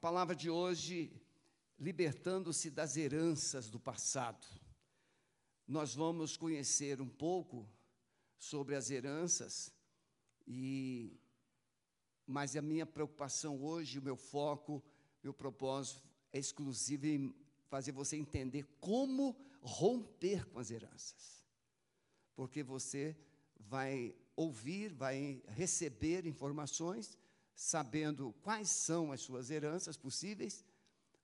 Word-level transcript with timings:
palavra 0.00 0.34
de 0.34 0.48
hoje, 0.48 1.12
libertando-se 1.78 2.70
das 2.70 2.96
heranças 2.96 3.68
do 3.68 3.78
passado. 3.78 4.46
Nós 5.68 5.94
vamos 5.94 6.38
conhecer 6.38 7.02
um 7.02 7.08
pouco 7.08 7.68
sobre 8.38 8.74
as 8.74 8.90
heranças 8.90 9.72
e 10.46 11.20
mas 12.26 12.54
a 12.56 12.62
minha 12.62 12.86
preocupação 12.86 13.60
hoje, 13.62 13.98
o 13.98 14.02
meu 14.02 14.16
foco, 14.16 14.82
meu 15.22 15.34
propósito 15.34 16.08
é 16.32 16.38
exclusivo 16.38 17.06
em 17.06 17.34
fazer 17.68 17.90
você 17.90 18.16
entender 18.16 18.64
como 18.80 19.36
romper 19.60 20.46
com 20.46 20.60
as 20.60 20.70
heranças. 20.70 21.44
Porque 22.36 22.62
você 22.62 23.16
vai 23.58 24.14
ouvir, 24.36 24.94
vai 24.94 25.42
receber 25.48 26.24
informações 26.24 27.18
sabendo 27.60 28.32
quais 28.40 28.70
são 28.70 29.12
as 29.12 29.20
suas 29.20 29.50
heranças 29.50 29.94
possíveis, 29.94 30.64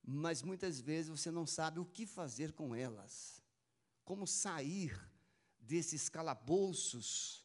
mas 0.05 0.43
muitas 0.43 0.79
vezes 0.79 1.09
você 1.09 1.31
não 1.31 1.47
sabe 1.47 1.81
o 1.81 1.85
que 1.87 2.05
fazer 2.05 2.53
com 2.53 2.75
elas. 2.75 3.43
Como 4.05 4.27
sair 4.27 4.95
desses 5.59 6.11
calabouços, 6.11 7.43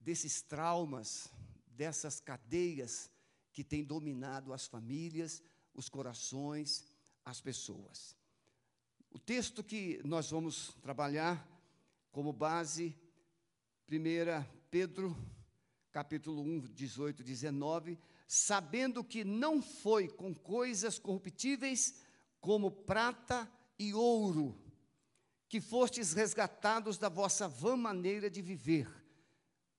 desses 0.00 0.40
traumas, 0.40 1.28
dessas 1.66 2.18
cadeias 2.18 3.10
que 3.52 3.62
têm 3.62 3.84
dominado 3.84 4.54
as 4.54 4.66
famílias, 4.66 5.42
os 5.74 5.90
corações, 5.90 6.82
as 7.26 7.42
pessoas. 7.42 8.16
O 9.10 9.18
texto 9.18 9.62
que 9.62 10.00
nós 10.02 10.30
vamos 10.30 10.68
trabalhar 10.80 11.46
como 12.10 12.32
base, 12.32 12.98
1 13.86 14.44
Pedro, 14.70 15.14
capítulo 15.92 16.40
1, 16.42 16.60
18, 16.72 17.22
19, 17.22 17.98
sabendo 18.34 19.04
que 19.04 19.22
não 19.22 19.62
foi 19.62 20.08
com 20.08 20.34
coisas 20.34 20.98
corruptíveis, 20.98 21.94
como 22.40 22.68
prata 22.68 23.48
e 23.78 23.94
ouro, 23.94 24.60
que 25.48 25.60
fostes 25.60 26.12
resgatados 26.12 26.98
da 26.98 27.08
vossa 27.08 27.46
vã 27.46 27.76
maneira 27.76 28.28
de 28.28 28.42
viver. 28.42 28.88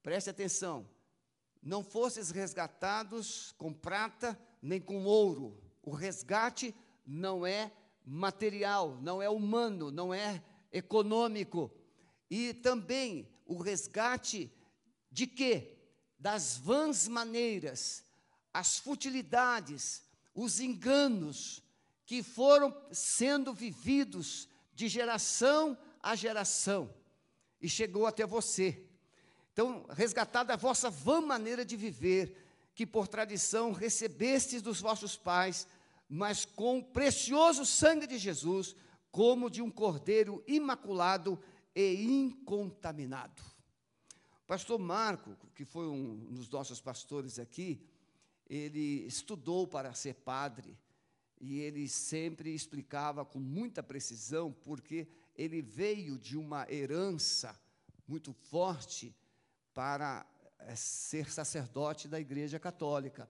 Preste 0.01 0.29
atenção, 0.29 0.89
não 1.61 1.83
fostes 1.83 2.31
resgatados 2.31 3.53
com 3.57 3.73
prata 3.73 4.39
nem 4.61 4.79
com 4.79 5.03
ouro. 5.03 5.61
O 5.83 5.91
resgate 5.91 6.73
não 7.05 7.45
é 7.45 7.73
material, 8.05 8.97
não 9.01 9.21
é 9.21 9.29
humano, 9.29 9.91
não 9.91 10.13
é 10.13 10.41
econômico. 10.71 11.69
E 12.29 12.53
também 12.53 13.29
o 13.45 13.57
resgate 13.57 14.49
de 15.11 15.27
quê? 15.27 15.77
Das 16.17 16.57
vãs 16.57 17.05
maneiras 17.05 18.04
as 18.55 18.79
futilidades, 18.79 20.01
os 20.33 20.61
enganos 20.61 21.61
que 22.05 22.23
foram 22.23 22.73
sendo 22.89 23.53
vividos 23.53 24.47
de 24.73 24.87
geração 24.87 25.77
a 26.01 26.15
geração 26.15 26.89
e 27.59 27.67
chegou 27.67 28.05
até 28.05 28.25
você. 28.25 28.87
Então, 29.51 29.85
resgatada 29.89 30.53
a 30.53 30.55
vossa 30.55 30.89
vã 30.89 31.19
maneira 31.19 31.65
de 31.65 31.75
viver, 31.75 32.47
que 32.73 32.85
por 32.85 33.09
tradição 33.09 33.73
recebestes 33.73 34.61
dos 34.61 34.79
vossos 34.79 35.17
pais, 35.17 35.67
mas 36.07 36.45
com 36.45 36.79
o 36.79 36.83
precioso 36.83 37.65
sangue 37.65 38.07
de 38.07 38.17
Jesus, 38.17 38.73
como 39.11 39.49
de 39.49 39.61
um 39.61 39.69
cordeiro 39.69 40.41
imaculado 40.47 41.37
e 41.75 42.05
incontaminado. 42.05 43.43
Pastor 44.47 44.79
Marco, 44.79 45.35
que 45.53 45.65
foi 45.65 45.87
um 45.87 46.33
dos 46.33 46.49
nossos 46.49 46.79
pastores 46.79 47.37
aqui, 47.37 47.85
ele 48.47 49.05
estudou 49.05 49.67
para 49.67 49.93
ser 49.93 50.15
padre 50.15 50.77
e 51.39 51.59
ele 51.59 51.87
sempre 51.87 52.53
explicava 52.53 53.25
com 53.25 53.39
muita 53.39 53.83
precisão, 53.83 54.51
porque 54.51 55.07
ele 55.35 55.61
veio 55.61 56.17
de 56.17 56.37
uma 56.37 56.65
herança 56.71 57.59
muito 58.07 58.33
forte 58.33 59.15
para 59.73 60.25
eh, 60.59 60.75
ser 60.75 61.29
sacerdote 61.29 62.07
da 62.07 62.19
Igreja 62.19 62.59
Católica. 62.59 63.29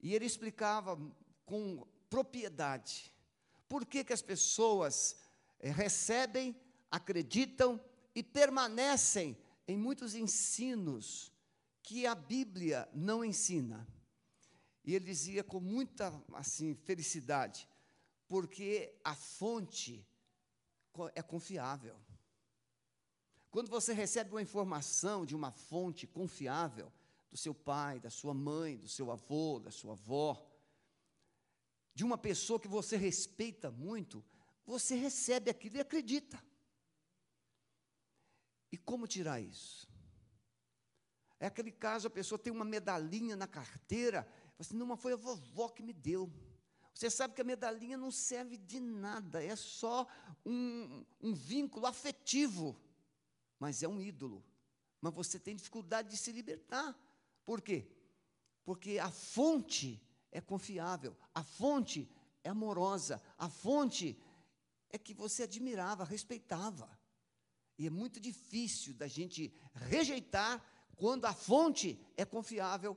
E 0.00 0.14
ele 0.14 0.24
explicava 0.24 0.98
com 1.46 1.86
propriedade 2.10 3.12
por 3.68 3.86
que, 3.86 4.04
que 4.04 4.12
as 4.12 4.22
pessoas 4.22 5.16
é, 5.58 5.70
recebem, 5.70 6.56
acreditam 6.90 7.80
e 8.14 8.22
permanecem 8.22 9.36
em 9.66 9.76
muitos 9.76 10.14
ensinos 10.14 11.32
que 11.82 12.06
a 12.06 12.14
Bíblia 12.14 12.88
não 12.92 13.24
ensina. 13.24 13.86
E 14.84 14.94
ele 14.94 15.06
dizia 15.06 15.42
com 15.42 15.60
muita 15.60 16.12
assim 16.34 16.74
felicidade, 16.74 17.68
porque 18.28 18.94
a 19.02 19.14
fonte 19.14 20.06
é 21.14 21.22
confiável. 21.22 21.96
Quando 23.50 23.70
você 23.70 23.92
recebe 23.92 24.30
uma 24.30 24.42
informação 24.42 25.24
de 25.24 25.34
uma 25.34 25.50
fonte 25.50 26.06
confiável, 26.06 26.92
do 27.30 27.38
seu 27.38 27.54
pai, 27.54 27.98
da 27.98 28.10
sua 28.10 28.32
mãe, 28.32 28.76
do 28.76 28.88
seu 28.88 29.10
avô, 29.10 29.58
da 29.58 29.70
sua 29.70 29.94
avó, 29.94 30.48
de 31.92 32.04
uma 32.04 32.16
pessoa 32.16 32.60
que 32.60 32.68
você 32.68 32.96
respeita 32.96 33.72
muito, 33.72 34.24
você 34.64 34.94
recebe 34.94 35.50
aquilo 35.50 35.76
e 35.76 35.80
acredita. 35.80 36.40
E 38.70 38.76
como 38.76 39.06
tirar 39.06 39.40
isso? 39.40 39.88
É 41.40 41.46
aquele 41.46 41.72
caso, 41.72 42.06
a 42.06 42.10
pessoa 42.10 42.38
tem 42.38 42.52
uma 42.52 42.64
medalhinha 42.64 43.36
na 43.36 43.46
carteira 43.46 44.28
assim, 44.58 44.76
não, 44.76 44.96
foi 44.96 45.12
a 45.12 45.16
vovó 45.16 45.68
que 45.68 45.82
me 45.82 45.92
deu. 45.92 46.32
Você 46.94 47.10
sabe 47.10 47.34
que 47.34 47.40
a 47.40 47.44
medalhinha 47.44 47.96
não 47.96 48.10
serve 48.10 48.56
de 48.56 48.78
nada, 48.78 49.42
é 49.42 49.56
só 49.56 50.06
um, 50.46 51.04
um 51.20 51.34
vínculo 51.34 51.86
afetivo, 51.86 52.80
mas 53.58 53.82
é 53.82 53.88
um 53.88 54.00
ídolo. 54.00 54.44
Mas 55.00 55.12
você 55.12 55.38
tem 55.38 55.56
dificuldade 55.56 56.10
de 56.10 56.16
se 56.16 56.30
libertar. 56.30 56.96
Por 57.44 57.60
quê? 57.60 57.86
Porque 58.64 58.98
a 58.98 59.10
fonte 59.10 60.00
é 60.30 60.40
confiável, 60.40 61.16
a 61.34 61.42
fonte 61.42 62.08
é 62.42 62.50
amorosa, 62.50 63.20
a 63.36 63.48
fonte 63.48 64.18
é 64.88 64.98
que 64.98 65.12
você 65.12 65.42
admirava, 65.42 66.04
respeitava. 66.04 66.88
E 67.76 67.86
é 67.86 67.90
muito 67.90 68.20
difícil 68.20 68.94
da 68.94 69.08
gente 69.08 69.52
rejeitar 69.74 70.64
quando 70.96 71.24
a 71.24 71.34
fonte 71.34 71.98
é 72.16 72.24
confiável 72.24 72.96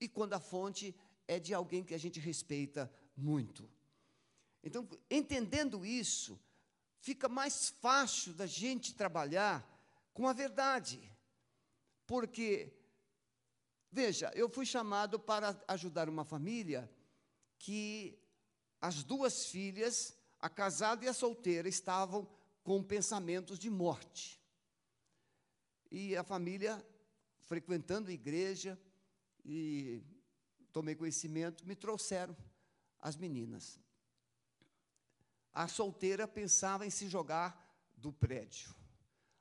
e 0.00 0.08
quando 0.08 0.34
a 0.34 0.40
fonte 0.40 0.94
é 1.26 1.38
de 1.38 1.52
alguém 1.52 1.84
que 1.84 1.94
a 1.94 1.98
gente 1.98 2.20
respeita 2.20 2.90
muito. 3.16 3.68
Então, 4.62 4.88
entendendo 5.10 5.84
isso, 5.84 6.38
fica 7.00 7.28
mais 7.28 7.68
fácil 7.68 8.32
da 8.32 8.46
gente 8.46 8.94
trabalhar 8.94 9.66
com 10.12 10.28
a 10.28 10.32
verdade. 10.32 11.00
Porque, 12.06 12.72
veja, 13.90 14.32
eu 14.34 14.48
fui 14.48 14.66
chamado 14.66 15.18
para 15.18 15.60
ajudar 15.68 16.08
uma 16.08 16.24
família 16.24 16.90
que 17.58 18.18
as 18.80 19.02
duas 19.02 19.46
filhas, 19.46 20.16
a 20.40 20.48
casada 20.48 21.04
e 21.04 21.08
a 21.08 21.12
solteira, 21.12 21.68
estavam 21.68 22.28
com 22.62 22.82
pensamentos 22.82 23.58
de 23.58 23.68
morte. 23.68 24.40
E 25.90 26.16
a 26.16 26.22
família 26.22 26.84
frequentando 27.40 28.10
a 28.10 28.12
igreja, 28.12 28.78
e 29.44 30.02
tomei 30.72 30.94
conhecimento, 30.94 31.66
me 31.66 31.74
trouxeram 31.74 32.36
as 33.00 33.16
meninas. 33.16 33.78
A 35.52 35.66
solteira 35.66 36.28
pensava 36.28 36.86
em 36.86 36.90
se 36.90 37.08
jogar 37.08 37.66
do 37.96 38.12
prédio. 38.12 38.74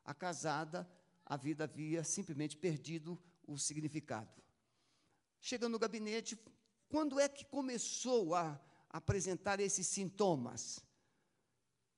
A 0.04 0.14
casada, 0.14 0.90
a 1.26 1.36
vida 1.36 1.66
havia 1.66 2.04
simplesmente 2.04 2.58
perdido 2.58 3.22
o 3.46 3.58
significado. 3.58 4.42
Chegando 5.40 5.74
no 5.74 5.80
gabinete, 5.80 6.40
quando 6.90 7.20
é 7.20 7.28
que 7.30 7.46
começou 7.46 8.34
a 8.34 8.60
apresentar 8.90 9.60
esses 9.60 9.86
sintomas? 9.88 10.80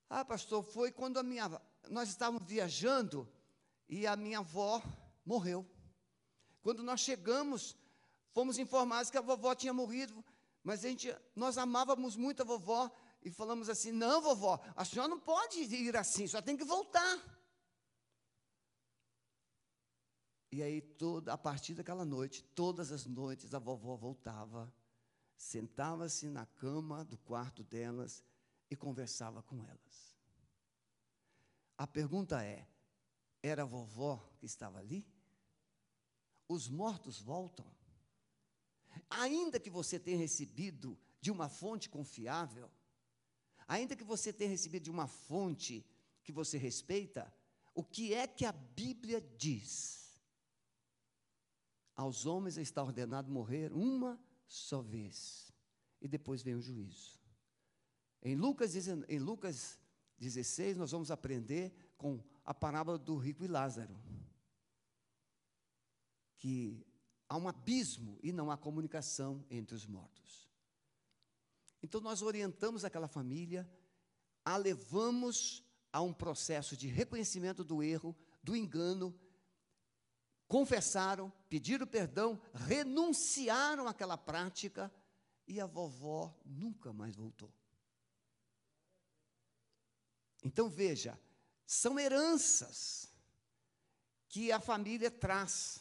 Ah, 0.08 0.24
pastor, 0.24 0.62
foi 0.62 0.90
quando 0.90 1.18
a 1.18 1.22
minha 1.22 1.48
nós 1.88 2.08
estávamos 2.08 2.46
viajando 2.46 3.28
e 3.88 4.06
a 4.06 4.16
minha 4.16 4.40
avó 4.40 4.82
morreu. 5.24 5.66
Quando 6.62 6.82
nós 6.82 7.00
chegamos 7.00 7.76
fomos 8.32 8.58
informados 8.58 9.10
que 9.10 9.18
a 9.18 9.20
vovó 9.20 9.54
tinha 9.54 9.72
morrido, 9.72 10.24
mas 10.62 10.84
a 10.84 10.88
gente, 10.88 11.14
nós 11.34 11.58
amávamos 11.58 12.16
muito 12.16 12.42
a 12.42 12.44
vovó 12.44 12.90
e 13.22 13.30
falamos 13.30 13.68
assim: 13.68 13.92
não, 13.92 14.20
vovó, 14.20 14.60
a 14.76 14.84
senhora 14.84 15.08
não 15.08 15.20
pode 15.20 15.60
ir 15.60 15.96
assim, 15.96 16.26
só 16.26 16.40
tem 16.40 16.56
que 16.56 16.64
voltar. 16.64 17.40
E 20.52 20.62
aí, 20.62 20.80
toda, 20.80 21.32
a 21.32 21.38
partir 21.38 21.74
daquela 21.74 22.04
noite, 22.04 22.42
todas 22.42 22.90
as 22.90 23.06
noites, 23.06 23.54
a 23.54 23.58
vovó 23.58 23.96
voltava, 23.96 24.72
sentava-se 25.36 26.28
na 26.28 26.44
cama 26.44 27.04
do 27.04 27.16
quarto 27.16 27.62
delas 27.62 28.24
e 28.68 28.74
conversava 28.74 29.42
com 29.42 29.64
elas. 29.64 30.16
A 31.78 31.86
pergunta 31.86 32.44
é: 32.44 32.66
era 33.42 33.62
a 33.62 33.66
vovó 33.66 34.16
que 34.38 34.46
estava 34.46 34.78
ali? 34.78 35.06
Os 36.48 36.68
mortos 36.68 37.20
voltam? 37.20 37.64
Ainda 39.08 39.58
que 39.60 39.70
você 39.70 39.98
tenha 39.98 40.16
recebido 40.16 40.98
de 41.20 41.30
uma 41.30 41.48
fonte 41.48 41.88
confiável, 41.88 42.70
ainda 43.66 43.96
que 43.96 44.04
você 44.04 44.32
tenha 44.32 44.50
recebido 44.50 44.84
de 44.84 44.90
uma 44.90 45.06
fonte 45.06 45.86
que 46.22 46.32
você 46.32 46.58
respeita, 46.58 47.32
o 47.74 47.84
que 47.84 48.14
é 48.14 48.26
que 48.26 48.44
a 48.44 48.52
Bíblia 48.52 49.20
diz? 49.20 50.18
Aos 51.94 52.26
homens 52.26 52.56
está 52.56 52.82
ordenado 52.82 53.30
morrer 53.30 53.72
uma 53.72 54.18
só 54.46 54.80
vez, 54.80 55.52
e 56.00 56.08
depois 56.08 56.42
vem 56.42 56.54
o 56.54 56.60
juízo. 56.60 57.20
Em 58.22 58.34
Lucas, 58.34 58.74
em 59.08 59.18
Lucas 59.18 59.78
16, 60.18 60.76
nós 60.76 60.90
vamos 60.90 61.10
aprender 61.10 61.72
com 61.96 62.22
a 62.44 62.52
parábola 62.52 62.98
do 62.98 63.16
rico 63.16 63.44
e 63.44 63.48
Lázaro, 63.48 63.96
que 66.36 66.84
há 67.30 67.36
um 67.36 67.48
abismo 67.48 68.18
e 68.24 68.32
não 68.32 68.50
há 68.50 68.56
comunicação 68.56 69.46
entre 69.48 69.76
os 69.76 69.86
mortos. 69.86 70.50
Então, 71.80 72.00
nós 72.00 72.22
orientamos 72.22 72.84
aquela 72.84 73.06
família, 73.06 73.70
a 74.44 74.56
levamos 74.56 75.64
a 75.92 76.02
um 76.02 76.12
processo 76.12 76.76
de 76.76 76.88
reconhecimento 76.88 77.62
do 77.62 77.82
erro, 77.84 78.16
do 78.42 78.56
engano, 78.56 79.18
confessaram, 80.48 81.32
pediram 81.48 81.86
perdão, 81.86 82.40
renunciaram 82.52 83.86
àquela 83.86 84.18
prática 84.18 84.92
e 85.46 85.60
a 85.60 85.66
vovó 85.66 86.36
nunca 86.44 86.92
mais 86.92 87.14
voltou. 87.14 87.52
Então 90.42 90.68
veja, 90.68 91.18
são 91.64 91.96
heranças 91.96 93.08
que 94.28 94.50
a 94.50 94.58
família 94.58 95.10
traz. 95.10 95.80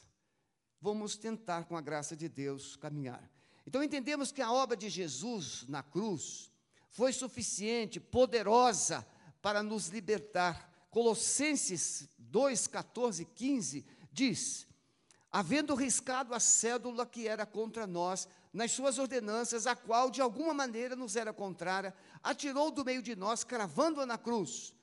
Vamos 0.82 1.18
tentar, 1.18 1.66
com 1.66 1.76
a 1.76 1.82
graça 1.82 2.16
de 2.16 2.30
Deus, 2.30 2.76
caminhar. 2.76 3.30
Então 3.68 3.84
entendemos 3.84 4.32
que 4.32 4.42
a 4.42 4.52
obra 4.52 4.78
de 4.78 4.90
Jesus 4.90 5.66
na 5.68 5.84
cruz 5.84 6.52
foi 6.90 7.14
suficiente, 7.14 8.00
poderosa, 8.00 9.06
para 9.42 9.62
nos 9.62 9.88
libertar. 9.88 10.70
Colossenses 10.90 12.10
2, 12.18 12.68
14 12.68 13.24
e 13.24 13.26
15 13.26 13.86
diz: 14.12 14.68
Havendo 15.32 15.76
riscado 15.76 16.34
a 16.34 16.40
cédula 16.40 17.06
que 17.06 17.28
era 17.28 17.46
contra 17.46 17.86
nós, 17.86 18.28
nas 18.52 18.72
suas 18.72 18.98
ordenanças, 18.98 19.68
a 19.68 19.76
qual 19.76 20.10
de 20.10 20.22
alguma 20.22 20.54
maneira 20.54 20.96
nos 20.96 21.16
era 21.16 21.32
contrária, 21.32 21.94
atirou 22.24 22.72
do 22.72 22.84
meio 22.84 23.02
de 23.02 23.16
nós, 23.16 23.44
cravando-a 23.44 24.06
na 24.06 24.18
cruz, 24.18 24.74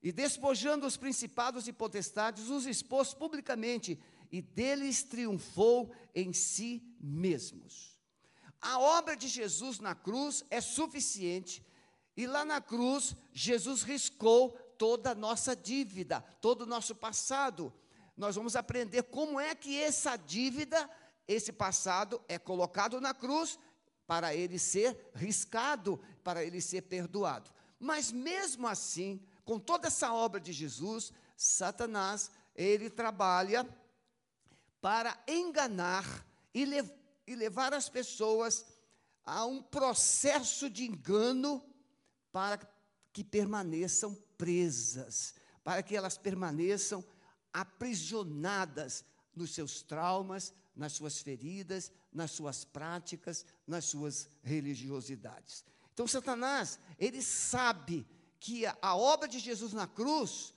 e 0.00 0.12
despojando 0.12 0.86
os 0.86 0.96
principados 0.96 1.66
e 1.66 1.72
potestades, 1.72 2.48
os 2.48 2.66
expôs 2.66 3.12
publicamente, 3.12 3.98
e 4.30 4.42
deles 4.42 5.02
triunfou 5.02 5.92
em 6.14 6.32
si 6.32 6.82
mesmos. 7.00 7.98
A 8.60 8.78
obra 8.78 9.16
de 9.16 9.28
Jesus 9.28 9.78
na 9.78 9.94
cruz 9.94 10.44
é 10.50 10.60
suficiente 10.60 11.64
e 12.18 12.26
lá 12.26 12.44
na 12.44 12.60
cruz, 12.60 13.14
Jesus 13.32 13.82
riscou 13.82 14.50
toda 14.76 15.12
a 15.12 15.14
nossa 15.14 15.54
dívida, 15.54 16.20
todo 16.40 16.62
o 16.62 16.66
nosso 16.66 16.92
passado. 16.92 17.72
Nós 18.16 18.34
vamos 18.34 18.56
aprender 18.56 19.04
como 19.04 19.38
é 19.38 19.54
que 19.54 19.80
essa 19.80 20.16
dívida, 20.16 20.90
esse 21.28 21.52
passado, 21.52 22.20
é 22.26 22.36
colocado 22.36 23.00
na 23.00 23.14
cruz 23.14 23.56
para 24.04 24.34
ele 24.34 24.58
ser 24.58 25.10
riscado, 25.14 26.00
para 26.24 26.42
ele 26.42 26.60
ser 26.60 26.82
perdoado. 26.82 27.52
Mas 27.78 28.10
mesmo 28.10 28.66
assim, 28.66 29.22
com 29.44 29.60
toda 29.60 29.86
essa 29.86 30.12
obra 30.12 30.40
de 30.40 30.52
Jesus, 30.52 31.12
Satanás, 31.36 32.32
ele 32.56 32.90
trabalha 32.90 33.64
para 34.80 35.18
enganar 35.26 36.26
e, 36.54 36.64
e 37.26 37.34
levar 37.34 37.74
as 37.74 37.88
pessoas 37.88 38.64
a 39.24 39.44
um 39.44 39.62
processo 39.62 40.70
de 40.70 40.84
engano 40.84 41.62
para 42.32 42.58
que 43.12 43.22
permaneçam 43.22 44.14
presas, 44.36 45.34
para 45.62 45.82
que 45.82 45.96
elas 45.96 46.16
permaneçam 46.16 47.04
aprisionadas 47.52 49.04
nos 49.34 49.54
seus 49.54 49.82
traumas, 49.82 50.54
nas 50.74 50.92
suas 50.92 51.20
feridas, 51.20 51.90
nas 52.12 52.30
suas 52.30 52.64
práticas, 52.64 53.44
nas 53.66 53.84
suas 53.84 54.28
religiosidades. 54.42 55.64
Então, 55.92 56.06
Satanás, 56.06 56.78
ele 56.98 57.20
sabe 57.20 58.06
que 58.38 58.64
a 58.66 58.96
obra 58.96 59.26
de 59.26 59.40
Jesus 59.40 59.72
na 59.72 59.86
cruz 59.86 60.54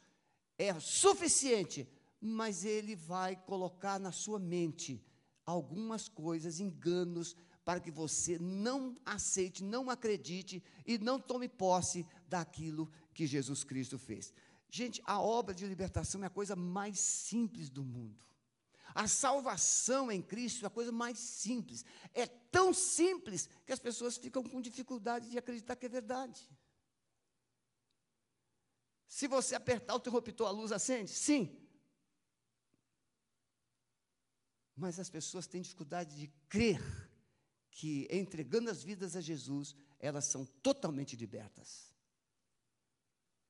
é 0.58 0.80
suficiente, 0.80 1.88
mas 2.22 2.64
ele 2.64 2.96
vai 2.96 3.36
colocar 3.36 4.00
na 4.00 4.12
sua 4.12 4.38
mente 4.38 5.04
algumas 5.44 6.08
coisas, 6.08 6.60
enganos, 6.60 7.36
para 7.66 7.80
que 7.80 7.90
você 7.90 8.38
não 8.40 8.96
aceite, 9.04 9.64
não 9.64 9.90
acredite 9.90 10.64
e 10.86 10.98
não 11.00 11.20
tome 11.20 11.50
posse 11.50 12.06
daquilo 12.28 12.92
que 13.14 13.26
Jesus 13.26 13.64
Cristo 13.64 13.98
fez. 13.98 14.34
Gente, 14.70 15.02
a 15.06 15.20
obra 15.20 15.54
de 15.54 15.66
libertação 15.66 16.24
é 16.24 16.28
a 16.28 16.30
coisa 16.30 16.56
mais 16.56 17.00
simples 17.00 17.70
do 17.70 17.84
mundo. 17.84 18.24
A 18.94 19.08
salvação 19.08 20.12
em 20.12 20.22
Cristo 20.22 20.64
é 20.64 20.68
a 20.68 20.72
coisa 20.72 20.92
mais 20.92 21.18
simples. 21.18 21.86
É 22.14 22.26
tão 22.26 22.74
simples 22.74 23.50
que 23.66 23.72
as 23.72 23.80
pessoas 23.80 24.18
ficam 24.18 24.44
com 24.44 24.62
dificuldade 24.62 25.30
de 25.30 25.38
acreditar 25.38 25.76
que 25.76 25.86
é 25.86 25.90
verdade. 25.90 26.50
Se 29.08 29.28
você 29.28 29.56
apertar 29.56 29.94
o 29.94 29.98
interruptor, 29.98 30.48
a 30.48 30.52
luz 30.52 30.72
acende? 30.72 31.12
Sim. 31.12 31.61
Mas 34.76 35.00
as 35.00 35.10
pessoas 35.10 35.48
têm 35.48 35.62
dificuldade 35.62 36.16
de 36.16 36.28
crer 36.48 36.82
que 37.72 38.08
entregando 38.12 38.70
as 38.70 38.84
vidas 38.84 39.16
a 39.16 39.22
Jesus, 39.22 39.76
elas 40.00 40.26
são 40.26 40.46
totalmente 40.46 41.16
libertas. 41.16 41.94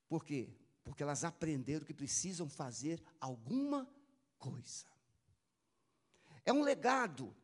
Por 0.08 0.24
quê? 0.24 0.54
Porque 0.84 1.02
elas 1.02 1.24
aprenderam 1.24 1.84
que 1.84 1.94
precisam 1.94 2.48
fazer 2.48 3.02
alguma 3.20 3.88
coisa. 4.38 4.86
É 6.44 6.52
um 6.52 6.62
legado, 6.62 7.34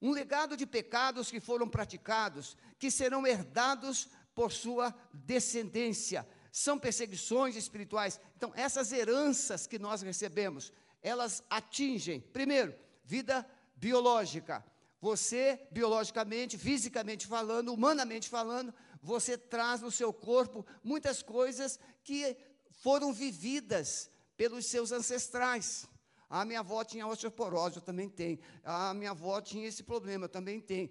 um 0.00 0.10
legado 0.10 0.56
de 0.56 0.66
pecados 0.66 1.30
que 1.30 1.40
foram 1.40 1.68
praticados, 1.68 2.56
que 2.78 2.90
serão 2.90 3.26
herdados 3.26 4.08
por 4.34 4.52
sua 4.52 4.94
descendência. 5.12 6.26
São 6.50 6.78
perseguições 6.78 7.56
espirituais. 7.56 8.20
Então, 8.36 8.52
essas 8.54 8.92
heranças 8.92 9.66
que 9.66 9.78
nós 9.78 10.02
recebemos, 10.02 10.72
elas 11.02 11.42
atingem, 11.48 12.20
primeiro, 12.20 12.74
vida 13.04 13.48
biológica, 13.76 14.64
você, 15.00 15.66
biologicamente, 15.72 16.56
fisicamente 16.56 17.26
falando, 17.26 17.74
humanamente 17.74 18.28
falando, 18.28 18.72
você 19.02 19.36
traz 19.36 19.80
no 19.80 19.90
seu 19.90 20.12
corpo 20.12 20.64
muitas 20.84 21.22
coisas 21.22 21.78
que 22.04 22.36
foram 22.70 23.12
vividas 23.12 24.08
pelos 24.36 24.66
seus 24.66 24.92
ancestrais. 24.92 25.88
A 26.30 26.44
minha 26.44 26.60
avó 26.60 26.84
tinha 26.84 27.06
osteoporose, 27.06 27.76
eu 27.76 27.82
também 27.82 28.08
tenho. 28.08 28.38
A 28.62 28.94
minha 28.94 29.10
avó 29.10 29.40
tinha 29.40 29.66
esse 29.66 29.82
problema, 29.82 30.24
eu 30.24 30.28
também 30.28 30.60
tenho. 30.60 30.88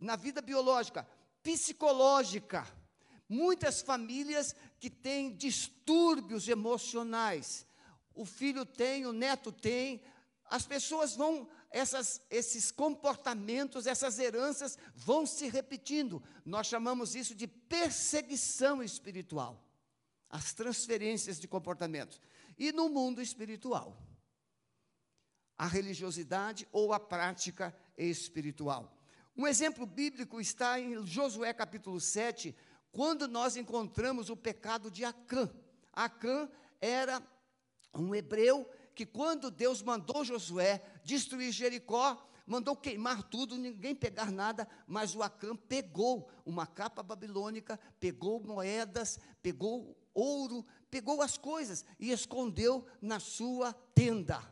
Na 0.00 0.16
vida 0.16 0.40
biológica, 0.42 1.06
psicológica, 1.42 2.66
muitas 3.28 3.80
famílias 3.80 4.54
que 4.80 4.90
têm 4.90 5.36
distúrbios 5.36 6.48
emocionais. 6.48 7.66
O 8.14 8.24
filho 8.24 8.66
tem, 8.66 9.06
o 9.06 9.12
neto 9.12 9.52
tem, 9.52 10.02
as 10.52 10.66
pessoas 10.66 11.16
vão 11.16 11.48
essas, 11.70 12.20
esses 12.28 12.70
comportamentos, 12.70 13.86
essas 13.86 14.18
heranças 14.18 14.76
vão 14.94 15.24
se 15.24 15.48
repetindo. 15.48 16.22
Nós 16.44 16.66
chamamos 16.66 17.14
isso 17.14 17.34
de 17.34 17.46
perseguição 17.46 18.82
espiritual. 18.82 19.58
As 20.28 20.52
transferências 20.52 21.40
de 21.40 21.48
comportamentos. 21.48 22.20
E 22.58 22.70
no 22.70 22.90
mundo 22.90 23.22
espiritual, 23.22 23.96
a 25.56 25.66
religiosidade 25.66 26.68
ou 26.70 26.92
a 26.92 27.00
prática 27.00 27.74
espiritual. 27.96 28.94
Um 29.34 29.46
exemplo 29.46 29.86
bíblico 29.86 30.38
está 30.38 30.78
em 30.78 31.06
Josué 31.06 31.54
capítulo 31.54 31.98
7, 31.98 32.54
quando 32.90 33.26
nós 33.26 33.56
encontramos 33.56 34.28
o 34.28 34.36
pecado 34.36 34.90
de 34.90 35.02
Acã. 35.02 35.50
Acã 35.94 36.46
era 36.78 37.22
um 37.94 38.14
hebreu 38.14 38.70
que 38.94 39.06
quando 39.06 39.50
Deus 39.50 39.82
mandou 39.82 40.24
Josué 40.24 40.82
destruir 41.04 41.52
Jericó, 41.52 42.28
mandou 42.46 42.76
queimar 42.76 43.22
tudo, 43.22 43.56
ninguém 43.56 43.94
pegar 43.94 44.30
nada, 44.30 44.68
mas 44.86 45.14
o 45.14 45.22
Acã 45.22 45.56
pegou 45.56 46.28
uma 46.44 46.66
capa 46.66 47.02
babilônica, 47.02 47.78
pegou 47.98 48.40
moedas, 48.40 49.18
pegou 49.42 49.96
ouro, 50.14 50.64
pegou 50.90 51.22
as 51.22 51.38
coisas 51.38 51.84
e 51.98 52.10
escondeu 52.10 52.86
na 53.00 53.18
sua 53.18 53.72
tenda. 53.94 54.42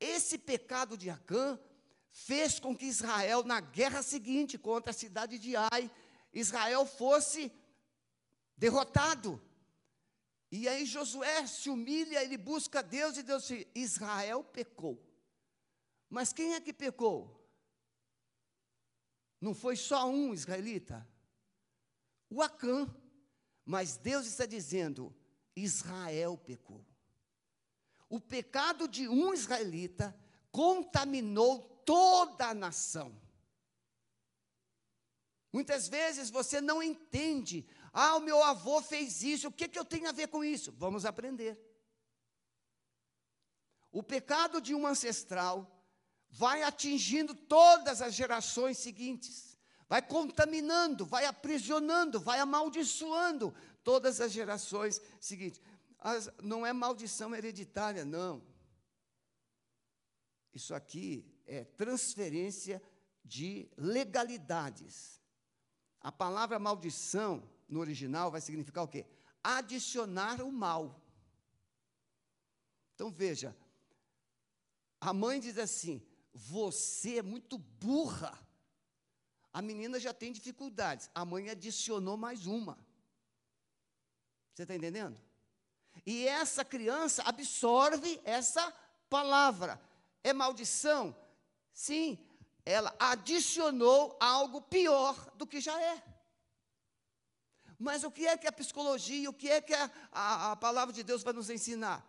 Esse 0.00 0.38
pecado 0.38 0.96
de 0.96 1.10
Acã 1.10 1.58
fez 2.10 2.60
com 2.60 2.76
que 2.76 2.86
Israel, 2.86 3.42
na 3.44 3.60
guerra 3.60 4.02
seguinte 4.02 4.56
contra 4.56 4.90
a 4.90 4.94
cidade 4.94 5.38
de 5.38 5.56
Ai, 5.56 5.90
Israel 6.32 6.86
fosse 6.86 7.52
derrotado. 8.56 9.40
E 10.56 10.68
aí 10.68 10.86
Josué 10.86 11.48
se 11.48 11.68
humilha, 11.68 12.22
ele 12.22 12.38
busca 12.38 12.80
Deus 12.80 13.16
e 13.16 13.24
Deus 13.24 13.48
diz: 13.48 13.66
Israel 13.74 14.44
pecou. 14.44 15.04
Mas 16.08 16.32
quem 16.32 16.54
é 16.54 16.60
que 16.60 16.72
pecou? 16.72 17.44
Não 19.40 19.52
foi 19.52 19.74
só 19.74 20.08
um 20.08 20.32
israelita, 20.32 21.04
o 22.30 22.40
Acã. 22.40 22.88
Mas 23.64 23.96
Deus 23.96 24.26
está 24.26 24.46
dizendo: 24.46 25.12
Israel 25.56 26.38
pecou. 26.38 26.86
O 28.08 28.20
pecado 28.20 28.86
de 28.86 29.08
um 29.08 29.34
israelita 29.34 30.16
contaminou 30.52 31.82
toda 31.84 32.50
a 32.50 32.54
nação. 32.54 33.20
Muitas 35.52 35.88
vezes 35.88 36.30
você 36.30 36.60
não 36.60 36.80
entende. 36.80 37.66
Ah, 37.96 38.16
o 38.16 38.20
meu 38.20 38.42
avô 38.42 38.82
fez 38.82 39.22
isso, 39.22 39.46
o 39.46 39.52
que, 39.52 39.68
que 39.68 39.78
eu 39.78 39.84
tenho 39.84 40.08
a 40.08 40.12
ver 40.12 40.26
com 40.26 40.42
isso? 40.42 40.72
Vamos 40.72 41.06
aprender. 41.06 41.56
O 43.92 44.02
pecado 44.02 44.60
de 44.60 44.74
um 44.74 44.84
ancestral 44.84 45.70
vai 46.28 46.64
atingindo 46.64 47.32
todas 47.32 48.02
as 48.02 48.12
gerações 48.12 48.78
seguintes, 48.78 49.56
vai 49.88 50.02
contaminando, 50.02 51.06
vai 51.06 51.24
aprisionando, 51.24 52.18
vai 52.18 52.40
amaldiçoando 52.40 53.54
todas 53.84 54.20
as 54.20 54.32
gerações 54.32 55.00
seguintes. 55.20 55.60
As, 56.00 56.28
não 56.42 56.66
é 56.66 56.72
maldição 56.72 57.32
hereditária, 57.32 58.04
não. 58.04 58.44
Isso 60.52 60.74
aqui 60.74 61.24
é 61.46 61.62
transferência 61.62 62.82
de 63.24 63.70
legalidades. 63.76 65.20
A 66.00 66.10
palavra 66.10 66.58
maldição, 66.58 67.48
no 67.74 67.80
original, 67.80 68.30
vai 68.30 68.40
significar 68.40 68.84
o 68.84 68.88
quê? 68.88 69.04
Adicionar 69.42 70.40
o 70.40 70.50
mal. 70.50 71.02
Então 72.94 73.10
veja, 73.10 73.54
a 75.00 75.12
mãe 75.12 75.40
diz 75.40 75.58
assim: 75.58 76.00
você 76.32 77.18
é 77.18 77.22
muito 77.22 77.58
burra. 77.58 78.38
A 79.52 79.60
menina 79.60 79.98
já 79.98 80.14
tem 80.14 80.32
dificuldades. 80.32 81.10
A 81.14 81.24
mãe 81.24 81.50
adicionou 81.50 82.16
mais 82.16 82.46
uma. 82.46 82.78
Você 84.52 84.62
está 84.62 84.74
entendendo? 84.74 85.20
E 86.06 86.26
essa 86.26 86.64
criança 86.64 87.22
absorve 87.24 88.20
essa 88.24 88.72
palavra. 89.10 89.80
É 90.22 90.32
maldição? 90.32 91.14
Sim, 91.72 92.18
ela 92.64 92.94
adicionou 92.98 94.16
algo 94.20 94.62
pior 94.62 95.30
do 95.36 95.46
que 95.46 95.60
já 95.60 95.80
é. 95.80 96.13
Mas 97.78 98.04
o 98.04 98.10
que 98.10 98.26
é 98.26 98.36
que 98.36 98.46
a 98.46 98.52
psicologia, 98.52 99.28
o 99.28 99.34
que 99.34 99.48
é 99.48 99.60
que 99.60 99.74
a, 99.74 99.90
a, 100.12 100.52
a 100.52 100.56
palavra 100.56 100.92
de 100.92 101.02
Deus 101.02 101.22
vai 101.22 101.32
nos 101.32 101.50
ensinar? 101.50 102.04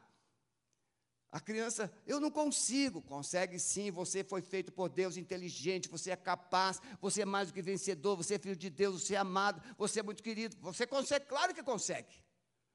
A 1.31 1.39
criança, 1.39 1.91
eu 2.07 2.19
não 2.19 2.31
consigo. 2.31 3.01
Consegue 3.01 3.59
sim, 3.59 3.91
você 3.91 4.23
foi 4.23 4.41
feito 4.41 4.71
por 4.71 4.87
Deus, 4.87 5.17
inteligente, 5.17 5.89
você 5.89 6.11
é 6.11 6.15
capaz, 6.15 6.79
você 7.01 7.23
é 7.23 7.25
mais 7.25 7.49
do 7.49 7.53
que 7.53 7.61
vencedor, 7.61 8.15
você 8.15 8.35
é 8.35 8.39
filho 8.39 8.55
de 8.55 8.69
Deus, 8.69 9.03
você 9.03 9.15
é 9.15 9.17
amado, 9.17 9.61
você 9.77 9.99
é 9.99 10.03
muito 10.03 10.23
querido. 10.23 10.55
Você 10.61 10.87
consegue, 10.87 11.25
claro 11.25 11.53
que 11.53 11.61
consegue. 11.61 12.23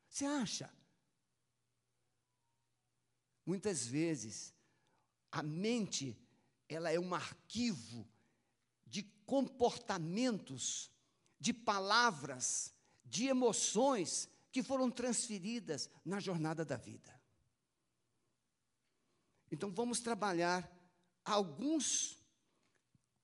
Você 0.09 0.27
acha? 0.27 0.71
Muitas 3.47 3.87
vezes, 3.87 4.55
a 5.33 5.43
mente 5.43 6.19
ela 6.69 6.91
é 6.91 7.01
um 7.01 7.15
arquivo 7.15 8.07
de 8.87 9.03
comportamentos, 9.25 10.91
de 11.39 11.53
palavras, 11.53 12.75
de 13.11 13.27
emoções 13.27 14.29
que 14.53 14.63
foram 14.63 14.91
transferidas 14.91 15.91
na 16.05 16.21
jornada 16.21 16.65
da 16.65 16.77
vida. 16.77 17.21
Então 19.51 19.71
vamos 19.71 20.01
trabalhar 20.01 20.71
alguns 21.25 22.17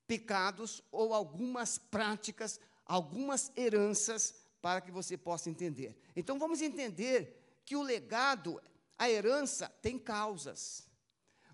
pecados 0.06 0.82
ou 0.90 1.14
algumas 1.14 1.78
práticas, 1.78 2.60
algumas 2.84 3.52
heranças 3.56 4.34
para 4.60 4.80
que 4.80 4.90
você 4.90 5.16
possa 5.16 5.48
entender. 5.48 5.96
Então 6.16 6.38
vamos 6.38 6.60
entender 6.60 7.60
que 7.64 7.76
o 7.76 7.82
legado, 7.82 8.60
a 8.98 9.08
herança 9.08 9.68
tem 9.80 9.96
causas. 9.98 10.88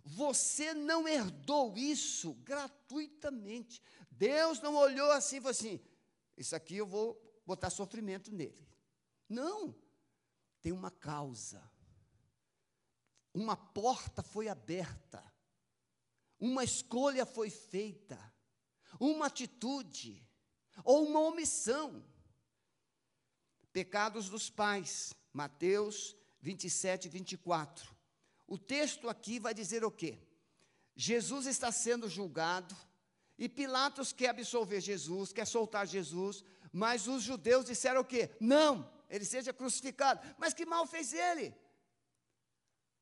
Você 0.05 0.73
não 0.73 1.07
herdou 1.07 1.77
isso 1.77 2.33
gratuitamente. 2.43 3.83
Deus 4.11 4.61
não 4.61 4.75
olhou 4.75 5.11
assim 5.13 5.37
e 5.37 5.41
falou 5.41 5.51
assim: 5.51 5.81
Isso 6.37 6.57
aqui 6.57 6.77
eu 6.77 6.87
vou 6.87 7.22
botar 7.45 7.71
sofrimento 7.71 8.33
nele. 8.33 8.69
Não. 9.29 9.75
Tem 10.61 10.73
uma 10.73 10.91
causa. 10.91 11.63
Uma 13.35 13.57
porta 13.57 14.23
foi 14.23 14.49
aberta. 14.49 15.23
Uma 16.39 16.65
escolha 16.65 17.25
foi 17.27 17.51
feita. 17.51 18.19
Uma 19.01 19.27
atitude. 19.27 20.27
Ou 20.85 21.07
uma 21.07 21.21
omissão. 21.21 22.05
Pecados 23.73 24.29
dos 24.29 24.51
pais. 24.51 25.15
Mateus 25.33 26.15
27, 26.41 27.09
24. 27.09 27.95
O 28.47 28.59
texto 28.59 29.09
aqui 29.09 29.39
vai 29.39 29.55
dizer 29.55 29.85
o 29.85 29.91
quê? 29.91 30.19
Jesus 30.95 31.47
está 31.47 31.73
sendo 31.73 32.09
julgado 32.09 32.77
e 33.39 33.49
Pilatos 33.49 34.13
quer 34.13 34.29
absolver 34.29 34.81
Jesus, 34.81 35.33
quer 35.33 35.47
soltar 35.47 35.87
Jesus, 35.87 36.45
mas 36.73 37.07
os 37.07 37.23
judeus 37.23 37.67
disseram 37.67 38.01
o 38.01 38.05
quê? 38.05 38.31
Não, 38.41 38.91
ele 39.11 39.25
seja 39.25 39.53
crucificado. 39.53 40.21
Mas 40.39 40.55
que 40.55 40.65
mal 40.65 40.87
fez 40.87 41.13
ele? 41.13 41.55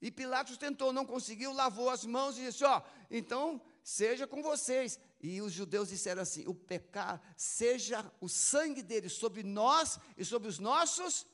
E 0.03 0.11
Pilatos 0.11 0.57
tentou, 0.57 0.93
não 0.93 1.05
conseguiu, 1.05 1.53
lavou 1.53 1.91
as 1.91 2.05
mãos 2.05 2.37
e 2.37 2.47
disse: 2.47 2.65
Ó, 2.65 2.83
então 3.11 3.61
seja 3.83 4.27
com 4.27 4.43
vocês. 4.43 4.99
E 5.21 5.41
os 5.43 5.53
judeus 5.53 5.91
disseram 5.91 6.23
assim: 6.23 6.47
o 6.47 6.55
pecado, 6.55 7.21
seja 7.37 8.11
o 8.21 8.29
sangue 8.29 8.83
dele 8.83 9.09
sobre 9.09 9.43
nós 9.43 9.99
e 10.17 10.25
sobre 10.25 10.49
os 10.49 10.59
nossos 10.59 11.27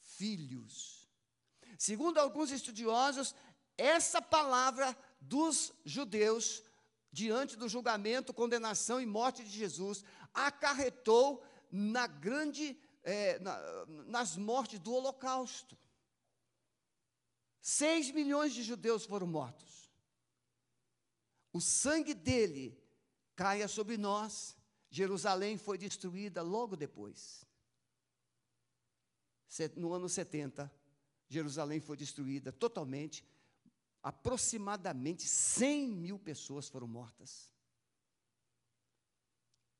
filhos. 0.00 1.08
Segundo 1.78 2.18
alguns 2.18 2.50
estudiosos, 2.50 3.34
essa 3.76 4.22
palavra 4.22 4.96
dos 5.20 5.72
judeus, 5.84 6.62
diante 7.12 7.56
do 7.56 7.68
julgamento, 7.68 8.32
condenação 8.32 9.00
e 9.00 9.06
morte 9.06 9.44
de 9.44 9.50
Jesus, 9.50 10.02
acarretou 10.32 11.44
na 11.76 12.06
grande, 12.06 12.78
é, 13.02 13.38
na, 13.40 13.86
nas 14.06 14.36
mortes 14.36 14.78
do 14.78 14.92
Holocausto. 14.92 15.76
Seis 17.60 18.12
milhões 18.12 18.54
de 18.54 18.62
judeus 18.62 19.04
foram 19.04 19.26
mortos. 19.26 19.90
O 21.52 21.60
sangue 21.60 22.14
dele 22.14 22.80
caia 23.34 23.66
sobre 23.66 23.96
nós. 23.96 24.56
Jerusalém 24.88 25.58
foi 25.58 25.76
destruída 25.76 26.40
logo 26.42 26.76
depois. 26.76 27.44
No 29.74 29.92
ano 29.92 30.08
70, 30.08 30.72
Jerusalém 31.28 31.80
foi 31.80 31.96
destruída 31.96 32.52
totalmente 32.52 33.26
aproximadamente 34.00 35.26
100 35.26 35.88
mil 35.88 36.18
pessoas 36.18 36.68
foram 36.68 36.86
mortas. 36.86 37.50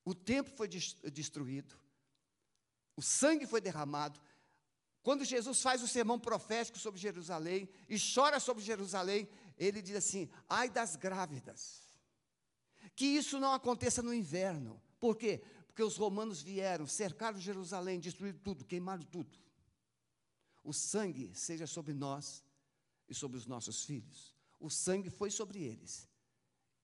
O 0.05 0.15
templo 0.15 0.55
foi 0.57 0.69
destruído, 0.69 1.79
o 2.97 3.03
sangue 3.03 3.47
foi 3.47 3.61
derramado. 3.61 4.21
Quando 5.03 5.25
Jesus 5.25 5.61
faz 5.61 5.83
o 5.83 5.89
sermão 5.89 6.19
profético 6.19 6.79
sobre 6.79 7.01
Jerusalém 7.01 7.69
e 7.89 7.97
chora 7.99 8.41
sobre 8.41 8.63
Jerusalém, 8.63 9.29
ele 9.59 9.83
diz 9.83 9.97
assim: 9.97 10.31
ai 10.49 10.71
das 10.71 10.97
grávidas, 10.97 11.83
que 12.97 13.05
isso 13.05 13.39
não 13.39 13.53
aconteça 13.53 14.03
no 14.03 14.15
inverno. 14.15 14.81
Por 14.99 15.17
quê? 15.17 15.43
Porque 15.67 15.83
os 15.83 15.97
romanos 15.97 16.41
vieram, 16.41 16.87
cercaram 16.87 17.39
Jerusalém, 17.39 18.01
destruíram 18.01 18.39
tudo, 18.39 18.65
queimaram 18.65 19.03
tudo. 19.03 19.39
O 20.63 20.73
sangue 20.73 21.31
seja 21.35 21.67
sobre 21.67 21.93
nós 21.93 22.43
e 23.09 23.15
sobre 23.15 23.37
os 23.37 23.47
nossos 23.47 23.85
filhos. 23.85 24.35
O 24.59 24.71
sangue 24.71 25.11
foi 25.11 25.31
sobre 25.31 25.63
eles. 25.63 26.09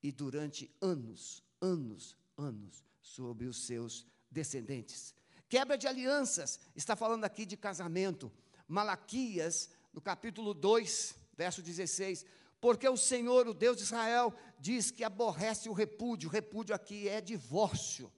E 0.03 0.13
durante 0.13 0.71
anos, 0.81 1.43
anos, 1.61 2.17
anos, 2.37 2.85
sobre 3.01 3.47
os 3.47 3.65
seus 3.65 4.07
descendentes. 4.31 5.15
Quebra 5.51 5.77
de 5.77 5.89
alianças, 5.89 6.61
está 6.77 6.95
falando 6.95 7.25
aqui 7.25 7.45
de 7.45 7.57
casamento. 7.57 8.31
Malaquias, 8.69 9.69
no 9.93 10.01
capítulo 10.01 10.55
2, 10.55 11.17
verso 11.37 11.61
16. 11.61 12.25
Porque 12.61 12.89
o 12.89 12.97
Senhor, 12.97 13.49
o 13.49 13.53
Deus 13.53 13.77
de 13.77 13.83
Israel, 13.83 14.33
diz 14.61 14.93
que 14.93 15.03
aborrece 15.03 15.69
o 15.69 15.73
repúdio. 15.73 16.29
O 16.29 16.33
repúdio 16.33 16.73
aqui 16.73 17.09
é 17.09 17.21
divórcio. 17.21 18.13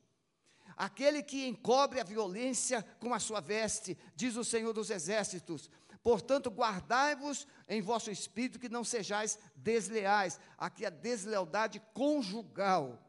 Aquele 0.76 1.22
que 1.22 1.46
encobre 1.46 2.00
a 2.00 2.04
violência 2.04 2.82
com 3.00 3.14
a 3.14 3.18
sua 3.18 3.40
veste, 3.40 3.96
diz 4.14 4.36
o 4.36 4.44
Senhor 4.44 4.74
dos 4.74 4.90
exércitos, 4.90 5.70
Portanto, 6.02 6.50
guardai-vos 6.50 7.46
em 7.68 7.80
vosso 7.80 8.10
espírito 8.10 8.58
que 8.58 8.68
não 8.68 8.82
sejais 8.82 9.38
desleais. 9.54 10.38
Aqui 10.58 10.84
a 10.84 10.90
deslealdade 10.90 11.80
conjugal. 11.94 13.01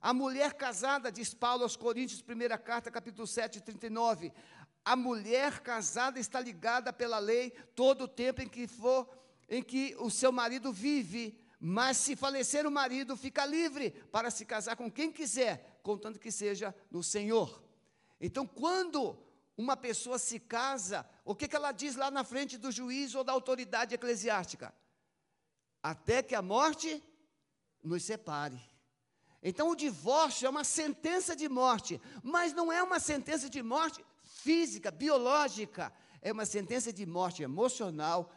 A 0.00 0.14
mulher 0.14 0.54
casada, 0.54 1.10
diz 1.10 1.34
Paulo 1.34 1.64
aos 1.64 1.76
Coríntios, 1.76 2.22
primeira 2.22 2.56
carta, 2.56 2.90
capítulo 2.90 3.26
7, 3.26 3.60
39. 3.60 4.32
A 4.84 4.94
mulher 4.94 5.60
casada 5.60 6.20
está 6.20 6.40
ligada 6.40 6.92
pela 6.92 7.18
lei 7.18 7.50
todo 7.74 8.04
o 8.04 8.08
tempo 8.08 8.40
em 8.40 8.48
que 8.48 8.68
for, 8.68 9.08
em 9.48 9.62
que 9.62 9.96
o 9.98 10.08
seu 10.08 10.30
marido 10.30 10.72
vive. 10.72 11.36
Mas 11.60 11.96
se 11.96 12.14
falecer 12.14 12.64
o 12.64 12.70
marido, 12.70 13.16
fica 13.16 13.44
livre 13.44 13.90
para 14.12 14.30
se 14.30 14.44
casar 14.44 14.76
com 14.76 14.88
quem 14.88 15.10
quiser, 15.10 15.80
contanto 15.82 16.20
que 16.20 16.30
seja 16.30 16.72
no 16.90 17.02
Senhor. 17.02 17.60
Então, 18.20 18.46
quando 18.46 19.18
uma 19.56 19.76
pessoa 19.76 20.20
se 20.20 20.38
casa, 20.38 21.04
o 21.24 21.34
que, 21.34 21.48
que 21.48 21.56
ela 21.56 21.72
diz 21.72 21.96
lá 21.96 22.12
na 22.12 22.22
frente 22.22 22.56
do 22.56 22.70
juiz 22.70 23.16
ou 23.16 23.24
da 23.24 23.32
autoridade 23.32 23.96
eclesiástica? 23.96 24.72
Até 25.82 26.22
que 26.22 26.36
a 26.36 26.42
morte 26.42 27.02
nos 27.82 28.04
separe. 28.04 28.77
Então, 29.42 29.70
o 29.70 29.76
divórcio 29.76 30.46
é 30.46 30.50
uma 30.50 30.64
sentença 30.64 31.34
de 31.36 31.48
morte, 31.48 32.00
mas 32.22 32.52
não 32.52 32.72
é 32.72 32.82
uma 32.82 32.98
sentença 32.98 33.48
de 33.48 33.62
morte 33.62 34.04
física, 34.22 34.90
biológica, 34.90 35.92
é 36.20 36.32
uma 36.32 36.44
sentença 36.44 36.92
de 36.92 37.06
morte 37.06 37.42
emocional, 37.42 38.32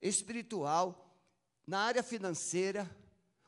espiritual, 0.00 1.14
na 1.66 1.80
área 1.80 2.02
financeira. 2.02 2.88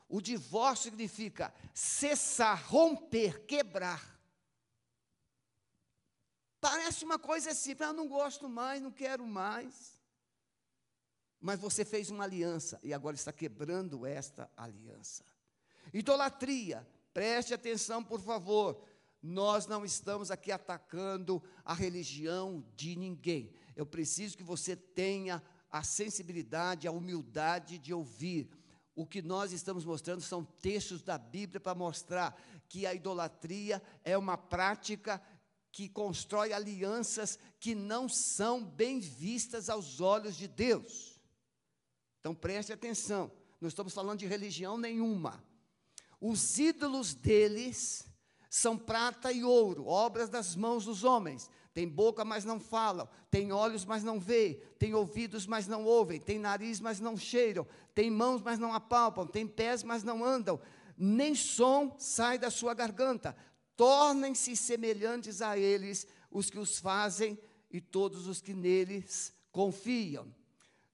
O 0.07 0.21
divórcio 0.21 0.91
significa 0.91 1.53
cessar, 1.73 2.63
romper, 2.67 3.45
quebrar. 3.45 4.19
Parece 6.59 7.03
uma 7.03 7.17
coisa 7.17 7.55
simples, 7.55 7.89
ah, 7.89 7.93
não 7.93 8.07
gosto 8.07 8.47
mais, 8.47 8.79
não 8.79 8.91
quero 8.91 9.25
mais. 9.25 9.99
Mas 11.39 11.59
você 11.59 11.83
fez 11.83 12.11
uma 12.11 12.25
aliança 12.25 12.79
e 12.83 12.93
agora 12.93 13.15
está 13.15 13.33
quebrando 13.33 14.05
esta 14.05 14.51
aliança. 14.55 15.25
Idolatria, 15.91 16.87
preste 17.13 17.53
atenção, 17.53 18.03
por 18.03 18.21
favor. 18.21 18.83
Nós 19.21 19.67
não 19.67 19.85
estamos 19.85 20.31
aqui 20.31 20.51
atacando 20.51 21.43
a 21.63 21.73
religião 21.73 22.65
de 22.75 22.95
ninguém. 22.95 23.53
Eu 23.75 23.85
preciso 23.85 24.37
que 24.37 24.43
você 24.43 24.75
tenha 24.75 25.41
a 25.69 25.83
sensibilidade, 25.83 26.87
a 26.87 26.91
humildade 26.91 27.77
de 27.77 27.93
ouvir. 27.93 28.49
O 28.95 29.05
que 29.05 29.21
nós 29.21 29.51
estamos 29.51 29.85
mostrando 29.85 30.21
são 30.21 30.43
textos 30.43 31.01
da 31.03 31.17
Bíblia 31.17 31.59
para 31.59 31.75
mostrar 31.75 32.39
que 32.67 32.85
a 32.85 32.93
idolatria 32.93 33.81
é 34.03 34.17
uma 34.17 34.37
prática 34.37 35.21
que 35.71 35.87
constrói 35.87 36.51
alianças 36.51 37.39
que 37.59 37.73
não 37.73 38.09
são 38.09 38.63
bem 38.63 38.99
vistas 38.99 39.69
aos 39.69 40.01
olhos 40.01 40.35
de 40.35 40.47
Deus. 40.47 41.21
Então 42.19 42.35
preste 42.35 42.73
atenção, 42.73 43.31
não 43.59 43.69
estamos 43.69 43.93
falando 43.93 44.19
de 44.19 44.25
religião 44.25 44.77
nenhuma. 44.77 45.43
Os 46.21 46.59
ídolos 46.59 47.15
deles 47.15 48.05
são 48.47 48.77
prata 48.77 49.31
e 49.31 49.43
ouro, 49.43 49.87
obras 49.87 50.29
das 50.29 50.55
mãos 50.55 50.85
dos 50.85 51.03
homens. 51.03 51.49
Tem 51.73 51.87
boca, 51.87 52.23
mas 52.23 52.45
não 52.45 52.59
falam. 52.59 53.07
Tem 53.31 53.51
olhos, 53.51 53.85
mas 53.85 54.03
não 54.03 54.19
veem. 54.19 54.61
Tem 54.77 54.93
ouvidos, 54.93 55.47
mas 55.47 55.67
não 55.67 55.85
ouvem. 55.85 56.19
Tem 56.19 56.37
nariz, 56.37 56.79
mas 56.79 56.99
não 56.99 57.17
cheiram. 57.17 57.65
Tem 57.95 58.11
mãos, 58.11 58.41
mas 58.41 58.59
não 58.59 58.73
apalpam. 58.73 59.25
Tem 59.25 59.47
pés, 59.47 59.81
mas 59.81 60.03
não 60.03 60.23
andam. 60.23 60.59
Nem 60.97 61.33
som 61.33 61.95
sai 61.97 62.37
da 62.37 62.51
sua 62.51 62.73
garganta. 62.73 63.35
Tornem-se 63.75 64.55
semelhantes 64.55 65.41
a 65.41 65.57
eles 65.57 66.05
os 66.29 66.49
que 66.49 66.59
os 66.59 66.77
fazem 66.77 67.39
e 67.71 67.79
todos 67.79 68.27
os 68.27 68.41
que 68.41 68.53
neles 68.53 69.33
confiam. 69.51 70.33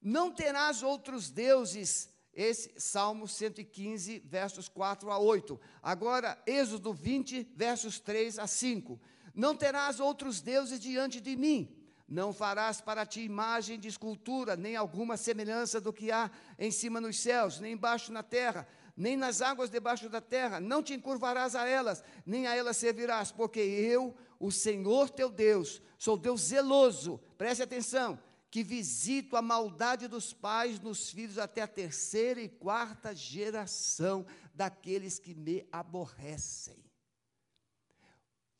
Não 0.00 0.30
terás 0.30 0.82
outros 0.82 1.28
deuses 1.28 2.08
esse 2.38 2.70
Salmo 2.76 3.26
115, 3.26 4.20
versos 4.20 4.68
4 4.68 5.10
a 5.10 5.18
8. 5.18 5.60
Agora, 5.82 6.40
Êxodo 6.46 6.92
20, 6.92 7.50
versos 7.56 7.98
3 7.98 8.38
a 8.38 8.46
5. 8.46 9.00
Não 9.34 9.56
terás 9.56 9.98
outros 9.98 10.40
deuses 10.40 10.78
diante 10.78 11.20
de 11.20 11.34
mim. 11.34 11.76
Não 12.08 12.32
farás 12.32 12.80
para 12.80 13.04
ti 13.04 13.22
imagem 13.22 13.76
de 13.76 13.88
escultura, 13.88 14.54
nem 14.54 14.76
alguma 14.76 15.16
semelhança 15.16 15.80
do 15.80 15.92
que 15.92 16.12
há 16.12 16.30
em 16.56 16.70
cima 16.70 17.00
nos 17.00 17.18
céus, 17.18 17.58
nem 17.58 17.72
embaixo 17.72 18.12
na 18.12 18.22
terra, 18.22 18.68
nem 18.96 19.16
nas 19.16 19.42
águas 19.42 19.68
debaixo 19.68 20.08
da 20.08 20.20
terra. 20.20 20.60
Não 20.60 20.80
te 20.80 20.94
encurvarás 20.94 21.56
a 21.56 21.66
elas, 21.66 22.04
nem 22.24 22.46
a 22.46 22.54
elas 22.54 22.76
servirás, 22.76 23.32
porque 23.32 23.58
eu, 23.58 24.14
o 24.38 24.52
Senhor 24.52 25.10
teu 25.10 25.28
Deus, 25.28 25.82
sou 25.98 26.16
Deus 26.16 26.42
zeloso. 26.42 27.20
Preste 27.36 27.64
atenção 27.64 28.16
que 28.50 28.62
visito 28.62 29.36
a 29.36 29.42
maldade 29.42 30.08
dos 30.08 30.32
pais 30.32 30.80
nos 30.80 31.10
filhos 31.10 31.38
até 31.38 31.62
a 31.62 31.68
terceira 31.68 32.40
e 32.40 32.48
quarta 32.48 33.14
geração 33.14 34.26
daqueles 34.54 35.18
que 35.18 35.34
me 35.34 35.68
aborrecem 35.70 36.88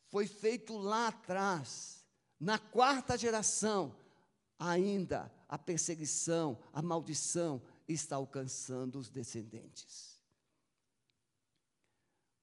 foi 0.08 0.26
feito 0.26 0.76
lá 0.76 1.08
atrás, 1.08 2.04
na 2.40 2.58
quarta 2.58 3.16
geração, 3.16 3.94
ainda 4.58 5.32
a 5.48 5.58
perseguição, 5.58 6.58
a 6.72 6.82
maldição 6.82 7.62
está 7.86 8.16
alcançando 8.16 8.98
os 8.98 9.08
descendentes. 9.08 10.18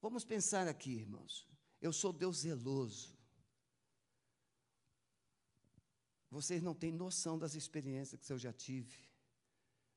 Vamos 0.01 0.23
pensar 0.23 0.67
aqui, 0.67 0.91
irmãos. 0.91 1.47
Eu 1.81 1.91
sou 1.91 2.13
Deus 2.13 2.37
zeloso. 2.39 3.14
Vocês 6.37 6.61
não 6.61 6.75
têm 6.81 6.91
noção 6.91 7.39
das 7.39 7.55
experiências 7.55 8.19
que 8.21 8.33
eu 8.33 8.37
já 8.37 8.53
tive 8.53 8.97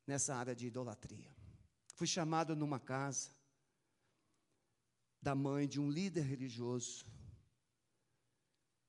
nessa 0.07 0.35
área 0.35 0.55
de 0.55 0.67
idolatria. 0.67 1.31
Fui 1.95 2.07
chamado 2.07 2.55
numa 2.55 2.81
casa 2.81 3.31
da 5.21 5.35
mãe 5.35 5.67
de 5.67 5.81
um 5.81 5.91
líder 5.91 6.23
religioso 6.23 7.05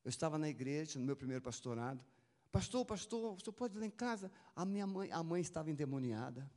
eu 0.04 0.10
estava 0.10 0.38
na 0.38 0.50
igreja, 0.50 0.98
no 0.98 1.06
meu 1.06 1.16
primeiro 1.16 1.44
pastorado. 1.44 2.04
Pastor, 2.52 2.84
pastor, 2.86 3.36
o 3.36 3.40
senhor 3.40 3.54
pode 3.54 3.78
ir 3.78 3.80
lá 3.80 3.86
em 3.86 3.92
casa? 3.92 4.32
A 4.56 4.66
minha 4.66 4.88
mãe, 4.88 5.12
a 5.12 5.22
mãe 5.22 5.42
estava 5.42 5.70
endemoniada. 5.70 6.50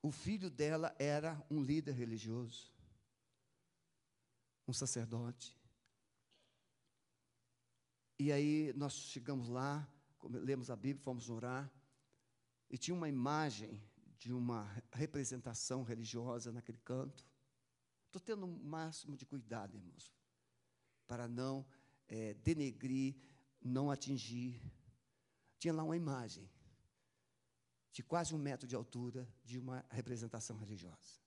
O 0.00 0.10
filho 0.10 0.48
dela 0.48 0.94
era 0.98 1.44
um 1.50 1.62
líder 1.62 1.92
religioso, 1.92 2.72
um 4.66 4.72
sacerdote. 4.72 5.54
E 8.18 8.32
aí 8.32 8.72
nós 8.74 8.94
chegamos 8.94 9.48
lá, 9.48 9.86
lemos 10.22 10.70
a 10.70 10.76
Bíblia, 10.76 11.02
fomos 11.02 11.28
orar, 11.28 11.70
e 12.70 12.78
tinha 12.78 12.94
uma 12.94 13.08
imagem 13.08 13.82
de 14.18 14.32
uma 14.32 14.64
representação 14.92 15.82
religiosa 15.82 16.50
naquele 16.50 16.78
canto. 16.78 17.26
Estou 18.06 18.20
tendo 18.20 18.46
o 18.46 18.64
máximo 18.64 19.16
de 19.16 19.26
cuidado, 19.26 19.76
irmãos 19.76 20.16
para 21.06 21.28
não 21.28 21.64
é, 22.08 22.34
denegrir, 22.34 23.14
não 23.62 23.90
atingir. 23.90 24.60
Tinha 25.58 25.72
lá 25.72 25.82
uma 25.82 25.96
imagem 25.96 26.48
de 27.92 28.02
quase 28.02 28.34
um 28.34 28.38
metro 28.38 28.66
de 28.66 28.74
altura 28.74 29.26
de 29.42 29.58
uma 29.58 29.84
representação 29.90 30.56
religiosa. 30.58 31.20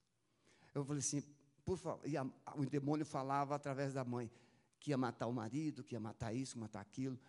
Eu 0.74 0.86
falei 0.86 1.00
assim, 1.00 1.24
por 1.66 1.78
favor, 1.78 2.08
e 2.08 2.16
a, 2.16 2.24
o 2.56 2.66
demônio 2.66 3.06
falava 3.06 3.56
através 3.56 3.94
da 3.94 4.04
mãe 4.04 4.30
que 4.80 4.92
ia 4.92 4.98
matar 4.98 5.28
o 5.28 5.34
marido, 5.34 5.84
que 5.84 5.96
ia 5.96 6.00
matar 6.00 6.34
isso, 6.34 6.58
matar 6.58 6.82
aquilo. 6.82 7.20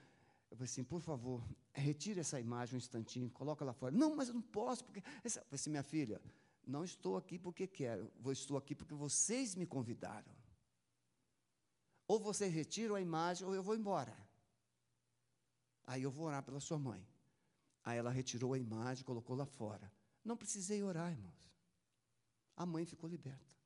Eu 0.51 0.57
falei 0.57 0.71
assim, 0.71 0.85
por 0.85 1.01
favor, 1.01 1.43
retire 1.73 2.21
essa 2.21 2.41
imagem 2.41 2.75
um 2.75 2.79
instantinho, 2.79 3.31
coloca 3.31 3.65
lá 3.65 3.73
fora. 3.73 3.95
Não, 3.95 4.17
mas 4.17 4.29
eu 4.29 4.35
não 4.35 4.43
posso, 4.43 4.85
porque. 4.85 5.01
Eu 5.25 5.31
falei 5.31 5.47
assim, 5.53 5.71
minha 5.71 5.83
filha, 5.83 6.21
não 6.67 6.85
estou 6.85 7.17
aqui 7.17 7.39
porque 7.39 7.67
quero, 7.67 8.11
estou 8.27 8.57
aqui 8.57 8.75
porque 8.75 8.95
vocês 8.95 9.55
me 9.55 9.67
convidaram. 9.67 10.33
Ou 12.07 12.19
você 12.19 12.49
retira 12.49 12.97
a 12.97 13.01
imagem, 13.01 13.47
ou 13.47 13.55
eu 13.55 13.63
vou 13.63 13.77
embora. 13.77 14.17
Aí 15.87 16.03
eu 16.03 16.11
vou 16.11 16.27
orar 16.27 16.43
pela 16.43 16.61
sua 16.61 16.79
mãe. 16.79 17.07
Aí 17.85 17.99
ela 17.99 18.11
retirou 18.11 18.53
a 18.53 18.59
imagem, 18.59 19.05
colocou 19.05 19.37
lá 19.37 19.47
fora. 19.47 19.91
Não 20.25 20.37
precisei 20.37 20.83
orar, 20.83 21.13
irmãos. 21.13 21.55
A 22.57 22.67
mãe 22.67 22.85
ficou 22.85 23.09
liberta. 23.09 23.60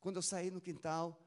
Quando 0.00 0.16
eu 0.16 0.22
saí 0.22 0.50
no 0.50 0.60
quintal, 0.60 1.20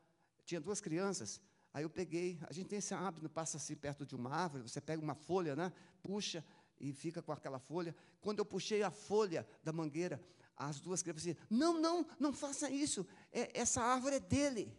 tinha 0.45 0.59
duas 0.59 0.81
crianças. 0.81 1.39
Aí 1.73 1.83
eu 1.83 1.89
peguei, 1.89 2.39
a 2.47 2.53
gente 2.53 2.67
tem 2.67 2.79
esse 2.79 2.93
hábito, 2.93 3.29
passa 3.29 3.57
assim 3.57 3.75
perto 3.75 4.05
de 4.05 4.15
uma 4.15 4.31
árvore, 4.31 4.63
você 4.63 4.81
pega 4.81 5.01
uma 5.01 5.15
folha, 5.15 5.55
né? 5.55 5.71
Puxa 6.01 6.45
e 6.79 6.91
fica 6.93 7.21
com 7.21 7.31
aquela 7.31 7.59
folha. 7.59 7.95
Quando 8.21 8.39
eu 8.39 8.45
puxei 8.45 8.83
a 8.83 8.91
folha 8.91 9.47
da 9.63 9.71
mangueira, 9.71 10.21
as 10.55 10.79
duas 10.79 11.01
crianças 11.01 11.23
diziam: 11.23 11.37
Não, 11.49 11.79
não, 11.79 12.05
não 12.19 12.33
faça 12.33 12.69
isso. 12.69 13.07
É, 13.31 13.59
essa 13.59 13.81
árvore 13.81 14.15
é 14.17 14.19
dele. 14.19 14.77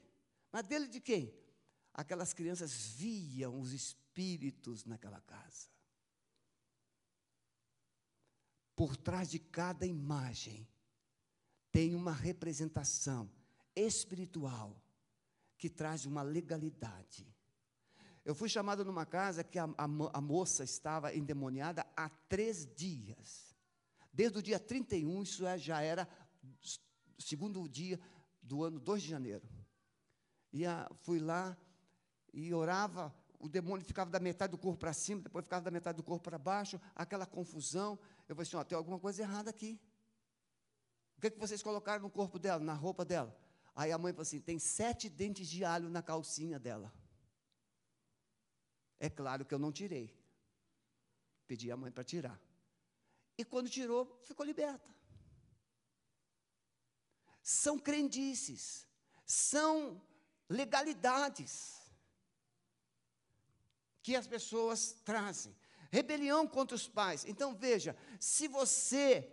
Mas 0.53 0.67
dele 0.67 0.87
de 0.87 1.01
quem? 1.01 1.35
Aquelas 1.93 2.33
crianças 2.33 2.73
viam 2.73 3.61
os 3.61 3.73
espíritos 3.73 4.85
naquela 4.85 5.21
casa. 5.21 5.69
Por 8.77 8.97
trás 8.97 9.31
de 9.31 9.39
cada 9.39 9.87
imagem 9.87 10.69
tem 11.71 11.95
uma 11.95 12.13
representação 12.13 13.31
espiritual 13.75 14.81
que 15.57 15.69
traz 15.69 16.07
uma 16.07 16.23
legalidade. 16.23 17.27
Eu 18.25 18.35
fui 18.35 18.49
chamado 18.49 18.85
numa 18.85 19.05
casa 19.05 19.45
que 19.45 19.59
a, 19.59 19.65
a, 19.65 19.85
a 19.85 20.21
moça 20.21 20.65
estava 20.65 21.15
endemoniada 21.15 21.87
há 21.97 22.09
três 22.09 22.67
dias. 22.75 23.55
Desde 24.13 24.39
o 24.39 24.43
dia 24.43 24.59
31, 24.59 25.23
isso 25.23 25.47
é, 25.47 25.59
já 25.59 25.83
era 25.83 26.09
segundo 27.19 27.69
dia 27.69 28.01
do 28.43 28.65
ano 28.65 28.81
2 28.81 29.03
de 29.03 29.09
janeiro. 29.09 29.47
E 30.53 30.65
a, 30.65 30.89
fui 31.03 31.19
lá 31.19 31.57
e 32.33 32.55
orava, 32.55 33.15
o 33.39 33.49
demônio 33.49 33.85
ficava 33.85 34.11
da 34.11 34.21
metade 34.21 34.53
do 34.53 34.59
corpo 34.59 34.79
para 34.79 34.93
cima, 34.93 35.21
depois 35.21 35.45
ficava 35.45 35.65
da 35.65 35.71
metade 35.71 35.97
do 35.97 36.03
corpo 36.03 36.25
para 36.25 36.39
baixo, 36.39 36.81
aquela 36.95 37.27
confusão. 37.27 37.99
Eu 38.29 38.35
falei 38.35 38.49
assim: 38.49 38.57
ó, 38.57 38.65
tem 38.65 38.77
alguma 38.77 38.99
coisa 38.99 39.23
errada 39.23 39.51
aqui. 39.51 39.79
que, 41.21 41.31
que 41.31 41.39
vocês 41.39 41.63
colocaram 41.63 42.03
no 42.03 42.11
corpo 42.11 42.39
dela, 42.39 42.63
na 42.63 42.75
roupa 42.75 43.05
dela? 43.05 43.37
Aí 43.75 43.91
a 43.91 43.99
mãe 43.99 44.13
falou 44.13 44.23
assim: 44.23 44.41
tem 44.41 44.59
sete 44.59 45.09
dentes 45.09 45.49
de 45.49 45.65
alho 45.65 45.89
na 45.89 46.03
calcinha 46.03 46.59
dela. 46.59 46.93
É 48.99 49.11
claro 49.11 49.45
que 49.45 49.53
eu 49.53 49.59
não 49.59 49.73
tirei. 49.73 50.15
Pedi 51.47 51.71
a 51.71 51.77
mãe 51.77 51.91
para 51.91 52.05
tirar. 52.05 52.41
E 53.37 53.45
quando 53.45 53.69
tirou, 53.69 54.19
ficou 54.23 54.47
liberta. 54.47 54.95
São 57.43 57.79
crendices, 57.79 58.87
são 59.27 60.01
legalidades 60.49 61.85
que 64.03 64.15
as 64.15 64.27
pessoas 64.27 64.93
trazem. 65.05 65.55
Rebelião 65.91 66.47
contra 66.47 66.75
os 66.75 66.89
pais. 66.89 67.25
Então 67.25 67.55
veja, 67.55 67.97
se 68.19 68.49
você 68.49 69.31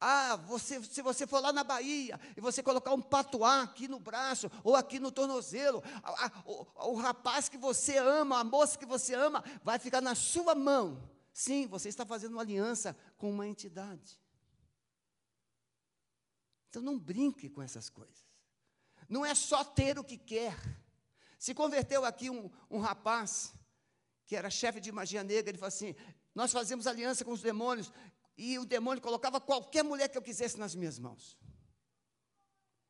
ah, 0.00 0.36
você, 0.36 0.82
se 0.84 1.02
você 1.02 1.26
for 1.26 1.40
lá 1.40 1.52
na 1.52 1.64
Bahia 1.64 2.20
e 2.36 2.40
você 2.40 2.62
colocar 2.62 2.92
um 2.94 3.02
patuá 3.02 3.62
aqui 3.62 3.88
no 3.88 3.98
braço 3.98 4.50
ou 4.62 4.76
aqui 4.76 5.00
no 5.00 5.10
tornozelo, 5.10 5.82
a, 6.02 6.26
a, 6.26 6.32
o, 6.44 6.92
o 6.92 6.96
rapaz 6.96 7.48
que 7.48 7.58
você 7.58 7.98
ama, 7.98 8.38
a 8.38 8.44
moça 8.44 8.78
que 8.78 8.86
você 8.86 9.14
ama, 9.14 9.42
vai 9.64 9.78
ficar 9.78 10.00
na 10.00 10.14
sua 10.14 10.54
mão. 10.54 11.02
Sim, 11.32 11.66
você 11.66 11.88
está 11.88 12.06
fazendo 12.06 12.32
uma 12.32 12.42
aliança 12.42 12.96
com 13.16 13.30
uma 13.30 13.46
entidade. 13.46 14.18
Então 16.68 16.82
não 16.82 16.98
brinque 16.98 17.48
com 17.48 17.60
essas 17.62 17.90
coisas. 17.90 18.26
Não 19.08 19.24
é 19.24 19.34
só 19.34 19.64
ter 19.64 19.98
o 19.98 20.04
que 20.04 20.18
quer. 20.18 20.56
Se 21.38 21.54
converteu 21.54 22.04
aqui 22.04 22.30
um, 22.30 22.50
um 22.70 22.78
rapaz, 22.78 23.54
que 24.26 24.36
era 24.36 24.50
chefe 24.50 24.80
de 24.80 24.92
magia 24.92 25.24
negra, 25.24 25.50
ele 25.50 25.58
falou 25.58 25.68
assim: 25.68 25.94
Nós 26.34 26.52
fazemos 26.52 26.86
aliança 26.86 27.24
com 27.24 27.32
os 27.32 27.40
demônios, 27.40 27.90
e 28.38 28.56
o 28.56 28.64
demônio 28.64 29.02
colocava 29.02 29.40
qualquer 29.40 29.82
mulher 29.82 30.08
que 30.08 30.16
eu 30.16 30.22
quisesse 30.22 30.56
nas 30.58 30.74
minhas 30.74 30.96
mãos. 30.96 31.36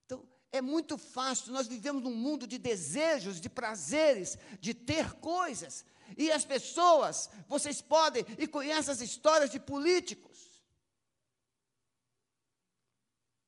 Então, 0.05 0.29
é 0.53 0.61
muito 0.61 0.99
fácil, 0.99 1.53
nós 1.53 1.67
vivemos 1.67 2.03
num 2.03 2.15
mundo 2.15 2.47
de 2.47 2.59
desejos, 2.59 3.41
de 3.41 3.49
prazeres, 3.49 4.37
de 4.61 4.75
ter 4.75 5.15
coisas. 5.15 5.87
E 6.19 6.31
as 6.31 6.45
pessoas, 6.45 7.31
vocês 7.49 7.81
podem 7.81 8.25
e 8.39 8.47
conhecem 8.47 8.93
as 8.93 9.01
histórias 9.01 9.51
de 9.51 9.59
políticos 9.59 10.63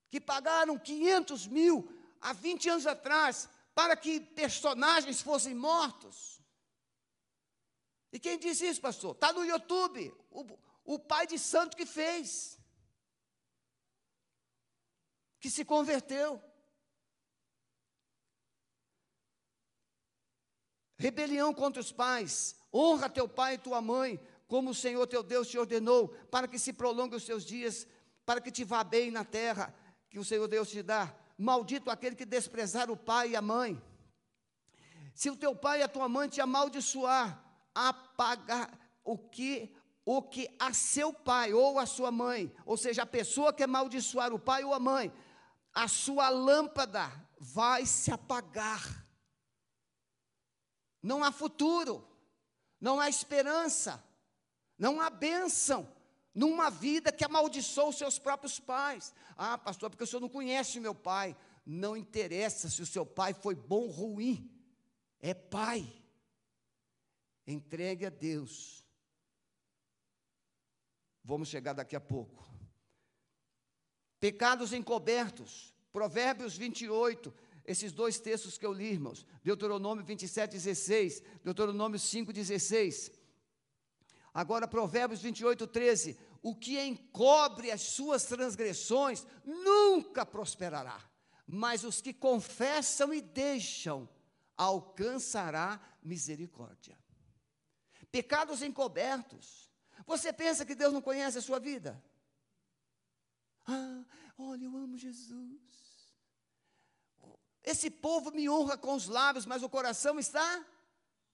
que 0.08 0.20
pagaram 0.20 0.78
500 0.78 1.46
mil 1.46 1.88
há 2.20 2.32
20 2.32 2.68
anos 2.70 2.86
atrás 2.86 3.48
para 3.74 3.94
que 3.94 4.20
personagens 4.20 5.20
fossem 5.20 5.54
mortos. 5.54 6.40
E 8.12 8.18
quem 8.18 8.38
disse 8.38 8.66
isso, 8.66 8.80
pastor? 8.80 9.14
Está 9.14 9.32
no 9.32 9.44
YouTube, 9.44 10.12
o, 10.30 10.58
o 10.94 10.98
pai 10.98 11.24
de 11.24 11.38
santo 11.38 11.76
que 11.76 11.86
fez, 11.86 12.58
que 15.38 15.48
se 15.48 15.64
converteu. 15.64 16.42
Rebelião 20.98 21.54
contra 21.54 21.80
os 21.80 21.92
pais, 21.92 22.56
honra 22.74 23.08
teu 23.08 23.28
pai 23.28 23.54
e 23.54 23.58
tua 23.58 23.80
mãe, 23.80 24.20
como 24.48 24.70
o 24.70 24.74
Senhor 24.74 25.06
teu 25.06 25.22
Deus 25.22 25.46
te 25.48 25.56
ordenou, 25.56 26.08
para 26.28 26.48
que 26.48 26.58
se 26.58 26.72
prolongue 26.72 27.14
os 27.14 27.22
seus 27.22 27.44
dias, 27.44 27.86
para 28.26 28.40
que 28.40 28.50
te 28.50 28.64
vá 28.64 28.82
bem 28.82 29.12
na 29.12 29.24
terra 29.24 29.72
que 30.10 30.18
o 30.18 30.24
Senhor 30.24 30.48
Deus 30.48 30.68
te 30.70 30.82
dá. 30.82 31.14
Maldito 31.38 31.88
aquele 31.88 32.16
que 32.16 32.26
desprezar 32.26 32.90
o 32.90 32.96
pai 32.96 33.30
e 33.30 33.36
a 33.36 33.40
mãe. 33.40 33.80
Se 35.14 35.30
o 35.30 35.36
teu 35.36 35.54
pai 35.54 35.78
e 35.78 35.82
a 35.84 35.88
tua 35.88 36.08
mãe 36.08 36.28
te 36.28 36.40
amaldiçoar, 36.40 37.40
apagar 37.72 38.76
o 39.04 39.16
que 39.16 39.72
o 40.04 40.22
que 40.22 40.48
a 40.58 40.72
seu 40.72 41.12
pai 41.12 41.52
ou 41.52 41.78
a 41.78 41.86
sua 41.86 42.10
mãe, 42.10 42.52
ou 42.64 42.76
seja, 42.76 43.02
a 43.02 43.06
pessoa 43.06 43.52
que 43.52 43.62
amaldiçoar 43.62 44.32
o 44.32 44.38
pai 44.38 44.64
ou 44.64 44.72
a 44.72 44.80
mãe, 44.80 45.12
a 45.72 45.86
sua 45.88 46.28
lâmpada 46.28 47.10
vai 47.38 47.86
se 47.86 48.10
apagar. 48.10 49.06
Não 51.02 51.22
há 51.24 51.32
futuro, 51.32 52.06
não 52.80 53.00
há 53.00 53.08
esperança, 53.08 54.02
não 54.78 55.00
há 55.00 55.08
bênção 55.10 55.88
numa 56.34 56.70
vida 56.70 57.12
que 57.12 57.24
amaldiçoou 57.24 57.90
os 57.90 57.98
seus 57.98 58.18
próprios 58.18 58.58
pais. 58.58 59.14
Ah, 59.36 59.58
pastor, 59.58 59.90
porque 59.90 60.04
o 60.04 60.06
senhor 60.06 60.20
não 60.20 60.28
conhece 60.28 60.78
o 60.78 60.82
meu 60.82 60.94
pai. 60.94 61.36
Não 61.64 61.96
interessa 61.96 62.68
se 62.68 62.82
o 62.82 62.86
seu 62.86 63.04
pai 63.04 63.34
foi 63.34 63.54
bom 63.54 63.82
ou 63.82 63.90
ruim, 63.90 64.50
é 65.20 65.34
pai. 65.34 65.86
Entregue 67.46 68.06
a 68.06 68.10
Deus. 68.10 68.79
Vamos 71.22 71.48
chegar 71.48 71.72
daqui 71.72 71.94
a 71.94 72.00
pouco. 72.00 72.48
Pecados 74.18 74.72
encobertos, 74.72 75.74
Provérbios 75.92 76.56
28, 76.56 77.32
esses 77.64 77.92
dois 77.92 78.18
textos 78.18 78.58
que 78.58 78.66
eu 78.66 78.72
li, 78.72 78.92
irmãos, 78.92 79.24
Deuteronômio 79.42 80.04
27, 80.04 80.52
16, 80.52 81.22
Deuteronômio 81.42 81.98
5, 81.98 82.32
16. 82.32 83.12
Agora, 84.32 84.68
Provérbios 84.68 85.22
28, 85.22 85.66
13: 85.66 86.18
O 86.42 86.54
que 86.54 86.80
encobre 86.80 87.70
as 87.70 87.80
suas 87.80 88.24
transgressões 88.24 89.26
nunca 89.44 90.24
prosperará, 90.26 91.00
mas 91.46 91.84
os 91.84 92.00
que 92.00 92.12
confessam 92.12 93.12
e 93.12 93.20
deixam 93.20 94.08
alcançará 94.56 95.80
misericórdia. 96.02 96.98
Pecados 98.12 98.62
encobertos. 98.62 99.69
Você 100.06 100.32
pensa 100.32 100.64
que 100.66 100.74
Deus 100.74 100.92
não 100.92 101.02
conhece 101.02 101.38
a 101.38 101.42
sua 101.42 101.58
vida? 101.58 102.02
Ah, 103.66 104.04
olha, 104.38 104.64
eu 104.64 104.76
amo 104.76 104.96
Jesus. 104.96 105.60
Esse 107.62 107.90
povo 107.90 108.30
me 108.30 108.48
honra 108.48 108.76
com 108.78 108.94
os 108.94 109.06
lábios, 109.06 109.46
mas 109.46 109.62
o 109.62 109.68
coração 109.68 110.18
está 110.18 110.66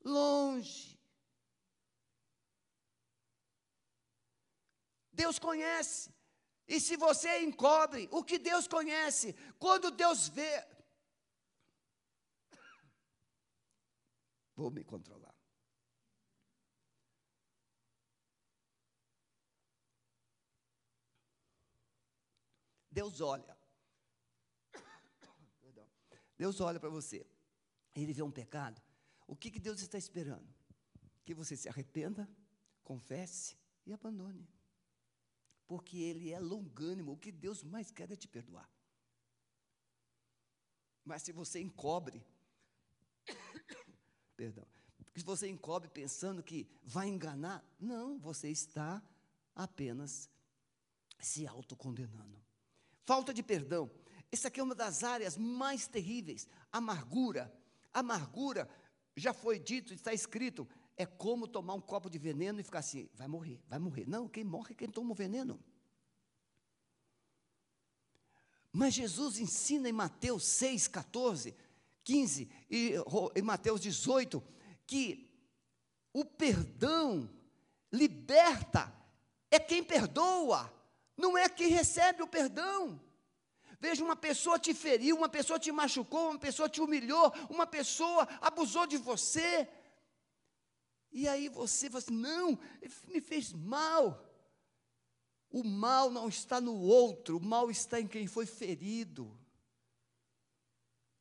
longe. 0.05 0.99
Deus 5.13 5.39
conhece. 5.39 6.15
E 6.69 6.81
se 6.81 6.97
você 6.97 7.41
encobre 7.41 8.09
o 8.11 8.25
que 8.25 8.39
Deus 8.39 8.67
conhece, 8.67 9.35
quando 9.59 9.91
Deus 9.91 10.29
vê. 10.29 10.67
Vou 14.55 14.71
me 14.71 14.83
controlar. 14.85 15.26
Deus 22.99 23.21
olha. 23.21 23.55
Deus 26.39 26.61
olha 26.61 26.79
para 26.81 26.91
você. 26.99 27.27
Ele 27.95 28.13
vê 28.13 28.23
um 28.23 28.31
pecado. 28.31 28.81
O 29.27 29.35
que, 29.35 29.51
que 29.51 29.61
Deus 29.61 29.81
está 29.81 29.99
esperando? 29.99 30.49
Que 31.25 31.35
você 31.35 31.57
se 31.57 31.69
arrependa, 31.69 32.29
confesse 32.83 33.57
e 33.87 33.93
abandone 33.93 34.47
porque 35.67 35.99
Ele 35.99 36.33
é 36.33 36.39
longânimo. 36.39 37.13
O 37.13 37.17
que 37.17 37.33
Deus 37.33 37.63
mais 37.63 37.91
quer 37.91 38.11
é 38.11 38.17
te 38.17 38.29
perdoar. 38.29 38.71
Mas 41.05 41.23
se 41.23 41.33
você 41.33 41.61
encobre, 41.61 42.25
perdão, 44.37 44.67
se 45.15 45.25
você 45.25 45.49
encobre 45.49 45.89
pensando 45.89 46.43
que 46.43 46.69
vai 46.83 47.09
enganar, 47.09 47.65
não, 47.79 48.19
você 48.19 48.51
está 48.51 49.03
apenas 49.55 50.29
se 51.19 51.47
autocondenando. 51.47 52.45
Falta 53.07 53.33
de 53.33 53.43
perdão. 53.43 53.89
Essa 54.33 54.49
aqui 54.49 54.59
é 54.59 54.63
uma 54.63 54.75
das 54.75 55.05
áreas 55.05 55.39
mais 55.39 55.87
terríveis. 55.87 56.49
Amargura. 56.73 57.57
Amargura, 57.95 58.69
já 59.15 59.33
foi 59.33 59.61
dito, 59.61 59.95
está 59.95 60.13
escrito, 60.13 60.69
é 60.97 61.07
como 61.07 61.47
tomar 61.47 61.75
um 61.75 61.81
copo 61.81 62.11
de 62.11 62.19
veneno 62.19 62.61
e 62.61 62.65
ficar 62.65 62.81
assim, 62.81 63.09
vai 63.15 63.29
morrer, 63.29 63.63
vai 63.69 63.79
morrer. 63.79 64.07
Não, 64.09 64.29
quem 64.29 64.43
morre 64.43 64.73
é 64.73 64.75
quem 64.75 64.89
toma 64.89 65.13
o 65.13 65.15
veneno. 65.15 65.59
Mas 68.73 68.93
Jesus 68.93 69.39
ensina 69.39 69.89
em 69.89 69.93
Mateus 69.93 70.45
6, 70.45 70.89
14, 70.89 71.55
15 72.03 72.51
e 72.69 72.95
em 73.37 73.43
Mateus 73.43 73.81
18 73.81 74.43
que 74.85 75.31
o 76.13 76.25
perdão 76.25 77.31
liberta, 77.93 78.93
é 79.51 79.61
quem 79.61 79.83
perdoa, 79.83 80.71
não 81.17 81.37
é 81.37 81.49
quem 81.49 81.69
recebe 81.69 82.23
o 82.23 82.29
perdão. 82.29 83.01
Veja, 83.79 84.05
uma 84.05 84.17
pessoa 84.17 84.59
te 84.59 84.73
feriu, 84.73 85.17
uma 85.17 85.29
pessoa 85.29 85.59
te 85.59 85.71
machucou, 85.71 86.31
uma 86.31 86.39
pessoa 86.39 86.69
te 86.69 86.81
humilhou, 86.81 87.33
uma 87.51 87.67
pessoa 87.67 88.27
abusou 88.41 88.87
de 88.87 88.97
você, 88.97 89.69
e 91.17 91.27
aí 91.27 91.49
você 91.49 91.89
fala 91.89 91.99
assim: 92.05 92.15
não, 92.15 92.59
ele 92.83 92.93
me 93.09 93.21
fez 93.21 93.53
mal. 93.53 94.23
O 95.49 95.65
mal 95.65 96.11
não 96.11 96.29
está 96.29 96.61
no 96.61 96.75
outro, 96.79 97.39
o 97.39 97.41
mal 97.41 97.71
está 97.71 97.99
em 97.99 98.07
quem 98.07 98.27
foi 98.27 98.45
ferido, 98.45 99.35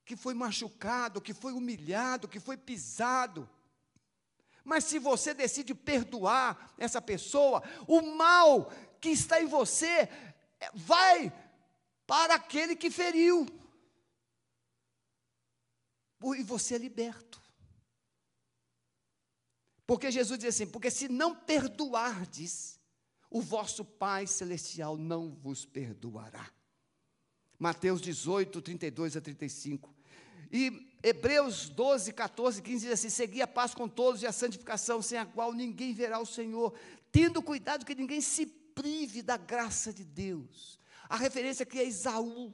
que 0.03 0.17
foi 0.17 0.34
machucado, 0.34 1.21
que 1.21 1.34
foi 1.34 1.53
humilhado, 1.53 2.27
que 2.27 2.39
foi 2.39 2.58
pisado. 2.58 3.49
Mas 4.65 4.84
se 4.84 4.99
você 4.99 5.34
decide 5.34 5.73
perdoar 5.73 6.73
essa 6.77 7.01
pessoa, 7.01 7.63
o 7.88 8.01
mal 8.01 8.69
que 8.99 9.10
está 9.10 9.41
em 9.41 9.45
você 9.45 10.10
vai 10.73 11.31
para 12.05 12.36
aquele 12.36 12.75
que 12.75 12.89
feriu. 12.89 13.45
E 16.38 16.43
você 16.43 16.75
é 16.75 16.77
liberto. 16.79 17.41
Porque 19.86 20.10
Jesus 20.10 20.39
diz 20.39 20.55
assim: 20.55 20.65
porque 20.65 20.89
se 20.89 21.08
não 21.08 21.36
perdoardes, 21.36 22.79
o 23.29 23.41
vosso 23.41 23.86
Pai 23.86 24.25
Celestial 24.25 24.97
não 24.97 25.31
vos 25.36 25.65
perdoará. 25.65 26.49
Mateus 27.60 28.01
18, 28.01 28.62
32 28.62 29.17
a 29.17 29.21
35. 29.21 29.93
E 30.51 30.89
Hebreus 31.03 31.69
12, 31.69 32.13
14, 32.13 32.62
15 32.62 32.86
diz 32.86 32.93
assim: 32.93 33.10
Segui 33.10 33.41
a 33.41 33.47
paz 33.47 33.75
com 33.75 33.88
todos 33.88 34.23
e 34.23 34.27
a 34.27 34.31
santificação, 34.31 35.01
sem 35.01 35.19
a 35.19 35.25
qual 35.25 35.53
ninguém 35.53 35.93
verá 35.93 36.19
o 36.19 36.25
Senhor, 36.25 36.73
tendo 37.12 37.41
cuidado 37.41 37.86
que 37.86 37.93
ninguém 37.93 38.21
se 38.21 38.47
prive 38.75 39.23
da 39.23 39.38
graça 39.38 39.91
de 39.91 40.03
Deus. 40.03 40.77
A 41.09 41.15
referência 41.15 41.63
aqui 41.63 41.79
é 41.79 41.85
Isaú. 41.85 42.53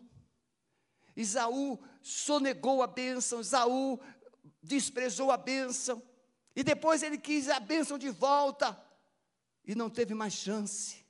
Isaú 1.15 1.83
sonegou 2.01 2.81
a 2.81 2.87
bênção, 2.87 3.41
Isaú 3.41 3.99
desprezou 4.61 5.31
a 5.31 5.37
bênção, 5.37 6.01
e 6.55 6.63
depois 6.63 7.03
ele 7.03 7.17
quis 7.17 7.49
a 7.49 7.59
bênção 7.59 7.97
de 7.97 8.09
volta, 8.09 8.81
e 9.65 9.75
não 9.75 9.89
teve 9.89 10.13
mais 10.13 10.33
chance. 10.33 11.05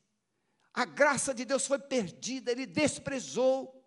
A 0.74 0.86
graça 0.86 1.34
de 1.34 1.46
Deus 1.46 1.68
foi 1.68 1.78
perdida, 1.78 2.52
ele 2.52 2.66
desprezou 2.66 3.78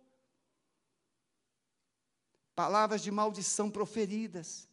palavras 2.55 3.03
de 3.03 3.11
maldição 3.11 3.71
proferidas. 3.71 4.69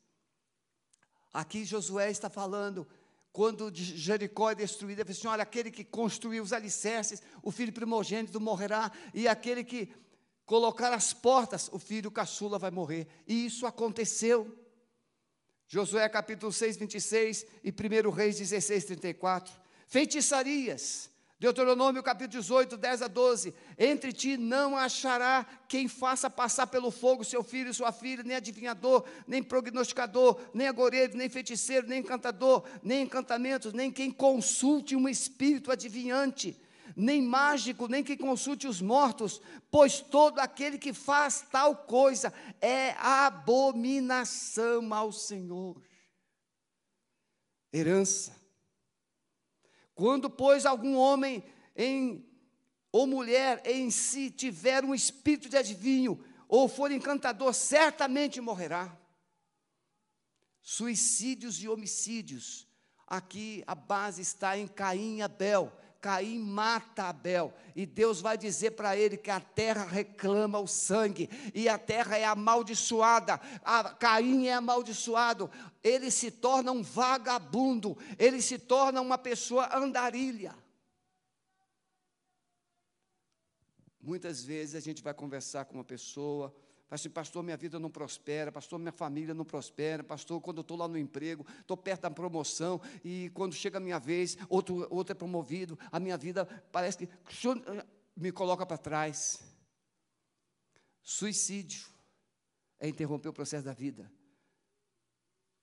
Aqui 1.33 1.63
Josué 1.63 2.11
está 2.11 2.29
falando, 2.29 2.87
quando 3.31 3.71
Jericó 3.73 4.51
é 4.51 4.55
destruída, 4.55 5.01
ele 5.01 5.07
fala 5.07 5.17
assim: 5.17 5.27
olha, 5.27 5.43
aquele 5.43 5.71
que 5.71 5.83
construiu 5.83 6.43
os 6.43 6.51
alicerces, 6.51 7.21
o 7.41 7.51
filho 7.51 7.71
primogênito 7.71 8.39
morrerá, 8.41 8.91
e 9.13 9.27
aquele 9.27 9.63
que 9.63 9.93
colocar 10.45 10.91
as 10.93 11.13
portas, 11.13 11.69
o 11.71 11.79
filho 11.79 12.11
caçula 12.11 12.59
vai 12.59 12.71
morrer. 12.71 13.07
E 13.27 13.45
isso 13.45 13.65
aconteceu. 13.65 14.57
Josué 15.67 16.09
capítulo 16.09 16.51
6, 16.51 16.75
26 16.75 17.45
e 17.63 17.69
1 17.69 18.09
Reis 18.09 18.37
16, 18.37 18.85
34. 18.85 19.53
Feitiçarias, 19.87 21.10
Deuteronômio 21.41 22.03
capítulo 22.03 22.39
18, 22.39 22.77
10 22.77 23.01
a 23.01 23.07
12. 23.07 23.55
Entre 23.75 24.13
ti 24.13 24.37
não 24.37 24.77
achará 24.77 25.43
quem 25.67 25.87
faça 25.87 26.29
passar 26.29 26.67
pelo 26.67 26.91
fogo 26.91 27.23
seu 27.23 27.41
filho 27.41 27.71
e 27.71 27.73
sua 27.73 27.91
filha, 27.91 28.21
nem 28.21 28.37
adivinhador, 28.37 29.03
nem 29.25 29.41
prognosticador, 29.41 30.39
nem 30.53 30.67
agoreiro, 30.67 31.17
nem 31.17 31.27
feiticeiro, 31.29 31.87
nem 31.87 32.01
encantador, 32.01 32.63
nem 32.83 33.01
encantamentos, 33.01 33.73
nem 33.73 33.89
quem 33.89 34.11
consulte 34.11 34.95
um 34.95 35.09
espírito 35.09 35.71
adivinhante, 35.71 36.55
nem 36.95 37.23
mágico, 37.23 37.87
nem 37.87 38.03
quem 38.03 38.17
consulte 38.17 38.67
os 38.67 38.79
mortos, 38.79 39.41
pois 39.71 39.99
todo 39.99 40.37
aquele 40.37 40.77
que 40.77 40.93
faz 40.93 41.43
tal 41.51 41.75
coisa 41.75 42.31
é 42.61 42.91
abominação 42.99 44.93
ao 44.93 45.11
Senhor. 45.11 45.81
Herança 47.73 48.40
quando, 49.95 50.29
pois, 50.29 50.65
algum 50.65 50.95
homem 50.95 51.43
em, 51.75 52.25
ou 52.91 53.07
mulher 53.07 53.61
em 53.65 53.89
si 53.89 54.29
tiver 54.29 54.83
um 54.83 54.93
espírito 54.93 55.49
de 55.49 55.57
adivinho, 55.57 56.23
ou 56.47 56.67
for 56.67 56.91
encantador, 56.91 57.53
certamente 57.53 58.41
morrerá. 58.41 58.97
Suicídios 60.61 61.61
e 61.63 61.69
homicídios. 61.69 62.67
Aqui 63.07 63.63
a 63.65 63.75
base 63.75 64.21
está 64.21 64.57
em 64.57 64.67
Caim 64.67 65.17
e 65.17 65.21
Abel. 65.21 65.71
Caim 66.01 66.39
mata 66.39 67.03
Abel, 67.03 67.53
e 67.75 67.85
Deus 67.85 68.19
vai 68.19 68.35
dizer 68.35 68.71
para 68.71 68.97
ele 68.97 69.15
que 69.15 69.29
a 69.29 69.39
terra 69.39 69.85
reclama 69.85 70.59
o 70.59 70.67
sangue, 70.67 71.29
e 71.53 71.69
a 71.69 71.77
terra 71.77 72.17
é 72.17 72.25
amaldiçoada, 72.25 73.39
a, 73.63 73.83
Caim 73.93 74.47
é 74.47 74.53
amaldiçoado, 74.53 75.49
ele 75.83 76.09
se 76.09 76.31
torna 76.31 76.71
um 76.71 76.81
vagabundo, 76.81 77.95
ele 78.17 78.41
se 78.41 78.57
torna 78.57 78.99
uma 78.99 79.17
pessoa 79.17 79.69
andarilha. 79.77 80.55
Muitas 84.01 84.43
vezes 84.43 84.73
a 84.73 84.79
gente 84.79 85.03
vai 85.03 85.13
conversar 85.13 85.65
com 85.65 85.75
uma 85.75 85.83
pessoa, 85.83 86.51
Fala 86.91 86.99
assim, 86.99 87.09
pastor, 87.09 87.41
minha 87.41 87.55
vida 87.55 87.79
não 87.79 87.89
prospera, 87.89 88.51
pastor, 88.51 88.77
minha 88.77 88.91
família 88.91 89.33
não 89.33 89.45
prospera, 89.45 90.03
pastor, 90.03 90.41
quando 90.41 90.57
eu 90.57 90.61
estou 90.61 90.75
lá 90.75 90.89
no 90.89 90.97
emprego, 90.97 91.47
estou 91.61 91.77
perto 91.77 92.01
da 92.01 92.11
promoção, 92.11 92.81
e 93.01 93.29
quando 93.29 93.53
chega 93.53 93.77
a 93.77 93.79
minha 93.79 93.97
vez, 93.97 94.37
outro, 94.49 94.85
outro 94.93 95.13
é 95.13 95.15
promovido, 95.15 95.79
a 95.89 96.01
minha 96.01 96.17
vida 96.17 96.45
parece 96.69 96.97
que 96.97 97.09
me 98.13 98.29
coloca 98.29 98.65
para 98.65 98.77
trás. 98.77 99.41
Suicídio 101.01 101.87
é 102.77 102.89
interromper 102.89 103.29
o 103.29 103.33
processo 103.33 103.63
da 103.63 103.71
vida. 103.71 104.11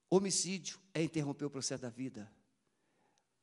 Homicídio 0.09 0.81
é 0.95 1.03
interromper 1.03 1.45
o 1.45 1.51
processo 1.51 1.83
da 1.83 1.91
vida. 1.91 2.33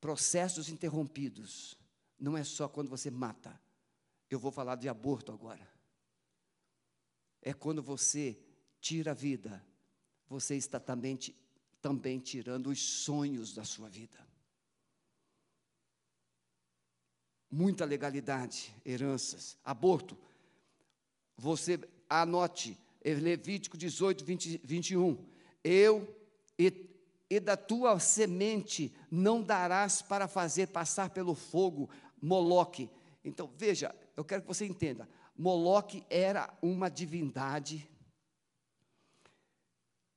Processos 0.01 0.69
interrompidos 0.69 1.77
não 2.17 2.35
é 2.35 2.43
só 2.43 2.67
quando 2.67 2.89
você 2.89 3.11
mata. 3.11 3.61
Eu 4.27 4.39
vou 4.39 4.51
falar 4.51 4.73
de 4.73 4.89
aborto 4.89 5.31
agora 5.31 5.74
é 7.45 7.53
quando 7.53 7.81
você 7.83 8.35
tira 8.81 9.11
a 9.11 9.13
vida, 9.13 9.63
você 10.27 10.55
está 10.55 10.79
também, 10.79 11.17
também 11.79 12.19
tirando 12.19 12.71
os 12.71 12.81
sonhos 12.81 13.53
da 13.53 13.63
sua 13.63 13.87
vida. 13.87 14.17
Muita 17.51 17.85
legalidade, 17.85 18.75
heranças, 18.83 19.57
aborto. 19.63 20.17
Você 21.37 21.79
anote, 22.09 22.75
Levítico 23.03 23.77
18, 23.77 24.25
20, 24.25 24.61
21. 24.63 25.23
Eu 25.63 26.15
e, 26.57 26.89
e 27.29 27.39
da 27.39 27.55
tua 27.55 27.99
semente 27.99 28.91
não 29.11 29.43
darás 29.43 30.01
para 30.01 30.27
fazer 30.27 30.69
passar 30.69 31.11
pelo 31.11 31.35
fogo 31.35 31.89
Moloque. 32.19 32.89
Então, 33.23 33.51
veja, 33.55 33.95
eu 34.17 34.25
quero 34.25 34.41
que 34.41 34.47
você 34.47 34.65
entenda. 34.65 35.07
Moloque 35.35 36.05
era 36.09 36.51
uma 36.61 36.89
divindade 36.89 37.89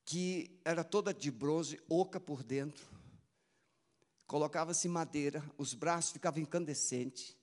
que 0.05 0.59
era 0.65 0.83
toda 0.83 1.13
de 1.13 1.29
bronze, 1.29 1.79
oca 1.87 2.19
por 2.19 2.41
dentro. 2.41 2.87
Colocava-se 4.25 4.87
madeira, 4.87 5.43
os 5.57 5.73
braços 5.73 6.11
ficavam 6.11 6.41
incandescentes, 6.41 7.35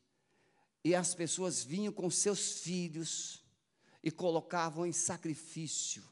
e 0.83 0.95
as 0.95 1.15
pessoas 1.15 1.63
vinham 1.63 1.93
com 1.93 2.09
seus 2.11 2.61
filhos 2.61 3.45
e 4.03 4.11
colocavam 4.11 4.87
em 4.87 4.93
sacrifício 4.93 6.03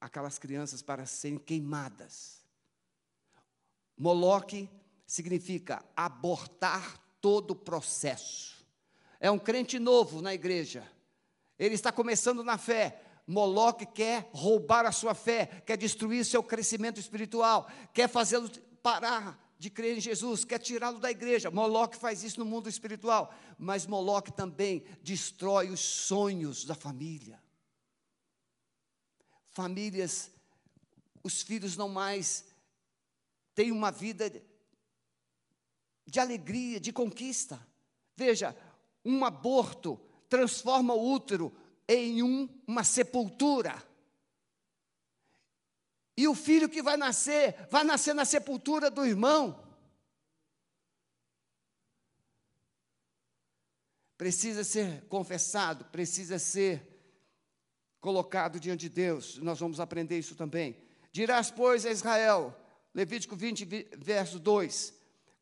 aquelas 0.00 0.38
crianças 0.38 0.82
para 0.82 1.06
serem 1.06 1.38
queimadas. 1.38 2.44
Moloque 3.96 4.70
significa 5.06 5.84
abortar 5.96 6.98
todo 7.20 7.52
o 7.52 7.56
processo. 7.56 8.57
É 9.20 9.30
um 9.30 9.38
crente 9.38 9.78
novo 9.78 10.22
na 10.22 10.32
igreja. 10.34 10.86
Ele 11.58 11.74
está 11.74 11.90
começando 11.90 12.44
na 12.44 12.56
fé. 12.56 13.02
Moloque 13.26 13.84
quer 13.84 14.30
roubar 14.32 14.86
a 14.86 14.92
sua 14.92 15.14
fé, 15.14 15.46
quer 15.66 15.76
destruir 15.76 16.24
seu 16.24 16.42
crescimento 16.42 16.98
espiritual, 16.98 17.70
quer 17.92 18.08
fazê-lo 18.08 18.48
parar 18.82 19.38
de 19.58 19.68
crer 19.68 19.98
em 19.98 20.00
Jesus, 20.00 20.44
quer 20.44 20.58
tirá-lo 20.58 20.98
da 20.98 21.10
igreja. 21.10 21.50
Moloque 21.50 21.96
faz 21.96 22.22
isso 22.22 22.38
no 22.38 22.46
mundo 22.46 22.68
espiritual, 22.68 23.34
mas 23.58 23.86
Moloque 23.86 24.32
também 24.32 24.84
destrói 25.02 25.68
os 25.68 25.80
sonhos 25.80 26.64
da 26.64 26.74
família. 26.74 27.42
Famílias, 29.50 30.30
os 31.22 31.42
filhos 31.42 31.76
não 31.76 31.88
mais 31.88 32.46
têm 33.54 33.72
uma 33.72 33.90
vida 33.90 34.32
de 36.06 36.20
alegria, 36.20 36.78
de 36.78 36.92
conquista. 36.92 37.60
Veja, 38.16 38.56
um 39.08 39.24
aborto 39.24 39.98
transforma 40.28 40.92
o 40.92 41.12
útero 41.12 41.52
em 41.88 42.22
um, 42.22 42.48
uma 42.66 42.84
sepultura. 42.84 43.82
E 46.16 46.28
o 46.28 46.34
filho 46.34 46.68
que 46.68 46.82
vai 46.82 46.96
nascer, 46.96 47.66
vai 47.70 47.84
nascer 47.84 48.14
na 48.14 48.24
sepultura 48.24 48.90
do 48.90 49.06
irmão. 49.06 49.64
Precisa 54.18 54.64
ser 54.64 55.04
confessado, 55.06 55.84
precisa 55.86 56.38
ser 56.38 56.82
colocado 58.00 58.60
diante 58.60 58.80
de 58.80 58.88
Deus. 58.88 59.38
Nós 59.38 59.60
vamos 59.60 59.80
aprender 59.80 60.18
isso 60.18 60.34
também. 60.34 60.76
Dirás, 61.12 61.50
pois, 61.50 61.86
a 61.86 61.90
Israel, 61.90 62.54
Levítico 62.92 63.36
20, 63.36 63.64
verso 63.96 64.38
2: 64.38 64.97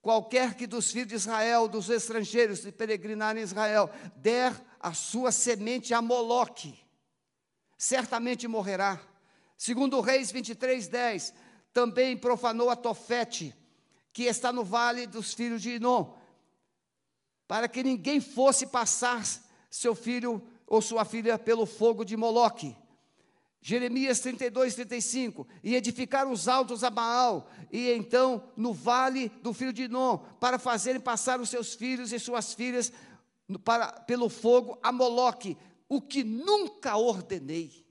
Qualquer 0.07 0.55
que 0.55 0.69
dos 0.69 0.93
filhos 0.93 1.09
de 1.09 1.15
Israel, 1.17 1.67
dos 1.67 1.91
estrangeiros 1.91 2.61
que 2.61 2.71
peregrinarem 2.71 3.43
em 3.43 3.45
Israel, 3.45 3.91
der 4.15 4.55
a 4.79 4.95
sua 4.95 5.33
semente 5.33 5.93
a 5.93 6.01
Moloque, 6.01 6.79
certamente 7.77 8.47
morrerá. 8.47 9.01
Segundo 9.59 10.01
Reis 10.01 10.31
23, 10.31 10.87
10, 10.87 11.35
também 11.73 12.17
profanou 12.17 12.71
a 12.71 12.77
Tofete, 12.77 13.53
que 14.13 14.27
está 14.27 14.53
no 14.53 14.63
vale 14.63 15.09
dos 15.09 15.35
filhos 15.35 15.61
de 15.61 15.75
Inom. 15.75 16.15
para 17.49 17.67
que 17.67 17.83
ninguém 17.83 18.21
fosse 18.21 18.65
passar 18.65 19.25
seu 19.69 19.97
filho 19.97 20.41
ou 20.69 20.81
sua 20.81 21.05
filha 21.05 21.37
pelo 21.37 21.67
fogo 21.67 22.05
de 22.05 22.17
Moloque. 22.17 22.77
Jeremias 23.69 24.21
32, 24.21 24.77
35, 24.77 25.45
e 25.61 25.75
edificaram 25.75 26.31
os 26.31 26.47
altos 26.47 26.85
a 26.85 26.89
Baal, 26.89 27.51
e 27.73 27.91
então 27.91 28.53
no 28.57 28.73
vale 28.73 29.29
do 29.43 29.53
filho 29.53 29.73
de 29.73 29.89
Non, 29.89 30.19
para 30.39 30.57
fazerem 30.57 31.01
passar 31.01 31.41
os 31.41 31.49
seus 31.49 31.75
filhos 31.75 32.13
e 32.13 32.19
suas 32.21 32.55
filhas 32.55 32.93
para, 33.65 33.91
pelo 34.03 34.29
fogo 34.29 34.79
a 34.85 34.93
Moloque, 34.93 35.59
o 35.89 36.01
que 36.01 36.23
nunca 36.23 36.97
ordenei. 36.97 37.85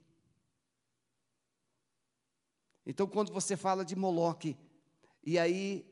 Então, 2.85 3.05
quando 3.05 3.33
você 3.33 3.57
fala 3.57 3.83
de 3.83 3.97
Moloque, 3.97 4.55
e 5.25 5.38
aí 5.38 5.85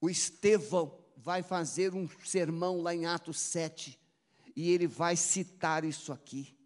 o 0.00 0.08
Estevão 0.08 0.98
vai 1.14 1.42
fazer 1.42 1.94
um 1.94 2.08
sermão 2.24 2.80
lá 2.80 2.94
em 2.94 3.04
Atos 3.04 3.38
7, 3.38 4.00
e 4.56 4.70
ele 4.70 4.86
vai 4.86 5.14
citar 5.14 5.84
isso 5.84 6.10
aqui. 6.10 6.58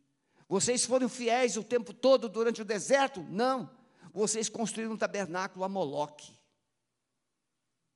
Vocês 0.49 0.85
foram 0.85 1.09
fiéis 1.09 1.57
o 1.57 1.65
tempo 1.65 1.93
todo 1.93 2.29
durante 2.29 2.63
o 2.63 2.65
deserto? 2.65 3.23
Não. 3.23 3.71
Vocês 4.13 4.49
construíram 4.49 4.93
um 4.93 4.97
tabernáculo 4.97 5.65
a 5.65 5.69
Moloque, 5.69 6.33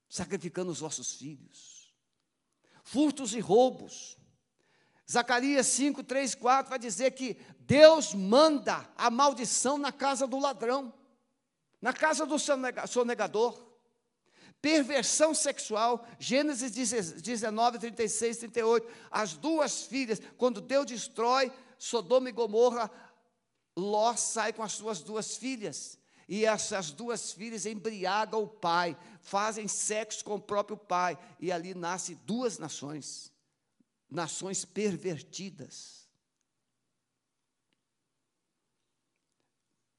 sacrificando 0.08 0.70
os 0.70 0.80
vossos 0.80 1.14
filhos. 1.14 1.94
Furtos 2.82 3.34
e 3.34 3.40
roubos. 3.40 4.16
Zacarias 5.10 5.66
5, 5.68 6.02
3, 6.02 6.34
4 6.34 6.70
vai 6.70 6.78
dizer 6.78 7.12
que 7.12 7.36
Deus 7.60 8.14
manda 8.14 8.88
a 8.96 9.10
maldição 9.10 9.78
na 9.78 9.92
casa 9.92 10.26
do 10.26 10.38
ladrão 10.38 10.92
na 11.80 11.92
casa 11.92 12.26
do 12.26 12.36
sonegador, 12.38 13.66
perversão 14.60 15.32
sexual, 15.32 16.06
Gênesis 16.18 16.72
19, 17.22 17.78
36, 17.78 18.38
38, 18.38 18.88
as 19.10 19.34
duas 19.34 19.84
filhas, 19.84 20.20
quando 20.36 20.60
Deus 20.60 20.86
destrói 20.86 21.52
Sodoma 21.78 22.28
e 22.28 22.32
Gomorra, 22.32 22.90
Ló 23.76 24.16
sai 24.16 24.52
com 24.52 24.62
as 24.62 24.72
suas 24.72 25.00
duas 25.00 25.36
filhas, 25.36 25.98
e 26.28 26.44
essas 26.44 26.90
duas 26.90 27.32
filhas 27.32 27.64
embriagam 27.64 28.42
o 28.42 28.48
pai, 28.48 28.96
fazem 29.20 29.68
sexo 29.68 30.24
com 30.24 30.34
o 30.34 30.40
próprio 30.40 30.76
pai, 30.76 31.16
e 31.38 31.52
ali 31.52 31.74
nascem 31.74 32.18
duas 32.26 32.58
nações, 32.58 33.32
nações 34.10 34.64
pervertidas. 34.64 35.98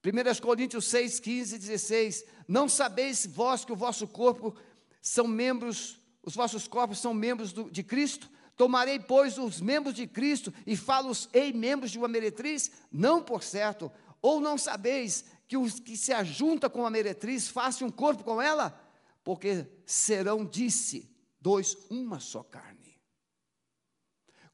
1 0.04 0.40
Coríntios 0.40 0.86
6, 0.86 1.20
15 1.20 1.56
e 1.56 1.58
16. 1.58 2.24
Não 2.48 2.68
sabeis 2.68 3.26
vós 3.26 3.64
que 3.64 3.72
o 3.72 3.76
vosso 3.76 4.08
corpo 4.08 4.56
são 5.00 5.26
membros, 5.26 5.98
os 6.22 6.34
vossos 6.34 6.66
corpos 6.66 6.98
são 6.98 7.12
membros 7.12 7.52
do, 7.52 7.70
de 7.70 7.82
Cristo? 7.82 8.30
Tomarei, 8.60 9.00
pois, 9.00 9.38
os 9.38 9.58
membros 9.58 9.94
de 9.94 10.06
Cristo 10.06 10.52
e 10.66 10.76
falo-ei 10.76 11.50
membros 11.50 11.90
de 11.90 11.96
uma 11.96 12.06
meretriz? 12.06 12.70
Não, 12.92 13.22
por 13.22 13.42
certo. 13.42 13.90
Ou 14.20 14.38
não 14.38 14.58
sabeis 14.58 15.24
que 15.48 15.56
os 15.56 15.80
que 15.80 15.96
se 15.96 16.12
ajunta 16.12 16.68
com 16.68 16.84
a 16.84 16.90
meretriz 16.90 17.48
façam 17.48 17.88
um 17.88 17.90
corpo 17.90 18.22
com 18.22 18.38
ela? 18.38 18.78
Porque 19.24 19.66
serão, 19.86 20.44
disse, 20.44 21.10
dois, 21.40 21.74
uma 21.88 22.20
só 22.20 22.42
carne. 22.42 23.00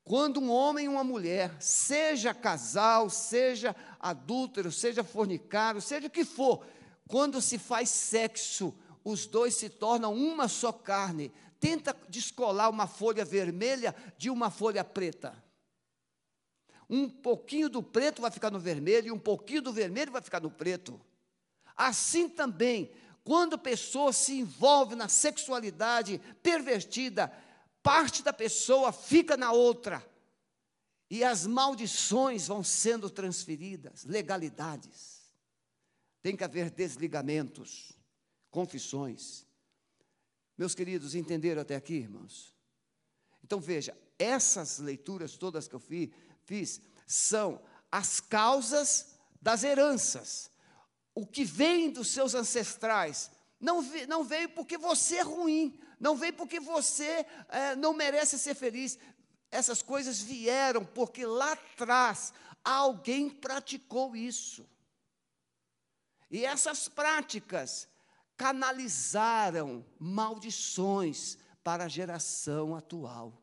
Quando 0.04 0.38
um 0.38 0.52
homem 0.52 0.84
e 0.84 0.88
uma 0.88 1.02
mulher, 1.02 1.60
seja 1.60 2.32
casal, 2.32 3.10
seja 3.10 3.74
adúltero, 3.98 4.70
seja 4.70 5.02
fornicário, 5.02 5.82
seja 5.82 6.06
o 6.06 6.10
que 6.10 6.24
for, 6.24 6.64
quando 7.08 7.42
se 7.42 7.58
faz 7.58 7.88
sexo, 7.88 8.72
os 9.02 9.26
dois 9.26 9.56
se 9.56 9.68
tornam 9.68 10.14
uma 10.14 10.46
só 10.46 10.70
carne. 10.70 11.32
Tenta 11.66 11.96
descolar 12.08 12.68
uma 12.68 12.86
folha 12.86 13.24
vermelha 13.24 13.92
de 14.16 14.30
uma 14.30 14.52
folha 14.52 14.84
preta. 14.84 15.36
Um 16.88 17.10
pouquinho 17.10 17.68
do 17.68 17.82
preto 17.82 18.22
vai 18.22 18.30
ficar 18.30 18.52
no 18.52 18.60
vermelho 18.60 19.08
e 19.08 19.10
um 19.10 19.18
pouquinho 19.18 19.60
do 19.60 19.72
vermelho 19.72 20.12
vai 20.12 20.22
ficar 20.22 20.40
no 20.40 20.48
preto. 20.48 21.00
Assim 21.76 22.28
também, 22.28 22.92
quando 23.24 23.54
a 23.54 23.58
pessoa 23.58 24.12
se 24.12 24.38
envolve 24.38 24.94
na 24.94 25.08
sexualidade 25.08 26.20
pervertida, 26.40 27.32
parte 27.82 28.22
da 28.22 28.32
pessoa 28.32 28.92
fica 28.92 29.36
na 29.36 29.50
outra. 29.50 30.08
E 31.10 31.24
as 31.24 31.48
maldições 31.48 32.46
vão 32.46 32.62
sendo 32.62 33.10
transferidas, 33.10 34.04
legalidades. 34.04 35.32
Tem 36.22 36.36
que 36.36 36.44
haver 36.44 36.70
desligamentos, 36.70 37.92
confissões. 38.52 39.45
Meus 40.56 40.74
queridos, 40.74 41.14
entenderam 41.14 41.62
até 41.62 41.76
aqui, 41.76 41.94
irmãos? 41.94 42.54
Então 43.44 43.60
veja, 43.60 43.96
essas 44.18 44.78
leituras 44.78 45.36
todas 45.36 45.68
que 45.68 45.74
eu 45.74 45.80
fiz 45.80 46.80
são 47.06 47.60
as 47.92 48.20
causas 48.20 49.14
das 49.40 49.62
heranças. 49.62 50.50
O 51.14 51.26
que 51.26 51.44
vem 51.44 51.90
dos 51.90 52.08
seus 52.08 52.34
ancestrais 52.34 53.30
não, 53.60 53.82
não 54.08 54.24
veio 54.24 54.48
porque 54.50 54.76
você 54.76 55.16
é 55.16 55.22
ruim, 55.22 55.78
não 55.98 56.16
veio 56.16 56.32
porque 56.32 56.60
você 56.60 57.26
é, 57.48 57.76
não 57.76 57.92
merece 57.92 58.38
ser 58.38 58.54
feliz. 58.54 58.98
Essas 59.50 59.82
coisas 59.82 60.20
vieram 60.20 60.84
porque 60.84 61.24
lá 61.24 61.52
atrás 61.52 62.32
alguém 62.64 63.30
praticou 63.30 64.16
isso. 64.16 64.68
E 66.30 66.44
essas 66.44 66.88
práticas 66.88 67.88
canalizaram 68.36 69.84
maldições 69.98 71.38
para 71.64 71.84
a 71.84 71.88
geração 71.88 72.76
atual. 72.76 73.42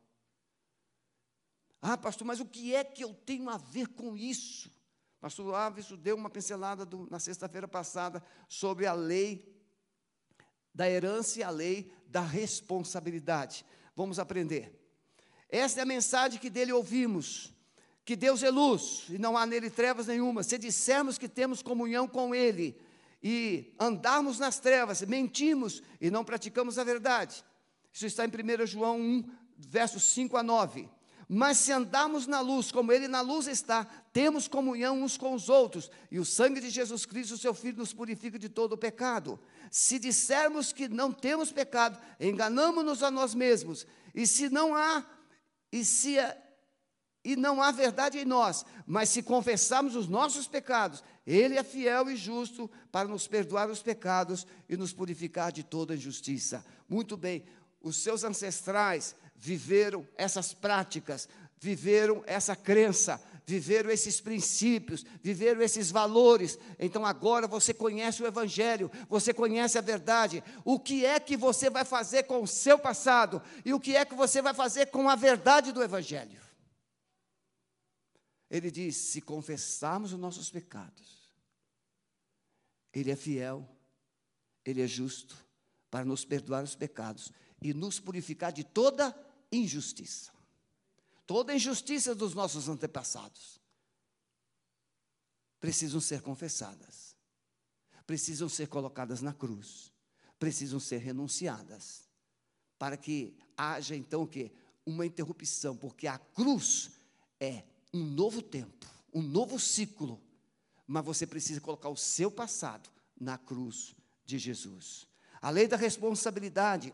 Ah, 1.81 1.97
pastor, 1.97 2.25
mas 2.25 2.39
o 2.39 2.45
que 2.45 2.73
é 2.73 2.83
que 2.83 3.03
eu 3.03 3.13
tenho 3.13 3.49
a 3.49 3.57
ver 3.57 3.87
com 3.89 4.15
isso? 4.15 4.71
Pastor 5.19 5.53
Alves 5.53 5.89
deu 5.97 6.15
uma 6.15 6.29
pincelada 6.29 6.85
do, 6.85 7.07
na 7.09 7.19
sexta-feira 7.19 7.67
passada 7.67 8.23
sobre 8.47 8.85
a 8.85 8.93
lei 8.93 9.53
da 10.73 10.89
herança 10.89 11.39
e 11.39 11.43
a 11.43 11.49
lei 11.49 11.93
da 12.07 12.21
responsabilidade. 12.21 13.65
Vamos 13.95 14.19
aprender. 14.19 14.79
Esta 15.49 15.81
é 15.81 15.83
a 15.83 15.85
mensagem 15.85 16.39
que 16.39 16.49
dele 16.49 16.71
ouvimos: 16.71 17.53
que 18.05 18.15
Deus 18.15 18.43
é 18.43 18.49
luz 18.49 19.05
e 19.09 19.17
não 19.17 19.37
há 19.37 19.45
nele 19.45 19.69
trevas 19.69 20.07
nenhuma. 20.07 20.43
Se 20.43 20.57
dissermos 20.57 21.17
que 21.17 21.29
temos 21.29 21.61
comunhão 21.61 22.07
com 22.07 22.33
Ele 22.33 22.79
e 23.23 23.73
andarmos 23.79 24.37
nas 24.37 24.59
trevas, 24.59 25.01
mentimos 25.03 25.81
e 26.01 26.11
não 26.11 26.25
praticamos 26.25 26.77
a 26.77 26.83
verdade. 26.83 27.43
Isso 27.93 28.05
está 28.05 28.25
em 28.25 28.27
1 28.27 28.67
João 28.67 28.99
1, 28.99 29.23
versos 29.57 30.03
5 30.03 30.35
a 30.35 30.43
9. 30.43 30.89
Mas 31.29 31.57
se 31.59 31.71
andarmos 31.71 32.27
na 32.27 32.41
luz, 32.41 32.71
como 32.71 32.91
Ele 32.91 33.07
na 33.07 33.21
luz 33.21 33.47
está, 33.47 33.85
temos 34.11 34.47
comunhão 34.47 35.01
uns 35.01 35.17
com 35.17 35.33
os 35.33 35.47
outros, 35.47 35.89
e 36.11 36.19
o 36.19 36.25
sangue 36.25 36.59
de 36.59 36.69
Jesus 36.69 37.05
Cristo, 37.05 37.37
seu 37.37 37.53
Filho, 37.53 37.77
nos 37.77 37.93
purifica 37.93 38.37
de 38.37 38.49
todo 38.49 38.73
o 38.73 38.77
pecado. 38.77 39.39
Se 39.71 39.97
dissermos 39.97 40.73
que 40.73 40.89
não 40.89 41.11
temos 41.11 41.51
pecado, 41.51 41.97
enganamos-nos 42.19 43.01
a 43.01 43.09
nós 43.09 43.33
mesmos, 43.33 43.87
e 44.13 44.27
se 44.27 44.49
não 44.49 44.75
há, 44.75 45.05
e 45.71 45.85
se 45.85 46.17
e 47.23 47.35
não 47.35 47.61
há 47.61 47.71
verdade 47.71 48.19
em 48.19 48.25
nós, 48.25 48.65
mas 48.85 49.09
se 49.09 49.23
confessarmos 49.23 49.95
os 49.95 50.07
nossos 50.07 50.47
pecados, 50.47 51.03
Ele 51.25 51.57
é 51.57 51.63
fiel 51.63 52.09
e 52.09 52.15
justo 52.15 52.69
para 52.91 53.07
nos 53.07 53.27
perdoar 53.27 53.69
os 53.69 53.81
pecados 53.81 54.45
e 54.67 54.75
nos 54.75 54.91
purificar 54.91 55.51
de 55.51 55.63
toda 55.63 55.95
injustiça. 55.95 56.65
Muito 56.89 57.15
bem, 57.15 57.45
os 57.81 57.97
seus 57.97 58.23
ancestrais 58.23 59.15
viveram 59.35 60.07
essas 60.17 60.53
práticas, 60.53 61.29
viveram 61.59 62.23
essa 62.25 62.55
crença, 62.55 63.21
viveram 63.45 63.89
esses 63.89 64.19
princípios, 64.19 65.05
viveram 65.21 65.61
esses 65.61 65.91
valores. 65.91 66.57
Então 66.77 67.05
agora 67.05 67.47
você 67.47 67.73
conhece 67.73 68.21
o 68.21 68.27
Evangelho, 68.27 68.91
você 69.09 69.33
conhece 69.33 69.77
a 69.77 69.81
verdade. 69.81 70.43
O 70.63 70.79
que 70.79 71.05
é 71.05 71.19
que 71.19 71.37
você 71.37 71.69
vai 71.69 71.85
fazer 71.85 72.23
com 72.23 72.41
o 72.41 72.47
seu 72.47 72.77
passado 72.77 73.41
e 73.63 73.73
o 73.73 73.79
que 73.79 73.95
é 73.95 74.03
que 74.03 74.15
você 74.15 74.41
vai 74.41 74.53
fazer 74.53 74.87
com 74.87 75.09
a 75.09 75.15
verdade 75.15 75.71
do 75.71 75.83
Evangelho? 75.83 76.43
Ele 78.53 78.69
diz: 78.69 78.95
se 78.95 79.19
confessarmos 79.19 80.13
os 80.13 80.19
nossos 80.19 80.51
pecados, 80.51 81.27
Ele 82.93 83.09
é 83.09 83.15
fiel, 83.15 83.67
Ele 84.63 84.79
é 84.79 84.87
justo 84.87 85.35
para 85.89 86.05
nos 86.05 86.23
perdoar 86.23 86.63
os 86.63 86.75
pecados 86.75 87.31
e 87.59 87.73
nos 87.73 87.99
purificar 87.99 88.53
de 88.53 88.63
toda 88.63 89.11
injustiça. 89.51 90.31
Toda 91.25 91.55
injustiça 91.55 92.13
dos 92.13 92.35
nossos 92.35 92.69
antepassados 92.69 93.59
precisam 95.59 95.99
ser 95.99 96.21
confessadas, 96.21 97.15
precisam 98.05 98.47
ser 98.47 98.67
colocadas 98.67 99.21
na 99.21 99.33
cruz, 99.33 99.91
precisam 100.37 100.79
ser 100.79 100.97
renunciadas, 100.97 102.07
para 102.77 102.97
que 102.97 103.35
haja 103.57 103.95
então 103.95 104.23
o 104.23 104.27
quê? 104.27 104.51
Uma 104.85 105.07
interrupção, 105.07 105.75
porque 105.75 106.05
a 106.05 106.19
cruz 106.19 106.91
é 107.39 107.63
um 107.93 108.03
novo 108.03 108.41
tempo, 108.41 108.87
um 109.13 109.21
novo 109.21 109.59
ciclo, 109.59 110.19
mas 110.87 111.05
você 111.05 111.27
precisa 111.27 111.61
colocar 111.61 111.89
o 111.89 111.95
seu 111.95 112.31
passado 112.31 112.89
na 113.19 113.37
cruz 113.37 113.95
de 114.25 114.37
Jesus. 114.37 115.07
A 115.41 115.49
lei 115.49 115.67
da 115.67 115.77
responsabilidade. 115.77 116.93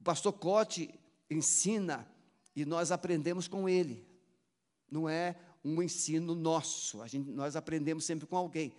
O 0.00 0.04
pastor 0.04 0.32
Cote 0.32 0.92
ensina 1.30 2.06
e 2.56 2.64
nós 2.64 2.90
aprendemos 2.90 3.46
com 3.46 3.68
ele. 3.68 4.06
Não 4.90 5.08
é 5.08 5.36
um 5.64 5.80
ensino 5.82 6.34
nosso, 6.34 7.06
gente, 7.06 7.30
nós 7.30 7.54
aprendemos 7.54 8.04
sempre 8.04 8.26
com 8.26 8.36
alguém. 8.36 8.74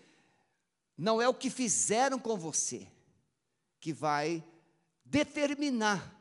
Não 0.97 1.21
é 1.21 1.27
o 1.27 1.33
que 1.33 1.49
fizeram 1.49 2.19
com 2.19 2.37
você 2.37 2.87
que 3.79 3.93
vai 3.93 4.43
determinar 5.03 6.19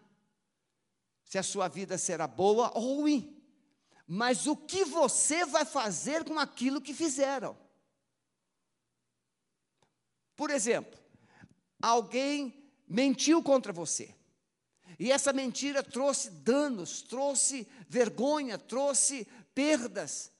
se 1.24 1.38
a 1.38 1.42
sua 1.42 1.68
vida 1.68 1.96
será 1.98 2.26
boa 2.26 2.70
ou 2.74 3.00
ruim, 3.00 3.31
mas 4.14 4.46
o 4.46 4.54
que 4.54 4.84
você 4.84 5.46
vai 5.46 5.64
fazer 5.64 6.22
com 6.22 6.38
aquilo 6.38 6.82
que 6.82 6.92
fizeram. 6.92 7.56
Por 10.36 10.50
exemplo, 10.50 11.00
alguém 11.80 12.70
mentiu 12.86 13.42
contra 13.42 13.72
você. 13.72 14.14
E 14.98 15.10
essa 15.10 15.32
mentira 15.32 15.82
trouxe 15.82 16.28
danos, 16.28 17.00
trouxe 17.00 17.66
vergonha, 17.88 18.58
trouxe 18.58 19.26
perdas. 19.54 20.30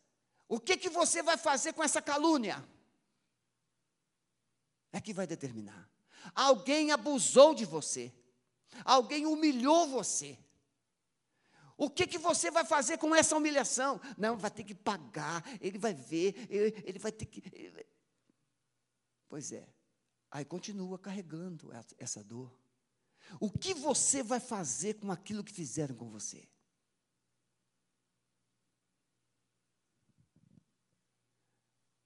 O 0.47 0.61
que, 0.61 0.77
que 0.77 0.91
você 0.91 1.23
vai 1.23 1.39
fazer 1.39 1.73
com 1.73 1.83
essa 1.83 2.03
calúnia? 2.03 2.63
É 4.93 5.01
que 5.01 5.15
vai 5.15 5.27
determinar. 5.27 5.89
Alguém 6.35 6.91
abusou 6.91 7.55
de 7.55 7.65
você. 7.65 8.13
Alguém 8.85 9.25
humilhou 9.25 9.89
você. 9.89 10.39
O 11.83 11.91
que, 11.91 12.07
que 12.07 12.17
você 12.17 12.49
vai 12.49 12.65
fazer 12.65 12.97
com 12.97 13.13
essa 13.13 13.37
humilhação? 13.37 14.01
Não, 14.17 14.37
vai 14.37 14.53
ter 14.53 14.63
que 14.63 14.73
pagar, 14.73 15.43
ele 15.61 15.79
vai 15.79 15.93
ver, 15.93 16.47
ele, 16.49 16.81
ele 16.87 16.99
vai 17.01 17.11
ter 17.11 17.27
que. 17.27 17.43
Ele... 17.53 17.85
Pois 19.29 19.51
é. 19.51 19.69
Aí 20.31 20.45
continua 20.45 20.97
carregando 20.97 21.73
essa 21.99 22.23
dor. 22.23 22.57
O 23.41 23.51
que 23.51 23.75
você 23.75 24.23
vai 24.23 24.39
fazer 24.39 24.95
com 24.95 25.11
aquilo 25.11 25.43
que 25.43 25.53
fizeram 25.53 25.97
com 25.97 26.09
você? 26.09 26.49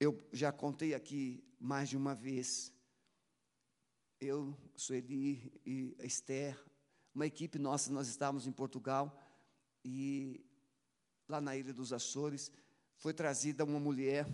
Eu 0.01 0.27
já 0.33 0.51
contei 0.53 0.95
aqui 0.95 1.45
mais 1.61 1.91
de 1.91 1.99
uma 1.99 2.15
vez. 2.15 2.73
Eu, 4.19 4.57
Sueli 4.75 5.53
e 5.67 5.95
Esther, 5.99 6.59
uma 7.15 7.27
equipe 7.27 7.59
nossa, 7.59 7.93
nós 7.93 8.09
estávamos 8.09 8.47
em 8.47 8.53
Portugal 8.53 9.26
e 9.87 10.45
lá 11.29 11.41
na 11.41 11.57
Ilha 11.57 11.73
dos 11.73 11.93
Açores 11.93 12.51
foi 12.97 13.15
trazida 13.15 13.65
uma 13.65 13.79
mulher 13.79 14.27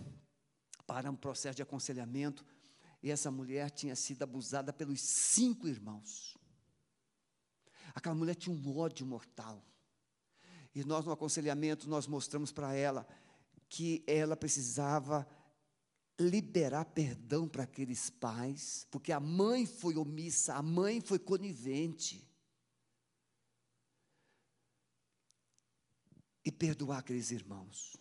para 0.87 1.11
um 1.11 1.15
processo 1.15 1.57
de 1.57 1.61
aconselhamento 1.61 2.43
e 3.03 3.11
essa 3.11 3.29
mulher 3.29 3.69
tinha 3.69 3.95
sido 3.95 4.23
abusada 4.23 4.73
pelos 4.73 4.99
cinco 4.99 5.67
irmãos. 5.67 6.35
Aquela 7.93 8.15
mulher 8.15 8.33
tinha 8.33 8.55
um 8.55 8.77
ódio 8.77 9.05
mortal. 9.05 9.63
E 10.73 10.83
nós, 10.83 11.05
no 11.05 11.11
aconselhamento, 11.11 11.87
nós 11.87 12.07
mostramos 12.07 12.51
para 12.51 12.73
ela 12.73 13.07
que 13.69 14.03
ela 14.07 14.35
precisava 14.35 15.27
liberar 16.19 16.85
perdão 16.85 17.47
para 17.47 17.63
aqueles 17.63 18.09
pais, 18.09 18.87
porque 18.89 19.11
a 19.11 19.19
mãe 19.19 19.67
foi 19.67 19.97
omissa, 19.97 20.55
a 20.55 20.63
mãe 20.63 20.99
foi 20.99 21.19
conivente. 21.19 22.27
E 26.45 26.51
perdoar 26.51 26.99
aqueles 26.99 27.31
irmãos. 27.31 27.95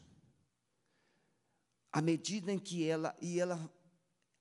À 1.93 2.01
medida 2.01 2.51
em 2.51 2.59
que 2.59 2.84
ela, 2.84 3.16
e 3.20 3.38
ela 3.38 3.70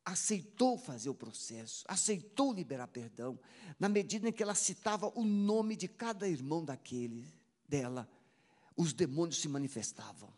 aceitou 0.04 0.78
fazer 0.78 1.10
o 1.10 1.16
processo, 1.16 1.86
aceitou 1.88 2.54
liberar 2.54 2.88
perdão, 2.88 3.40
na 3.80 3.88
medida 3.88 4.28
em 4.28 4.32
que 4.32 4.42
ela 4.42 4.56
citava 4.56 5.12
o 5.16 5.24
nome 5.24 5.76
de 5.76 5.88
cada 5.88 6.28
irmão 6.28 6.64
daquele, 6.64 7.28
dela, 7.68 8.10
os 8.76 8.94
demônios 8.94 9.40
se 9.40 9.48
manifestavam. 9.48 10.34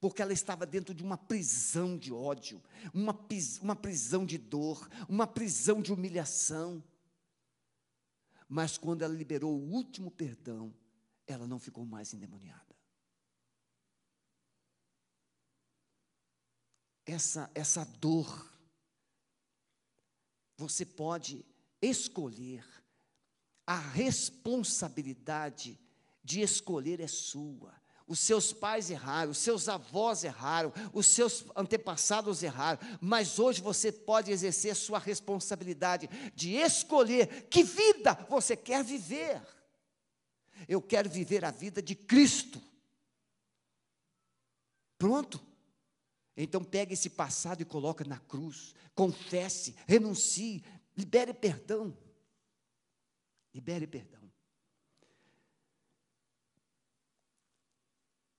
Porque 0.00 0.22
ela 0.22 0.32
estava 0.32 0.64
dentro 0.64 0.94
de 0.94 1.02
uma 1.02 1.18
prisão 1.18 1.98
de 1.98 2.12
ódio, 2.12 2.62
uma, 2.94 3.18
uma 3.60 3.76
prisão 3.76 4.24
de 4.24 4.38
dor, 4.38 4.88
uma 5.08 5.26
prisão 5.26 5.82
de 5.82 5.92
humilhação. 5.92 6.82
Mas 8.48 8.78
quando 8.78 9.02
ela 9.02 9.12
liberou 9.12 9.52
o 9.52 9.70
último 9.72 10.10
perdão, 10.10 10.72
ela 11.28 11.46
não 11.46 11.60
ficou 11.60 11.86
mais 11.86 12.12
endemoniada. 12.12 12.68
essa, 17.08 17.50
essa 17.54 17.84
dor, 17.98 18.46
você 20.56 20.84
pode 20.84 21.44
escolher, 21.80 22.64
a 23.66 23.78
responsabilidade 23.78 25.80
de 26.22 26.42
escolher 26.42 27.00
é 27.00 27.06
sua. 27.06 27.72
Os 28.06 28.18
seus 28.18 28.52
pais 28.52 28.90
erraram, 28.90 29.30
os 29.30 29.38
seus 29.38 29.68
avós 29.68 30.24
erraram, 30.24 30.72
os 30.92 31.06
seus 31.06 31.44
antepassados 31.54 32.42
erraram, 32.42 32.80
mas 33.00 33.38
hoje 33.38 33.60
você 33.60 33.92
pode 33.92 34.30
exercer 34.30 34.74
sua 34.74 34.98
responsabilidade 34.98 36.08
de 36.34 36.54
escolher 36.54 37.46
que 37.48 37.62
vida 37.62 38.14
você 38.28 38.56
quer 38.56 38.82
viver. 38.82 39.40
Eu 40.66 40.80
quero 40.80 41.10
viver 41.10 41.44
a 41.44 41.50
vida 41.50 41.82
de 41.82 41.94
Cristo. 41.94 42.62
Pronto. 44.96 45.46
Então 46.36 46.64
pegue 46.64 46.94
esse 46.94 47.10
passado 47.10 47.60
e 47.60 47.64
coloque 47.64 48.04
na 48.04 48.18
cruz. 48.18 48.74
Confesse, 48.94 49.76
renuncie, 49.86 50.64
libere 50.96 51.34
perdão. 51.34 51.96
Libere 53.54 53.86
perdão. 53.86 54.18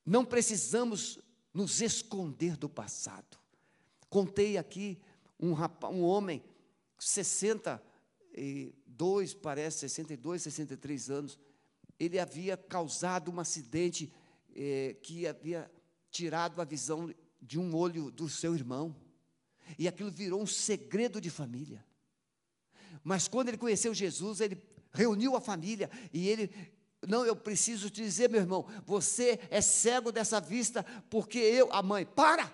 Não 0.06 0.26
precisamos 0.26 1.20
nos 1.54 1.82
esconder 1.82 2.58
do 2.58 2.68
passado. 2.68 3.40
Contei 4.10 4.58
aqui 4.58 5.00
um, 5.40 5.54
rapaz, 5.54 5.94
um 5.94 6.04
homem, 6.04 6.44
62, 6.98 9.34
parece, 9.36 9.80
62, 9.80 10.42
63 10.42 11.10
anos. 11.10 11.40
Ele 12.00 12.20
havia 12.20 12.56
causado 12.56 13.32
um 13.32 13.40
acidente 13.40 14.12
eh, 14.56 14.96
que 15.02 15.28
havia 15.28 15.70
tirado 16.10 16.62
a 16.62 16.66
visão 16.66 17.14
de 17.42 17.60
um 17.60 17.76
olho 17.76 18.10
do 18.12 18.30
seu 18.30 18.56
irmão. 18.56 18.96
E 19.78 19.88
aquilo 19.88 20.10
virou 20.10 20.42
um 20.42 20.48
segredo 20.48 21.22
de 21.22 21.30
família. 21.30 21.86
Mas 23.04 23.28
quando 23.28 23.50
ele 23.50 23.58
conheceu 23.58 23.94
Jesus, 23.94 24.42
ele 24.42 24.62
reuniu 24.92 25.36
a 25.36 25.42
família 25.42 25.90
e 26.12 26.28
ele 26.28 26.50
não, 27.08 27.26
eu 27.26 27.36
preciso 27.36 27.90
te 27.90 28.02
dizer, 28.02 28.30
meu 28.30 28.42
irmão, 28.42 28.68
você 28.86 29.40
é 29.50 29.62
cego 29.62 30.12
dessa 30.12 30.42
vista 30.42 30.84
porque 31.10 31.40
eu, 31.40 31.72
a 31.72 31.82
mãe, 31.82 32.06
para! 32.06 32.52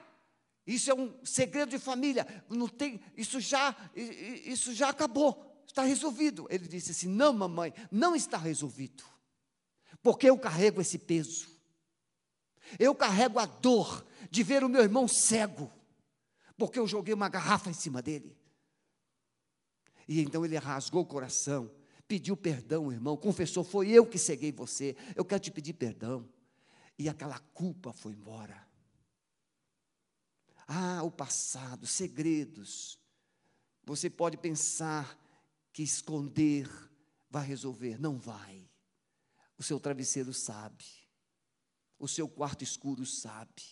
Isso 0.67 0.89
é 0.89 0.93
um 0.93 1.13
segredo 1.23 1.69
de 1.69 1.79
família. 1.79 2.25
Não 2.49 2.67
tem, 2.67 2.99
isso 3.15 3.39
já, 3.39 3.75
isso 3.95 4.73
já 4.73 4.89
acabou. 4.89 5.63
Está 5.67 5.83
resolvido. 5.83 6.47
Ele 6.49 6.67
disse 6.67 6.91
assim: 6.91 7.07
"Não, 7.07 7.33
mamãe, 7.33 7.73
não 7.91 8.15
está 8.15 8.37
resolvido. 8.37 9.03
Porque 10.05 10.29
eu 10.29 10.37
carrego 10.37 10.79
esse 10.79 10.99
peso. 10.99 11.49
Eu 12.77 12.93
carrego 12.93 13.39
a 13.39 13.47
dor 13.47 14.05
de 14.29 14.43
ver 14.43 14.63
o 14.63 14.69
meu 14.69 14.83
irmão 14.83 15.07
cego, 15.07 15.73
porque 16.55 16.77
eu 16.77 16.87
joguei 16.87 17.11
uma 17.11 17.27
garrafa 17.27 17.71
em 17.71 17.73
cima 17.73 18.03
dele. 18.03 18.37
E 20.07 20.21
então 20.21 20.45
ele 20.45 20.59
rasgou 20.59 21.01
o 21.01 21.07
coração, 21.07 21.71
pediu 22.07 22.37
perdão, 22.37 22.91
irmão, 22.91 23.17
confessou: 23.17 23.63
Foi 23.63 23.89
eu 23.89 24.05
que 24.05 24.19
ceguei 24.19 24.51
você, 24.51 24.95
eu 25.15 25.25
quero 25.25 25.41
te 25.41 25.49
pedir 25.49 25.73
perdão. 25.73 26.29
E 26.99 27.09
aquela 27.09 27.39
culpa 27.39 27.91
foi 27.91 28.13
embora. 28.13 28.63
Ah, 30.67 31.01
o 31.01 31.09
passado, 31.09 31.87
segredos. 31.87 32.99
Você 33.83 34.07
pode 34.07 34.37
pensar 34.37 35.19
que 35.73 35.81
esconder 35.81 36.69
vai 37.27 37.43
resolver. 37.43 37.99
Não 37.99 38.19
vai. 38.19 38.69
O 39.57 39.63
seu 39.63 39.79
travesseiro 39.79 40.33
sabe. 40.33 40.85
O 41.97 42.07
seu 42.07 42.27
quarto 42.27 42.63
escuro 42.63 43.05
sabe. 43.05 43.63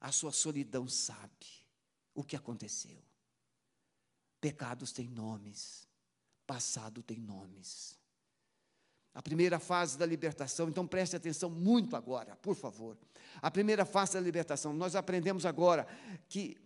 A 0.00 0.12
sua 0.12 0.32
solidão 0.32 0.88
sabe 0.88 1.46
o 2.14 2.24
que 2.24 2.36
aconteceu. 2.36 3.02
Pecados 4.40 4.92
têm 4.92 5.08
nomes, 5.08 5.86
passado 6.46 7.02
tem 7.02 7.18
nomes. 7.18 7.98
A 9.12 9.20
primeira 9.20 9.58
fase 9.58 9.98
da 9.98 10.06
libertação, 10.06 10.68
então 10.68 10.86
preste 10.86 11.16
atenção 11.16 11.50
muito 11.50 11.96
agora, 11.96 12.36
por 12.36 12.54
favor. 12.54 12.96
A 13.42 13.50
primeira 13.50 13.84
fase 13.84 14.14
da 14.14 14.20
libertação, 14.20 14.72
nós 14.72 14.94
aprendemos 14.94 15.44
agora 15.44 15.86
que 16.28 16.56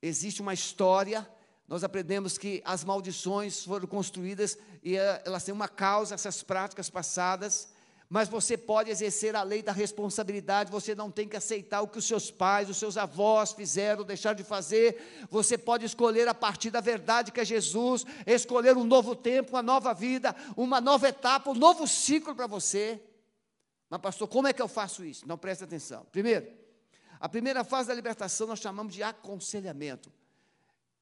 existe 0.00 0.42
uma 0.42 0.52
história, 0.52 1.28
nós 1.68 1.84
aprendemos 1.84 2.36
que 2.36 2.62
as 2.64 2.84
maldições 2.84 3.64
foram 3.64 3.86
construídas 3.86 4.58
e 4.82 4.96
eh, 4.96 5.22
elas 5.24 5.44
têm 5.44 5.54
uma 5.54 5.68
causa, 5.68 6.14
essas 6.14 6.42
práticas 6.42 6.90
passadas, 6.90 7.68
mas 8.12 8.28
você 8.28 8.58
pode 8.58 8.90
exercer 8.90 9.34
a 9.34 9.42
lei 9.42 9.62
da 9.62 9.72
responsabilidade, 9.72 10.70
você 10.70 10.94
não 10.94 11.10
tem 11.10 11.26
que 11.26 11.34
aceitar 11.34 11.80
o 11.80 11.88
que 11.88 11.96
os 11.96 12.04
seus 12.04 12.30
pais, 12.30 12.68
os 12.68 12.76
seus 12.76 12.98
avós 12.98 13.52
fizeram, 13.52 14.04
deixaram 14.04 14.36
de 14.36 14.44
fazer, 14.44 15.26
você 15.30 15.56
pode 15.56 15.86
escolher 15.86 16.28
a 16.28 16.34
partir 16.34 16.70
da 16.70 16.82
verdade 16.82 17.32
que 17.32 17.40
é 17.40 17.44
Jesus, 17.44 18.04
escolher 18.26 18.76
um 18.76 18.84
novo 18.84 19.16
tempo, 19.16 19.52
uma 19.52 19.62
nova 19.62 19.94
vida, 19.94 20.36
uma 20.54 20.78
nova 20.78 21.08
etapa, 21.08 21.50
um 21.50 21.54
novo 21.54 21.88
ciclo 21.88 22.34
para 22.34 22.46
você. 22.46 23.00
Mas, 23.88 24.00
pastor, 24.02 24.28
como 24.28 24.46
é 24.46 24.52
que 24.52 24.60
eu 24.60 24.68
faço 24.68 25.02
isso? 25.02 25.26
Não 25.26 25.38
presta 25.38 25.64
atenção. 25.64 26.04
Primeiro, 26.12 26.46
a 27.18 27.30
primeira 27.30 27.64
fase 27.64 27.88
da 27.88 27.94
libertação 27.94 28.46
nós 28.46 28.58
chamamos 28.58 28.92
de 28.92 29.02
aconselhamento. 29.02 30.12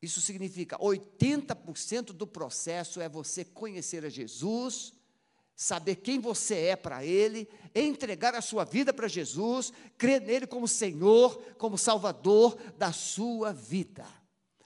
Isso 0.02 0.20
significa 0.20 0.78
80% 0.78 2.12
do 2.12 2.26
processo 2.26 3.00
é 3.00 3.08
você 3.08 3.44
conhecer 3.44 4.04
a 4.04 4.08
Jesus, 4.08 4.94
saber 5.54 5.96
quem 5.96 6.18
você 6.18 6.54
é 6.54 6.76
para 6.76 7.04
Ele, 7.04 7.46
entregar 7.74 8.34
a 8.34 8.40
sua 8.40 8.64
vida 8.64 8.94
para 8.94 9.08
Jesus, 9.08 9.72
crer 9.98 10.22
nele 10.22 10.46
como 10.46 10.66
Senhor, 10.66 11.36
como 11.58 11.76
Salvador 11.76 12.56
da 12.78 12.92
sua 12.92 13.52
vida. 13.52 14.06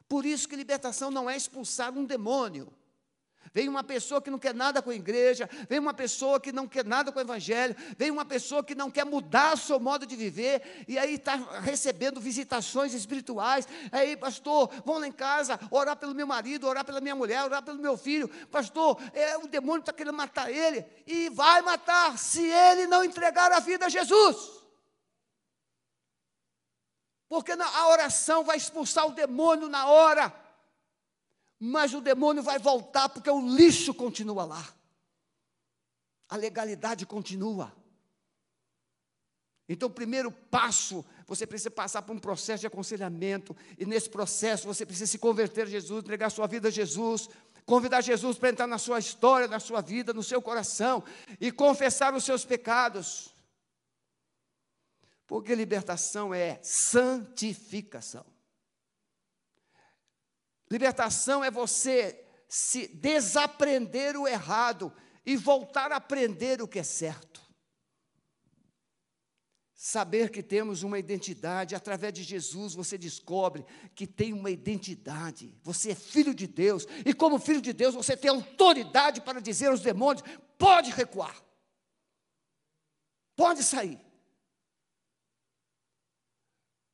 Por 0.08 0.24
isso 0.24 0.48
que 0.48 0.54
libertação 0.54 1.10
não 1.10 1.28
é 1.28 1.36
expulsar 1.36 1.92
um 1.92 2.04
demônio. 2.04 2.72
Vem 3.54 3.68
uma 3.68 3.84
pessoa 3.84 4.20
que 4.20 4.32
não 4.32 4.38
quer 4.38 4.52
nada 4.52 4.82
com 4.82 4.90
a 4.90 4.94
igreja, 4.96 5.48
vem 5.68 5.78
uma 5.78 5.94
pessoa 5.94 6.40
que 6.40 6.50
não 6.50 6.66
quer 6.66 6.84
nada 6.84 7.12
com 7.12 7.20
o 7.20 7.22
evangelho, 7.22 7.76
vem 7.96 8.10
uma 8.10 8.24
pessoa 8.24 8.64
que 8.64 8.74
não 8.74 8.90
quer 8.90 9.04
mudar 9.04 9.54
o 9.54 9.56
seu 9.56 9.78
modo 9.78 10.04
de 10.04 10.16
viver, 10.16 10.84
e 10.88 10.98
aí 10.98 11.14
está 11.14 11.36
recebendo 11.60 12.20
visitações 12.20 12.92
espirituais. 12.92 13.68
Aí, 13.92 14.16
pastor, 14.16 14.72
vão 14.84 14.98
lá 14.98 15.06
em 15.06 15.12
casa 15.12 15.60
orar 15.70 15.96
pelo 15.96 16.16
meu 16.16 16.26
marido, 16.26 16.66
orar 16.66 16.84
pela 16.84 17.00
minha 17.00 17.14
mulher, 17.14 17.44
orar 17.44 17.62
pelo 17.62 17.78
meu 17.78 17.96
filho. 17.96 18.28
Pastor, 18.50 19.00
é, 19.12 19.38
o 19.38 19.46
demônio 19.46 19.80
está 19.80 19.92
querendo 19.92 20.16
matar 20.16 20.50
ele, 20.50 20.84
e 21.06 21.28
vai 21.28 21.62
matar 21.62 22.18
se 22.18 22.44
ele 22.44 22.88
não 22.88 23.04
entregar 23.04 23.52
a 23.52 23.60
vida 23.60 23.86
a 23.86 23.88
Jesus. 23.88 24.36
Porque 27.28 27.52
a 27.52 27.88
oração 27.88 28.42
vai 28.42 28.56
expulsar 28.56 29.06
o 29.06 29.12
demônio 29.12 29.68
na 29.68 29.86
hora 29.86 30.43
mas 31.64 31.94
o 31.94 32.00
demônio 32.00 32.42
vai 32.42 32.58
voltar 32.58 33.08
porque 33.08 33.30
o 33.30 33.56
lixo 33.56 33.94
continua 33.94 34.44
lá. 34.44 34.74
A 36.28 36.36
legalidade 36.36 37.06
continua. 37.06 37.74
Então, 39.66 39.88
o 39.88 39.92
primeiro 39.92 40.30
passo, 40.30 41.02
você 41.26 41.46
precisa 41.46 41.70
passar 41.70 42.02
por 42.02 42.14
um 42.14 42.18
processo 42.18 42.60
de 42.60 42.66
aconselhamento, 42.66 43.56
e 43.78 43.86
nesse 43.86 44.10
processo 44.10 44.66
você 44.66 44.84
precisa 44.84 45.10
se 45.10 45.18
converter 45.18 45.62
a 45.62 45.70
Jesus, 45.70 46.02
entregar 46.02 46.28
sua 46.28 46.46
vida 46.46 46.68
a 46.68 46.70
Jesus, 46.70 47.30
convidar 47.64 48.02
Jesus 48.02 48.36
para 48.36 48.50
entrar 48.50 48.66
na 48.66 48.76
sua 48.76 48.98
história, 48.98 49.48
na 49.48 49.58
sua 49.58 49.80
vida, 49.80 50.12
no 50.12 50.22
seu 50.22 50.42
coração, 50.42 51.02
e 51.40 51.50
confessar 51.50 52.12
os 52.12 52.24
seus 52.24 52.44
pecados. 52.44 53.34
Porque 55.26 55.54
libertação 55.54 56.34
é 56.34 56.60
santificação. 56.62 58.33
Libertação 60.70 61.44
é 61.44 61.50
você 61.50 62.24
se 62.48 62.86
desaprender 62.88 64.16
o 64.16 64.26
errado 64.26 64.92
e 65.26 65.36
voltar 65.36 65.92
a 65.92 65.96
aprender 65.96 66.62
o 66.62 66.68
que 66.68 66.78
é 66.78 66.82
certo. 66.82 67.42
Saber 69.74 70.30
que 70.30 70.42
temos 70.42 70.82
uma 70.82 70.98
identidade, 70.98 71.74
através 71.74 72.12
de 72.14 72.22
Jesus 72.22 72.74
você 72.74 72.96
descobre 72.96 73.66
que 73.94 74.06
tem 74.06 74.32
uma 74.32 74.50
identidade. 74.50 75.54
Você 75.62 75.90
é 75.90 75.94
filho 75.94 76.34
de 76.34 76.46
Deus, 76.46 76.86
e 77.04 77.12
como 77.12 77.38
filho 77.38 77.60
de 77.60 77.72
Deus 77.72 77.94
você 77.94 78.16
tem 78.16 78.30
autoridade 78.30 79.20
para 79.20 79.40
dizer 79.40 79.66
aos 79.66 79.80
demônios: 79.80 80.24
pode 80.56 80.90
recuar, 80.90 81.36
pode 83.36 83.62
sair. 83.62 84.00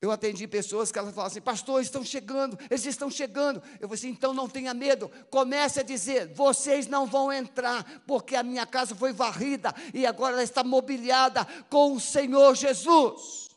Eu 0.03 0.11
atendi 0.11 0.49
pessoas 0.49 0.91
que 0.91 0.99
elas 0.99 1.15
falavam 1.15 1.31
assim, 1.31 1.43
pastor, 1.43 1.83
estão 1.83 2.03
chegando, 2.03 2.59
eles 2.71 2.87
estão 2.87 3.11
chegando. 3.11 3.63
Eu 3.79 3.87
falei 3.87 3.95
assim, 3.95 4.09
então 4.09 4.33
não 4.33 4.49
tenha 4.49 4.73
medo, 4.73 5.11
comece 5.31 5.81
a 5.81 5.83
dizer, 5.83 6.33
vocês 6.33 6.87
não 6.87 7.07
vão 7.07 7.31
entrar, 7.31 8.03
porque 8.07 8.35
a 8.35 8.43
minha 8.43 8.65
casa 8.65 8.95
foi 8.95 9.13
varrida 9.13 9.75
e 9.93 10.07
agora 10.07 10.33
ela 10.33 10.43
está 10.43 10.65
mobiliada 10.65 11.45
com 11.69 11.93
o 11.93 12.01
Senhor 12.01 12.55
Jesus. 12.55 13.51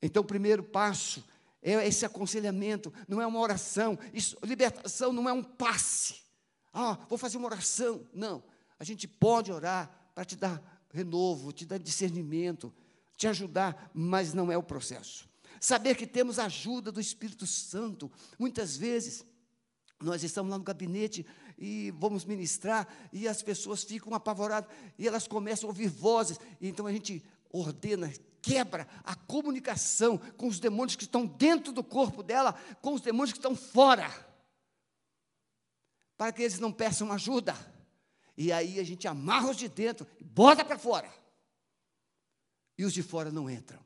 Então 0.00 0.22
o 0.22 0.26
primeiro 0.26 0.62
passo 0.62 1.22
é 1.60 1.86
esse 1.86 2.06
aconselhamento, 2.06 2.94
não 3.06 3.20
é 3.20 3.26
uma 3.26 3.40
oração, 3.40 3.98
isso, 4.14 4.38
libertação 4.42 5.12
não 5.12 5.28
é 5.28 5.32
um 5.34 5.42
passe. 5.42 6.22
Ah, 6.72 6.96
vou 7.08 7.18
fazer 7.18 7.36
uma 7.36 7.48
oração. 7.48 8.06
Não, 8.14 8.42
a 8.78 8.84
gente 8.84 9.06
pode 9.06 9.52
orar 9.52 9.90
para 10.14 10.24
te 10.24 10.36
dar 10.36 10.75
renovo, 10.92 11.52
te 11.52 11.64
dar 11.64 11.78
discernimento, 11.78 12.72
te 13.16 13.26
ajudar, 13.26 13.90
mas 13.94 14.34
não 14.34 14.50
é 14.50 14.56
o 14.56 14.62
processo. 14.62 15.28
Saber 15.60 15.96
que 15.96 16.06
temos 16.06 16.38
a 16.38 16.46
ajuda 16.46 16.92
do 16.92 17.00
Espírito 17.00 17.46
Santo. 17.46 18.10
Muitas 18.38 18.76
vezes, 18.76 19.24
nós 20.00 20.22
estamos 20.22 20.50
lá 20.50 20.58
no 20.58 20.64
gabinete 20.64 21.26
e 21.58 21.90
vamos 21.92 22.24
ministrar, 22.24 22.86
e 23.12 23.26
as 23.26 23.42
pessoas 23.42 23.82
ficam 23.82 24.14
apavoradas, 24.14 24.70
e 24.98 25.08
elas 25.08 25.26
começam 25.26 25.68
a 25.68 25.72
ouvir 25.72 25.88
vozes, 25.88 26.38
então 26.60 26.86
a 26.86 26.92
gente 26.92 27.24
ordena, 27.50 28.12
quebra 28.42 28.86
a 29.02 29.14
comunicação 29.14 30.18
com 30.36 30.48
os 30.48 30.60
demônios 30.60 30.96
que 30.96 31.04
estão 31.04 31.26
dentro 31.26 31.72
do 31.72 31.82
corpo 31.82 32.22
dela, 32.22 32.52
com 32.82 32.92
os 32.92 33.00
demônios 33.00 33.32
que 33.32 33.38
estão 33.38 33.56
fora, 33.56 34.12
para 36.16 36.32
que 36.32 36.42
eles 36.42 36.58
não 36.58 36.72
peçam 36.72 37.10
ajuda. 37.10 37.54
E 38.36 38.52
aí 38.52 38.78
a 38.78 38.84
gente 38.84 39.08
amarra 39.08 39.50
os 39.50 39.56
de 39.56 39.68
dentro 39.68 40.06
e 40.18 40.24
bota 40.24 40.64
para 40.64 40.78
fora. 40.78 41.12
E 42.76 42.84
os 42.84 42.92
de 42.92 43.02
fora 43.02 43.30
não 43.30 43.48
entram. 43.48 43.80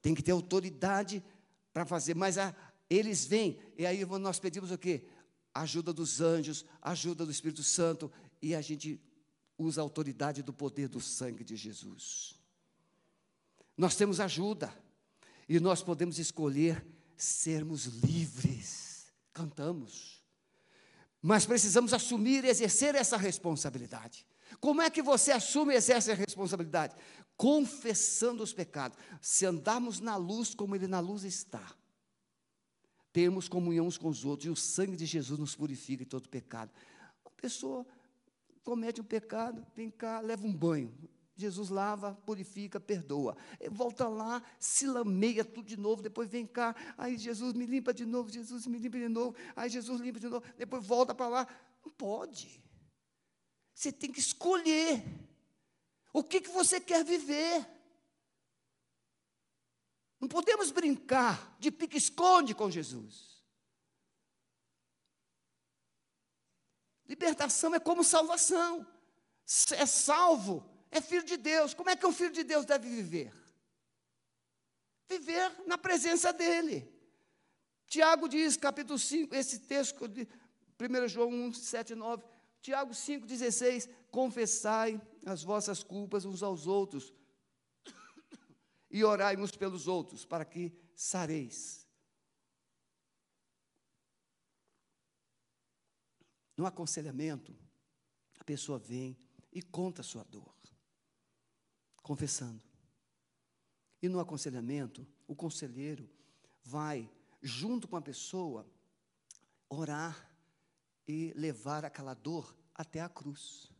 Tem 0.00 0.14
que 0.14 0.22
ter 0.22 0.30
autoridade 0.30 1.22
para 1.72 1.84
fazer, 1.84 2.14
mas 2.14 2.38
a, 2.38 2.54
eles 2.88 3.26
vêm, 3.26 3.58
e 3.76 3.84
aí 3.84 4.04
nós 4.04 4.38
pedimos 4.38 4.70
o 4.70 4.78
quê? 4.78 5.04
Ajuda 5.52 5.92
dos 5.92 6.20
anjos, 6.20 6.64
ajuda 6.80 7.24
do 7.24 7.32
Espírito 7.32 7.62
Santo, 7.62 8.10
e 8.40 8.54
a 8.54 8.60
gente 8.60 9.00
usa 9.58 9.80
a 9.80 9.84
autoridade 9.84 10.42
do 10.42 10.52
poder 10.52 10.88
do 10.88 11.00
sangue 11.00 11.42
de 11.42 11.56
Jesus. 11.56 12.38
Nós 13.76 13.96
temos 13.96 14.20
ajuda, 14.20 14.72
e 15.48 15.58
nós 15.58 15.82
podemos 15.82 16.18
escolher 16.18 16.86
sermos 17.16 17.86
livres. 17.86 19.12
Cantamos. 19.32 20.15
Mas 21.26 21.44
precisamos 21.44 21.92
assumir 21.92 22.44
e 22.44 22.48
exercer 22.48 22.94
essa 22.94 23.16
responsabilidade. 23.16 24.24
Como 24.60 24.80
é 24.80 24.88
que 24.88 25.02
você 25.02 25.32
assume 25.32 25.74
e 25.74 25.76
exerce 25.76 26.12
a 26.12 26.14
responsabilidade? 26.14 26.94
Confessando 27.36 28.44
os 28.44 28.52
pecados. 28.52 28.96
Se 29.20 29.44
andarmos 29.44 29.98
na 29.98 30.14
luz 30.14 30.54
como 30.54 30.76
Ele 30.76 30.86
na 30.86 31.00
luz 31.00 31.24
está, 31.24 31.74
temos 33.12 33.48
comunhão 33.48 33.88
uns 33.88 33.98
com 33.98 34.08
os 34.08 34.24
outros, 34.24 34.46
e 34.46 34.50
o 34.50 34.54
sangue 34.54 34.96
de 34.96 35.04
Jesus 35.04 35.36
nos 35.36 35.56
purifica 35.56 36.04
de 36.04 36.08
todo 36.08 36.28
pecado. 36.28 36.70
A 37.24 37.30
pessoa 37.30 37.84
comete 38.62 39.00
um 39.00 39.04
pecado, 39.04 39.66
vem 39.74 39.90
cá, 39.90 40.20
leva 40.20 40.46
um 40.46 40.54
banho. 40.54 40.94
Jesus 41.36 41.68
lava, 41.68 42.14
purifica, 42.24 42.80
perdoa. 42.80 43.36
Volta 43.70 44.08
lá, 44.08 44.42
se 44.58 44.86
lameia 44.86 45.44
tudo 45.44 45.66
de 45.66 45.76
novo, 45.76 46.02
depois 46.02 46.30
vem 46.30 46.46
cá, 46.46 46.74
aí 46.96 47.18
Jesus 47.18 47.52
me 47.52 47.66
limpa 47.66 47.92
de 47.92 48.06
novo, 48.06 48.30
Jesus 48.30 48.66
me 48.66 48.78
limpa 48.78 48.98
de 48.98 49.08
novo, 49.08 49.36
aí 49.54 49.68
Jesus 49.68 50.00
limpa 50.00 50.18
de 50.18 50.28
novo, 50.28 50.44
depois 50.56 50.84
volta 50.84 51.14
para 51.14 51.28
lá. 51.28 51.48
Não 51.84 51.92
pode. 51.92 52.62
Você 53.74 53.92
tem 53.92 54.10
que 54.10 54.18
escolher. 54.18 55.04
O 56.12 56.24
que, 56.24 56.40
que 56.40 56.48
você 56.48 56.80
quer 56.80 57.04
viver? 57.04 57.68
Não 60.18 60.28
podemos 60.28 60.70
brincar 60.70 61.54
de 61.60 61.70
pique-esconde 61.70 62.54
com 62.54 62.70
Jesus. 62.70 63.44
Libertação 67.06 67.74
é 67.74 67.78
como 67.78 68.02
salvação. 68.02 68.86
É 69.72 69.84
salvo 69.84 70.75
é 70.96 71.00
filho 71.00 71.24
de 71.24 71.36
Deus. 71.36 71.74
Como 71.74 71.90
é 71.90 71.96
que 71.96 72.06
um 72.06 72.12
filho 72.12 72.32
de 72.32 72.42
Deus 72.42 72.64
deve 72.64 72.88
viver? 72.88 73.32
Viver 75.08 75.66
na 75.66 75.78
presença 75.78 76.32
dEle. 76.32 76.92
Tiago 77.86 78.28
diz, 78.28 78.56
capítulo 78.56 78.98
5, 78.98 79.34
esse 79.34 79.60
texto 79.60 80.08
de 80.08 80.26
1 80.80 81.08
João 81.08 81.28
1, 81.28 81.52
7 81.52 81.92
e 81.92 81.96
9. 81.96 82.24
Tiago 82.60 82.94
5, 82.94 83.26
16: 83.26 83.88
Confessai 84.10 85.00
as 85.24 85.44
vossas 85.44 85.82
culpas 85.84 86.24
uns 86.24 86.42
aos 86.42 86.66
outros 86.66 87.12
e 88.90 89.04
orai 89.04 89.36
uns 89.36 89.52
pelos 89.52 89.86
outros, 89.86 90.24
para 90.24 90.44
que 90.44 90.72
sareis. 90.94 91.86
No 96.56 96.64
aconselhamento, 96.66 97.54
a 98.40 98.44
pessoa 98.44 98.78
vem 98.78 99.16
e 99.52 99.62
conta 99.62 100.00
a 100.00 100.04
sua 100.04 100.24
dor 100.24 100.55
confessando. 102.06 102.62
E 104.00 104.08
no 104.08 104.20
aconselhamento, 104.20 105.04
o 105.26 105.34
conselheiro 105.34 106.08
vai, 106.62 107.10
junto 107.42 107.88
com 107.88 107.96
a 107.96 108.00
pessoa, 108.00 108.64
orar 109.68 110.30
e 111.08 111.32
levar 111.34 111.84
aquela 111.84 112.14
dor 112.14 112.56
até 112.72 113.00
a 113.00 113.08
cruz. 113.08 113.72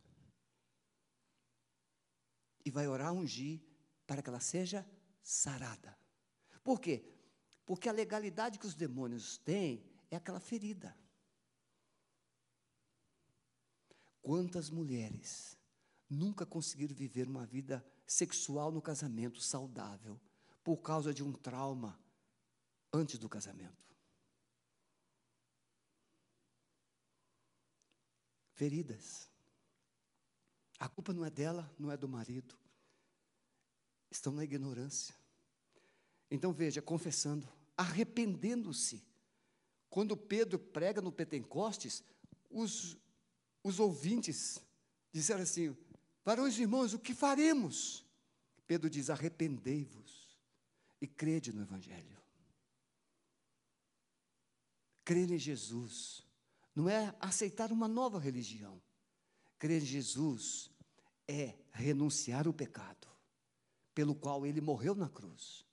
E 2.65 2.69
vai 2.69 2.85
orar, 2.85 3.13
ungir, 3.13 3.61
para 4.05 4.21
que 4.21 4.27
ela 4.27 4.41
seja 4.41 4.85
sarada. 5.23 5.97
Por 6.65 6.81
quê? 6.81 7.09
Porque 7.65 7.87
a 7.87 7.93
legalidade 7.93 8.59
que 8.59 8.67
os 8.67 8.75
demônios 8.75 9.37
têm 9.37 9.89
é 10.11 10.17
aquela 10.17 10.41
ferida. 10.41 10.93
Quantas 14.21 14.69
mulheres 14.69 15.56
nunca 16.09 16.45
conseguiram 16.45 16.95
viver 16.95 17.27
uma 17.27 17.45
vida 17.45 17.85
sexual 18.05 18.71
no 18.71 18.81
casamento 18.81 19.41
saudável 19.41 20.19
por 20.63 20.77
causa 20.77 21.13
de 21.13 21.23
um 21.23 21.33
trauma 21.33 21.99
antes 22.93 23.17
do 23.17 23.27
casamento? 23.27 23.85
Feridas. 28.53 29.29
A 30.79 30.87
culpa 30.87 31.13
não 31.13 31.25
é 31.25 31.29
dela, 31.29 31.71
não 31.77 31.91
é 31.91 31.97
do 31.97 32.07
marido. 32.07 32.57
Estão 34.09 34.33
na 34.33 34.43
ignorância. 34.43 35.15
Então 36.29 36.51
veja, 36.51 36.81
confessando, 36.81 37.47
arrependendo-se. 37.75 39.03
Quando 39.89 40.17
Pedro 40.17 40.59
prega 40.59 41.01
no 41.01 41.11
Pentecostes, 41.11 42.03
os, 42.49 42.97
os 43.63 43.79
ouvintes 43.79 44.59
disseram 45.11 45.43
assim: 45.43 45.75
Varões 46.27 46.57
e 46.57 46.63
irmãos, 46.63 46.93
o 46.93 46.99
que 46.99 47.13
faremos? 47.13 48.05
Pedro 48.67 48.89
diz: 48.89 49.09
arrependei-vos 49.09 50.37
e 50.99 51.07
crede 51.07 51.53
no 51.53 51.61
Evangelho. 51.61 52.17
Crer 55.05 55.31
em 55.31 55.37
Jesus 55.37 56.27
não 56.75 56.89
é 56.89 57.15
aceitar 57.21 57.71
uma 57.71 57.87
nova 57.87 58.19
religião. 58.19 58.81
Crer 59.57 59.81
em 59.81 59.85
Jesus 59.85 60.69
é 61.29 61.55
renunciar 61.71 62.45
o 62.45 62.53
pecado 62.53 63.07
pelo 63.95 64.13
qual 64.13 64.45
ele 64.45 64.59
morreu 64.59 64.95
na 64.95 65.07
cruz 65.07 65.65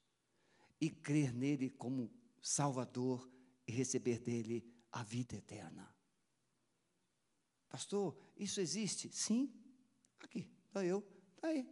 e 0.80 0.88
crer 0.88 1.34
nele 1.34 1.68
como 1.68 2.08
Salvador 2.40 3.28
e 3.66 3.72
receber 3.72 4.20
dele 4.20 4.64
a 4.92 5.02
vida 5.02 5.34
eterna. 5.34 5.92
Pastor, 7.68 8.16
isso 8.36 8.60
existe? 8.60 9.10
Sim. 9.10 9.52
Aqui, 10.24 10.48
está 10.66 10.84
eu, 10.84 11.06
está 11.36 11.48
aí. 11.48 11.68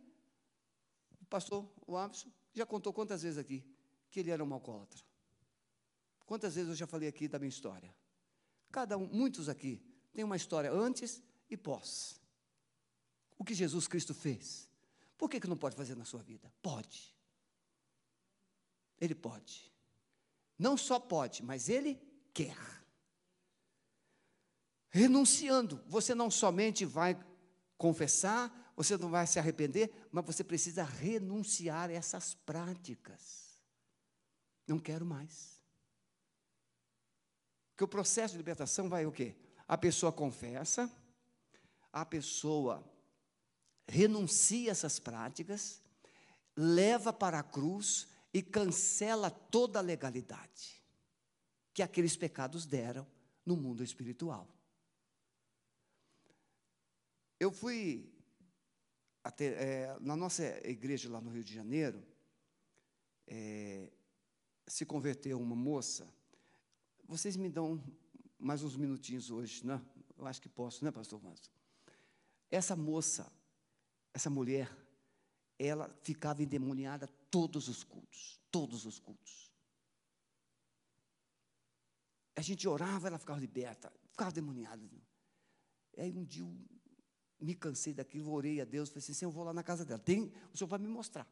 O 1.20 1.24
pastor, 1.24 1.66
o 1.86 1.96
Abson, 1.96 2.30
já 2.52 2.66
contou 2.66 2.92
quantas 2.92 3.22
vezes 3.22 3.38
aqui 3.38 3.64
que 4.10 4.20
ele 4.20 4.30
era 4.30 4.44
um 4.44 4.52
alcoólatra? 4.52 5.00
Quantas 6.26 6.54
vezes 6.54 6.68
eu 6.68 6.76
já 6.76 6.86
falei 6.86 7.08
aqui 7.08 7.26
da 7.26 7.38
minha 7.38 7.48
história? 7.48 7.94
Cada 8.70 8.96
um, 8.96 9.06
muitos 9.06 9.48
aqui, 9.48 9.82
tem 10.12 10.24
uma 10.24 10.36
história 10.36 10.70
antes 10.70 11.22
e 11.48 11.56
pós. 11.56 12.20
O 13.38 13.44
que 13.44 13.54
Jesus 13.54 13.88
Cristo 13.88 14.14
fez. 14.14 14.70
Por 15.16 15.28
que, 15.28 15.40
que 15.40 15.48
não 15.48 15.56
pode 15.56 15.76
fazer 15.76 15.96
na 15.96 16.04
sua 16.04 16.22
vida? 16.22 16.52
Pode. 16.60 17.14
Ele 19.00 19.14
pode. 19.14 19.72
Não 20.58 20.76
só 20.76 20.98
pode, 21.00 21.42
mas 21.42 21.68
ele 21.68 22.00
quer. 22.34 22.56
Renunciando, 24.90 25.82
você 25.86 26.14
não 26.14 26.30
somente 26.30 26.84
vai 26.84 27.14
confessar, 27.82 28.72
você 28.76 28.96
não 28.96 29.10
vai 29.10 29.26
se 29.26 29.40
arrepender, 29.40 29.92
mas 30.12 30.24
você 30.24 30.44
precisa 30.44 30.84
renunciar 30.84 31.90
a 31.90 31.92
essas 31.92 32.32
práticas. 32.32 33.60
Não 34.68 34.78
quero 34.78 35.04
mais. 35.04 35.60
Porque 37.70 37.82
o 37.82 37.88
processo 37.88 38.34
de 38.34 38.38
libertação 38.38 38.88
vai 38.88 39.04
o 39.04 39.10
quê? 39.10 39.34
A 39.66 39.76
pessoa 39.76 40.12
confessa, 40.12 40.88
a 41.92 42.06
pessoa 42.06 42.88
renuncia 43.88 44.70
a 44.70 44.72
essas 44.72 45.00
práticas, 45.00 45.82
leva 46.56 47.12
para 47.12 47.40
a 47.40 47.42
cruz 47.42 48.06
e 48.32 48.40
cancela 48.40 49.28
toda 49.28 49.80
a 49.80 49.82
legalidade 49.82 50.80
que 51.74 51.82
aqueles 51.82 52.16
pecados 52.16 52.64
deram 52.64 53.04
no 53.44 53.56
mundo 53.56 53.82
espiritual. 53.82 54.46
Eu 57.42 57.50
fui 57.50 58.08
até, 59.24 59.46
é, 59.46 59.98
na 59.98 60.14
nossa 60.14 60.44
igreja 60.64 61.10
lá 61.10 61.20
no 61.20 61.28
Rio 61.28 61.42
de 61.42 61.52
Janeiro, 61.52 62.00
é, 63.26 63.90
se 64.64 64.86
converteu 64.86 65.40
uma 65.40 65.56
moça. 65.56 66.08
Vocês 67.02 67.36
me 67.36 67.50
dão 67.50 67.82
mais 68.38 68.62
uns 68.62 68.76
minutinhos 68.76 69.28
hoje, 69.28 69.66
né? 69.66 69.84
Eu 70.16 70.24
acho 70.24 70.40
que 70.40 70.48
posso, 70.48 70.84
né, 70.84 70.92
pastor 70.92 71.20
Márcio? 71.20 71.52
Essa 72.48 72.76
moça, 72.76 73.28
essa 74.14 74.30
mulher, 74.30 74.70
ela 75.58 75.92
ficava 76.04 76.44
endemoniada 76.44 77.08
todos 77.28 77.66
os 77.66 77.82
cultos, 77.82 78.40
todos 78.52 78.86
os 78.86 79.00
cultos. 79.00 79.50
A 82.36 82.40
gente 82.40 82.68
orava, 82.68 83.08
ela 83.08 83.18
ficava 83.18 83.40
liberta, 83.40 83.92
ficava 84.12 84.30
demoniada. 84.30 84.80
Aí 85.98 86.12
um 86.12 86.22
dia 86.22 86.44
me 87.42 87.54
cansei 87.54 87.92
daquilo, 87.92 88.32
orei 88.32 88.60
a 88.60 88.64
Deus, 88.64 88.88
falei 88.88 89.00
assim, 89.00 89.12
Senhor, 89.12 89.30
eu 89.30 89.34
vou 89.34 89.44
lá 89.44 89.52
na 89.52 89.62
casa 89.62 89.84
dela. 89.84 89.98
Tem, 89.98 90.32
o 90.52 90.56
Senhor 90.56 90.68
vai 90.68 90.78
me 90.78 90.88
mostrar. 90.88 91.26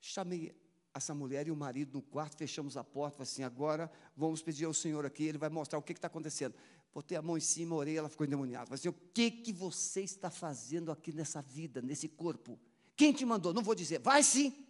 Chamei 0.00 0.54
essa 0.92 1.14
mulher 1.14 1.48
e 1.48 1.50
o 1.50 1.56
marido 1.56 1.94
no 1.94 2.02
quarto, 2.02 2.36
fechamos 2.36 2.76
a 2.76 2.84
porta, 2.84 3.18
falei 3.18 3.30
assim, 3.30 3.42
agora 3.42 3.90
vamos 4.16 4.42
pedir 4.42 4.64
ao 4.64 4.74
Senhor 4.74 5.06
aqui, 5.06 5.24
ele 5.24 5.38
vai 5.38 5.48
mostrar 5.48 5.78
o 5.78 5.82
que 5.82 5.92
está 5.92 6.08
acontecendo. 6.08 6.54
Botei 6.92 7.16
a 7.16 7.22
mão 7.22 7.36
em 7.36 7.40
cima, 7.40 7.74
orei, 7.74 7.96
ela 7.96 8.08
ficou 8.08 8.26
endemoniada. 8.26 8.66
Falei 8.66 8.78
assim, 8.78 8.88
o 8.88 8.92
que, 8.92 9.30
que 9.30 9.52
você 9.52 10.02
está 10.02 10.30
fazendo 10.30 10.90
aqui 10.90 11.12
nessa 11.12 11.40
vida, 11.40 11.80
nesse 11.80 12.08
corpo? 12.08 12.58
Quem 12.96 13.12
te 13.12 13.24
mandou? 13.24 13.54
Não 13.54 13.62
vou 13.62 13.74
dizer. 13.74 14.00
Vai 14.00 14.22
sim. 14.22 14.66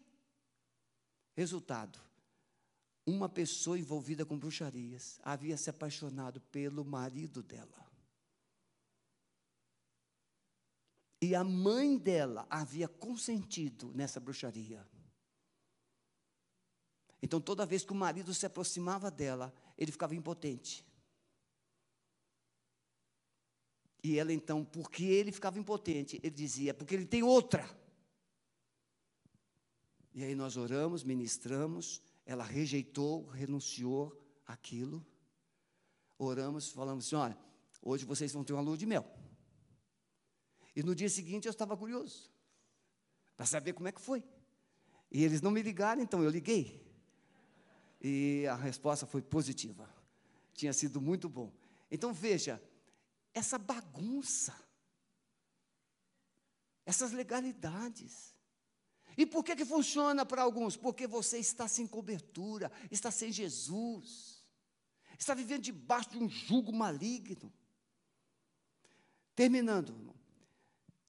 Resultado: 1.35 1.99
uma 3.07 3.29
pessoa 3.29 3.79
envolvida 3.79 4.25
com 4.25 4.39
bruxarias 4.39 5.19
havia 5.23 5.57
se 5.57 5.71
apaixonado 5.71 6.41
pelo 6.41 6.85
marido 6.85 7.43
dela. 7.43 7.90
E 11.21 11.35
a 11.35 11.45
mãe 11.45 11.99
dela 11.99 12.47
havia 12.49 12.89
consentido 12.89 13.93
nessa 13.95 14.19
bruxaria. 14.19 14.87
Então, 17.23 17.41
toda 17.41 17.67
vez 17.67 17.85
que 17.85 17.93
o 17.93 17.97
marido 17.97 18.33
se 18.33 18.47
aproximava 18.47 19.11
dela, 19.11 19.53
ele 19.77 19.93
ficava 19.93 20.15
impotente. 20.15 20.85
E 24.03 24.19
ela, 24.19 24.33
então, 24.33 24.65
porque 24.65 25.05
ele 25.05 25.31
ficava 25.31 25.59
impotente, 25.59 26.19
ele 26.23 26.35
dizia: 26.35 26.73
porque 26.73 26.95
ele 26.95 27.05
tem 27.05 27.23
outra. 27.23 27.69
E 30.15 30.25
aí 30.25 30.35
nós 30.35 30.57
oramos, 30.57 31.05
ministramos, 31.05 32.03
ela 32.25 32.43
rejeitou, 32.43 33.27
renunciou 33.27 34.19
aquilo. 34.47 35.05
Oramos, 36.19 36.71
falamos 36.71 37.07
assim: 37.07 37.17
olha, 37.17 37.39
hoje 37.83 38.07
vocês 38.07 38.33
vão 38.33 38.43
ter 38.43 38.55
uma 38.55 38.63
lua 38.63 38.79
de 38.79 38.87
mel. 38.87 39.07
E 40.75 40.83
no 40.83 40.95
dia 40.95 41.09
seguinte 41.09 41.47
eu 41.47 41.51
estava 41.51 41.77
curioso, 41.77 42.31
para 43.37 43.47
saber 43.47 43.73
como 43.73 43.89
é 43.89 43.93
que 43.93 44.01
foi. 44.01 44.25
E 45.11 45.25
eles 45.25 45.41
não 45.41 45.51
me 45.51 45.63
ligaram, 45.63 46.01
então 46.01 46.23
eu 46.23 46.31
liguei. 46.31 46.87
E 48.01 48.47
a 48.47 48.55
resposta 48.55 49.07
foi 49.07 49.21
positiva. 49.21 49.89
Tinha 50.55 50.73
sido 50.73 51.01
muito 51.01 51.29
bom. 51.29 51.53
Então 51.91 52.13
veja, 52.13 52.63
essa 53.35 53.59
bagunça, 53.59 54.55
essas 56.87 57.13
legalidades, 57.13 58.35
e 59.17 59.27
por 59.27 59.45
que, 59.45 59.57
que 59.57 59.65
funciona 59.65 60.25
para 60.25 60.43
alguns? 60.43 60.77
Porque 60.77 61.07
você 61.07 61.39
está 61.39 61.69
sem 61.69 61.87
cobertura, 61.87 62.71
está 62.91 63.11
sem 63.11 63.33
Jesus, 63.33 64.45
está 65.19 65.35
vivendo 65.35 65.63
debaixo 65.63 66.11
de 66.11 66.19
um 66.19 66.29
jugo 66.29 66.73
maligno. 66.73 67.53
Terminando, 69.35 70.15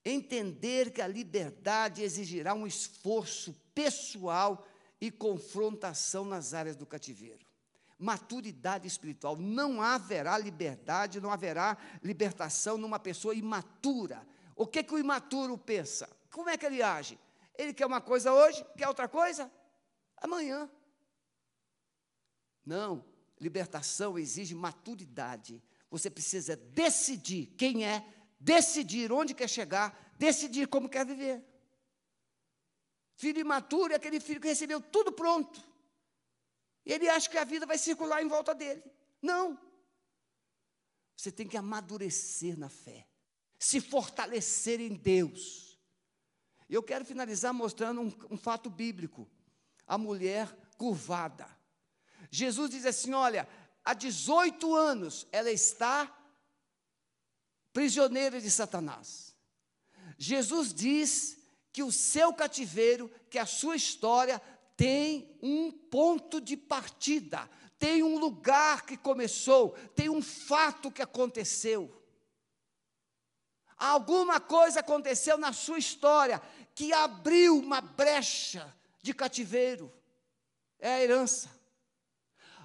entender 0.03 0.91
que 0.91 1.01
a 1.01 1.07
liberdade 1.07 2.01
exigirá 2.01 2.53
um 2.53 2.65
esforço 2.65 3.53
pessoal 3.73 4.65
e 4.99 5.09
confrontação 5.09 6.25
nas 6.25 6.53
áreas 6.53 6.75
do 6.75 6.85
cativeiro. 6.85 7.45
Maturidade 7.97 8.87
espiritual. 8.87 9.35
Não 9.35 9.81
haverá 9.81 10.37
liberdade, 10.37 11.21
não 11.21 11.31
haverá 11.31 11.77
libertação 12.03 12.77
numa 12.77 12.99
pessoa 12.99 13.35
imatura. 13.35 14.27
O 14.55 14.65
que, 14.65 14.83
que 14.83 14.93
o 14.93 14.99
imaturo 14.99 15.57
pensa? 15.57 16.09
Como 16.31 16.49
é 16.49 16.57
que 16.57 16.65
ele 16.65 16.81
age? 16.81 17.19
Ele 17.57 17.73
quer 17.73 17.85
uma 17.85 18.01
coisa 18.01 18.33
hoje, 18.33 18.65
quer 18.77 18.87
outra 18.87 19.07
coisa 19.07 19.51
amanhã. 20.17 20.69
Não, 22.65 23.03
libertação 23.39 24.17
exige 24.17 24.53
maturidade. 24.53 25.61
Você 25.89 26.09
precisa 26.09 26.55
decidir 26.55 27.47
quem 27.57 27.85
é, 27.85 28.05
decidir 28.41 29.11
onde 29.11 29.33
quer 29.33 29.47
chegar, 29.47 30.13
decidir 30.17 30.67
como 30.67 30.89
quer 30.89 31.05
viver. 31.05 31.45
Filho 33.15 33.39
imaturo 33.39 33.93
é 33.93 33.95
aquele 33.95 34.19
filho 34.19 34.41
que 34.41 34.47
recebeu 34.47 34.81
tudo 34.81 35.11
pronto. 35.11 35.61
E 36.83 36.91
ele 36.91 37.07
acha 37.07 37.29
que 37.29 37.37
a 37.37 37.43
vida 37.43 37.67
vai 37.67 37.77
circular 37.77 38.21
em 38.21 38.27
volta 38.27 38.55
dele. 38.55 38.83
Não. 39.21 39.59
Você 41.15 41.31
tem 41.31 41.47
que 41.47 41.55
amadurecer 41.55 42.57
na 42.57 42.67
fé, 42.67 43.07
se 43.59 43.79
fortalecer 43.79 44.81
em 44.81 44.95
Deus. 44.95 45.79
Eu 46.67 46.81
quero 46.81 47.05
finalizar 47.05 47.53
mostrando 47.53 48.01
um, 48.01 48.11
um 48.31 48.37
fato 48.37 48.71
bíblico: 48.71 49.29
a 49.85 49.99
mulher 49.99 50.51
curvada. 50.77 51.47
Jesus 52.31 52.71
diz 52.71 52.87
assim: 52.87 53.13
olha, 53.13 53.47
há 53.85 53.93
18 53.93 54.75
anos 54.75 55.27
ela 55.31 55.51
está 55.51 56.20
prisioneira 57.73 58.39
de 58.39 58.49
Satanás. 58.49 59.35
Jesus 60.17 60.73
diz 60.73 61.37
que 61.73 61.83
o 61.83 61.91
seu 61.91 62.33
cativeiro, 62.33 63.09
que 63.29 63.39
a 63.39 63.45
sua 63.45 63.75
história 63.75 64.41
tem 64.75 65.37
um 65.41 65.71
ponto 65.71 66.41
de 66.41 66.57
partida, 66.57 67.49
tem 67.79 68.03
um 68.03 68.19
lugar 68.19 68.85
que 68.85 68.97
começou, 68.97 69.71
tem 69.95 70.09
um 70.09 70.21
fato 70.21 70.91
que 70.91 71.01
aconteceu. 71.01 71.97
Alguma 73.77 74.39
coisa 74.39 74.81
aconteceu 74.81 75.37
na 75.37 75.51
sua 75.53 75.79
história 75.79 76.41
que 76.75 76.93
abriu 76.93 77.57
uma 77.57 77.81
brecha 77.81 78.71
de 79.01 79.13
cativeiro. 79.13 79.91
É 80.79 80.93
a 80.93 81.01
herança. 81.01 81.60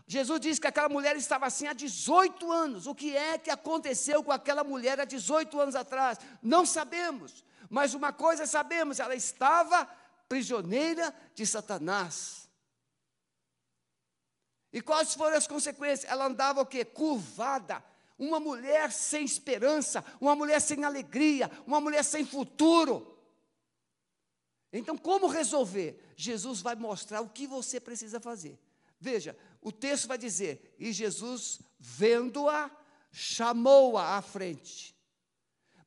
Jesus 0.06 0.40
disse 0.40 0.60
que 0.60 0.68
aquela 0.68 0.88
mulher 0.88 1.16
estava 1.16 1.46
assim 1.46 1.66
há 1.66 1.72
18 1.72 2.52
anos. 2.52 2.86
O 2.86 2.94
que 2.94 3.16
é 3.16 3.36
que 3.36 3.50
aconteceu 3.50 4.22
com 4.22 4.30
aquela 4.30 4.62
mulher 4.62 5.00
há 5.00 5.04
18 5.04 5.60
anos 5.60 5.74
atrás? 5.74 6.18
Não 6.40 6.64
sabemos. 6.64 7.44
Mas 7.68 7.92
uma 7.92 8.12
coisa 8.12 8.46
sabemos, 8.46 9.00
ela 9.00 9.16
estava 9.16 9.84
prisioneira 10.28 11.12
de 11.34 11.44
Satanás. 11.44 12.48
E 14.72 14.80
quais 14.80 15.14
foram 15.14 15.36
as 15.36 15.46
consequências? 15.46 16.10
Ela 16.10 16.26
andava 16.26 16.60
o 16.60 16.66
quê? 16.66 16.84
Curvada. 16.84 17.82
Uma 18.18 18.38
mulher 18.38 18.92
sem 18.92 19.24
esperança, 19.24 20.04
uma 20.20 20.34
mulher 20.34 20.60
sem 20.60 20.84
alegria, 20.84 21.50
uma 21.66 21.80
mulher 21.80 22.02
sem 22.04 22.24
futuro. 22.24 23.18
Então, 24.72 24.96
como 24.96 25.26
resolver? 25.26 26.12
Jesus 26.16 26.60
vai 26.60 26.74
mostrar 26.74 27.20
o 27.20 27.28
que 27.28 27.46
você 27.46 27.80
precisa 27.80 28.20
fazer. 28.20 28.58
Veja, 28.98 29.36
o 29.66 29.72
texto 29.72 30.06
vai 30.06 30.16
dizer: 30.16 30.76
E 30.78 30.92
Jesus, 30.92 31.60
vendo-a, 31.76 32.70
chamou-a 33.10 34.16
à 34.16 34.22
frente. 34.22 34.96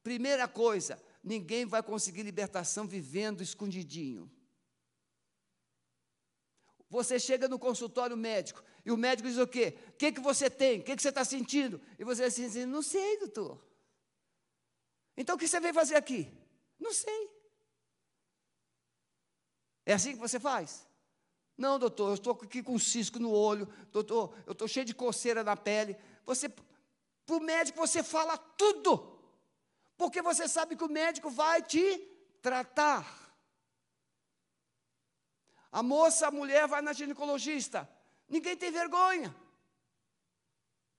Primeira 0.04 0.50
coisa, 0.50 1.02
ninguém 1.24 1.66
vai 1.66 1.82
conseguir 1.82 2.24
libertação 2.24 2.86
vivendo 2.86 3.42
escondidinho. 3.42 4.30
Você 6.90 7.18
chega 7.18 7.48
no 7.48 7.58
consultório 7.58 8.18
médico 8.18 8.62
e 8.86 8.92
o 8.92 8.98
médico 8.98 9.30
diz 9.30 9.38
o 9.38 9.48
quê? 9.48 9.78
O 9.88 9.92
que, 9.94 10.12
que 10.12 10.20
você 10.20 10.50
tem? 10.50 10.82
O 10.82 10.84
que, 10.84 10.98
que 10.98 11.02
você 11.02 11.08
está 11.08 11.24
sentindo? 11.24 11.80
E 11.98 12.04
você 12.04 12.30
diz 12.30 12.38
assim, 12.38 12.66
não 12.66 12.82
sei, 12.82 13.18
doutor. 13.20 13.66
Então 15.16 15.38
o 15.38 15.40
que 15.40 15.48
você 15.48 15.62
veio 15.62 15.74
fazer 15.74 15.96
aqui? 15.96 16.30
Não 16.78 16.92
sei. 16.92 17.30
É 19.86 19.94
assim 19.94 20.12
que 20.12 20.20
você 20.20 20.38
faz? 20.38 20.89
Não, 21.60 21.78
doutor, 21.78 22.07
eu 22.07 22.14
estou 22.14 22.32
aqui 22.32 22.64
com 22.64 22.80
cisco 22.80 23.20
no 23.20 23.34
olho, 23.34 23.68
doutor, 23.91 24.34
eu 24.47 24.53
estou 24.53 24.66
cheio 24.66 24.86
de 24.86 24.95
coceira 24.95 25.43
na 25.43 25.57
pele. 25.57 25.97
Você, 26.26 26.47
para 26.47 27.36
o 27.36 27.41
médico, 27.41 27.78
você 27.78 28.01
fala 28.01 28.38
tudo 28.38 29.20
porque 29.97 30.22
você 30.22 30.47
sabe 30.47 30.78
que 30.78 30.86
o 30.86 30.89
médico 30.89 31.30
vai 31.30 31.62
te 31.62 31.97
tratar. 32.41 33.05
A 35.70 35.84
moça, 35.84 36.28
a 36.28 36.32
mulher 36.32 36.66
vai 36.66 36.82
na 36.82 36.93
ginecologista, 36.93 37.88
ninguém 38.30 38.55
tem 38.55 38.72
vergonha. 38.72 39.36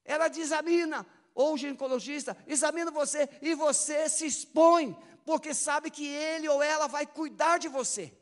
Ela 0.04 0.26
examina, 0.26 1.06
ou 1.34 1.54
o 1.54 1.56
ginecologista 1.56 2.36
examina 2.46 2.90
você 2.90 3.30
e 3.40 3.54
você 3.54 4.10
se 4.10 4.26
expõe, 4.26 4.94
porque 5.24 5.54
sabe 5.54 5.90
que 5.90 6.06
ele 6.06 6.46
ou 6.50 6.62
ela 6.62 6.86
vai 6.86 7.06
cuidar 7.06 7.56
de 7.56 7.68
você. 7.68 8.14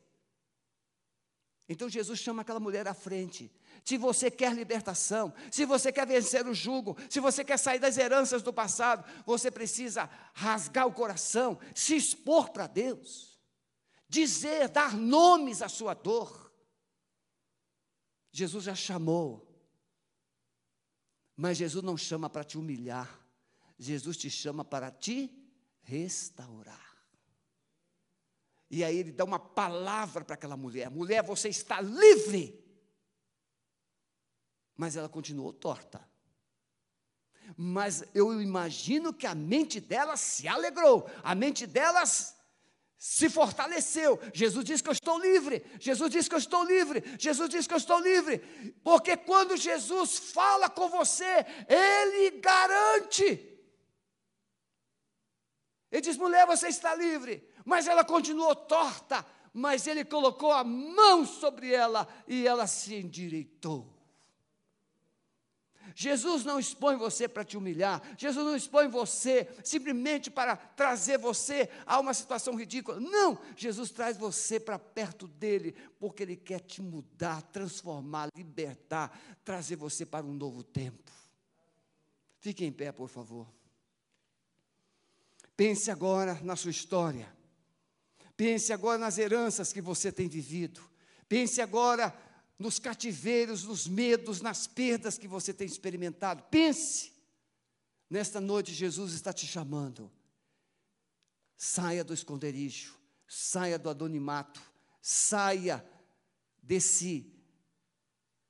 Então 1.68 1.88
Jesus 1.88 2.18
chama 2.18 2.42
aquela 2.42 2.60
mulher 2.60 2.88
à 2.88 2.94
frente 2.94 3.50
se 3.84 3.96
você 3.96 4.30
quer 4.30 4.54
libertação, 4.54 5.32
se 5.50 5.64
você 5.64 5.92
quer 5.92 6.06
vencer 6.06 6.46
o 6.46 6.54
jugo, 6.54 6.96
se 7.08 7.20
você 7.20 7.44
quer 7.44 7.58
sair 7.58 7.78
das 7.78 7.96
heranças 7.96 8.42
do 8.42 8.52
passado, 8.52 9.02
você 9.24 9.50
precisa 9.50 10.10
rasgar 10.34 10.86
o 10.86 10.92
coração, 10.92 11.58
se 11.74 11.96
expor 11.96 12.50
para 12.50 12.66
Deus, 12.66 13.40
dizer, 14.08 14.68
dar 14.68 14.94
nomes 14.94 15.62
à 15.62 15.68
sua 15.68 15.94
dor. 15.94 16.52
Jesus 18.30 18.64
já 18.64 18.74
chamou, 18.74 19.48
mas 21.34 21.56
Jesus 21.56 21.82
não 21.82 21.96
chama 21.96 22.28
para 22.28 22.44
te 22.44 22.58
humilhar, 22.58 23.26
Jesus 23.78 24.16
te 24.16 24.28
chama 24.28 24.64
para 24.64 24.90
te 24.90 25.30
restaurar. 25.80 26.87
E 28.70 28.84
aí 28.84 28.98
ele 28.98 29.12
dá 29.12 29.24
uma 29.24 29.38
palavra 29.38 30.24
para 30.24 30.34
aquela 30.34 30.56
mulher: 30.56 30.90
mulher, 30.90 31.22
você 31.22 31.48
está 31.48 31.80
livre 31.80 32.68
mas 34.78 34.94
ela 34.94 35.08
continuou 35.08 35.52
torta. 35.52 36.08
Mas 37.56 38.04
eu 38.14 38.40
imagino 38.40 39.12
que 39.12 39.26
a 39.26 39.34
mente 39.34 39.80
dela 39.80 40.16
se 40.16 40.46
alegrou, 40.46 41.10
a 41.24 41.34
mente 41.34 41.66
delas 41.66 42.36
se 42.96 43.28
fortaleceu. 43.28 44.20
Jesus 44.32 44.64
disse 44.64 44.82
que 44.82 44.88
eu 44.88 44.92
estou 44.92 45.18
livre. 45.18 45.64
Jesus 45.80 46.10
disse 46.10 46.28
que 46.28 46.34
eu 46.36 46.38
estou 46.38 46.62
livre. 46.62 47.02
Jesus 47.18 47.50
disse 47.50 47.66
que 47.66 47.74
eu 47.74 47.78
estou 47.78 47.98
livre. 47.98 48.38
Porque 48.84 49.16
quando 49.16 49.56
Jesus 49.56 50.16
fala 50.18 50.70
com 50.70 50.88
você, 50.88 51.44
ele 51.68 52.38
garante. 52.40 53.24
Ele 55.90 56.00
diz: 56.02 56.16
mulher, 56.16 56.46
você 56.46 56.68
está 56.68 56.94
livre. 56.94 57.47
Mas 57.68 57.86
ela 57.86 58.02
continuou 58.02 58.56
torta. 58.56 59.24
Mas 59.52 59.86
ele 59.86 60.02
colocou 60.02 60.52
a 60.52 60.64
mão 60.64 61.26
sobre 61.26 61.70
ela 61.70 62.08
e 62.26 62.46
ela 62.46 62.66
se 62.66 62.94
endireitou. 62.94 63.94
Jesus 65.94 66.44
não 66.44 66.58
expõe 66.58 66.96
você 66.96 67.26
para 67.28 67.44
te 67.44 67.56
humilhar, 67.56 68.00
Jesus 68.16 68.44
não 68.44 68.54
expõe 68.54 68.86
você 68.88 69.48
simplesmente 69.64 70.30
para 70.30 70.54
trazer 70.54 71.18
você 71.18 71.68
a 71.84 71.98
uma 71.98 72.14
situação 72.14 72.54
ridícula. 72.54 73.00
Não, 73.00 73.38
Jesus 73.56 73.90
traz 73.90 74.16
você 74.16 74.60
para 74.60 74.78
perto 74.78 75.26
dele, 75.26 75.74
porque 75.98 76.22
ele 76.22 76.36
quer 76.36 76.60
te 76.60 76.80
mudar, 76.80 77.42
transformar, 77.42 78.28
libertar, 78.36 79.18
trazer 79.44 79.76
você 79.76 80.06
para 80.06 80.24
um 80.24 80.34
novo 80.34 80.62
tempo. 80.62 81.10
Fique 82.38 82.64
em 82.64 82.70
pé, 82.70 82.92
por 82.92 83.08
favor. 83.08 83.48
Pense 85.56 85.90
agora 85.90 86.38
na 86.44 86.54
sua 86.54 86.70
história. 86.70 87.37
Pense 88.38 88.72
agora 88.72 88.98
nas 88.98 89.18
heranças 89.18 89.72
que 89.72 89.82
você 89.82 90.12
tem 90.12 90.28
vivido. 90.28 90.80
Pense 91.28 91.60
agora 91.60 92.16
nos 92.56 92.78
cativeiros, 92.78 93.64
nos 93.64 93.88
medos, 93.88 94.40
nas 94.40 94.64
perdas 94.64 95.18
que 95.18 95.26
você 95.26 95.52
tem 95.52 95.66
experimentado. 95.66 96.44
Pense, 96.44 97.12
nesta 98.08 98.40
noite 98.40 98.72
Jesus 98.72 99.12
está 99.12 99.32
te 99.32 99.44
chamando. 99.44 100.08
Saia 101.56 102.04
do 102.04 102.14
esconderijo, 102.14 102.96
saia 103.26 103.76
do 103.76 103.90
anonimato, 103.90 104.62
saia 105.02 105.84
desse 106.62 107.34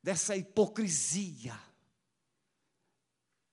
dessa 0.02 0.36
hipocrisia. 0.36 1.58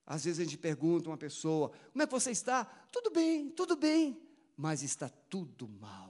Às 0.05 0.25
vezes 0.25 0.41
a 0.41 0.43
gente 0.43 0.57
pergunta 0.57 1.07
a 1.07 1.11
uma 1.11 1.17
pessoa: 1.17 1.69
"Como 1.93 2.03
é 2.03 2.05
que 2.05 2.11
você 2.11 2.31
está?" 2.31 2.65
"Tudo 2.91 3.09
bem, 3.09 3.49
tudo 3.51 3.77
bem", 3.77 4.21
mas 4.57 4.83
está 4.83 5.07
tudo 5.07 5.65
mal. 5.69 6.04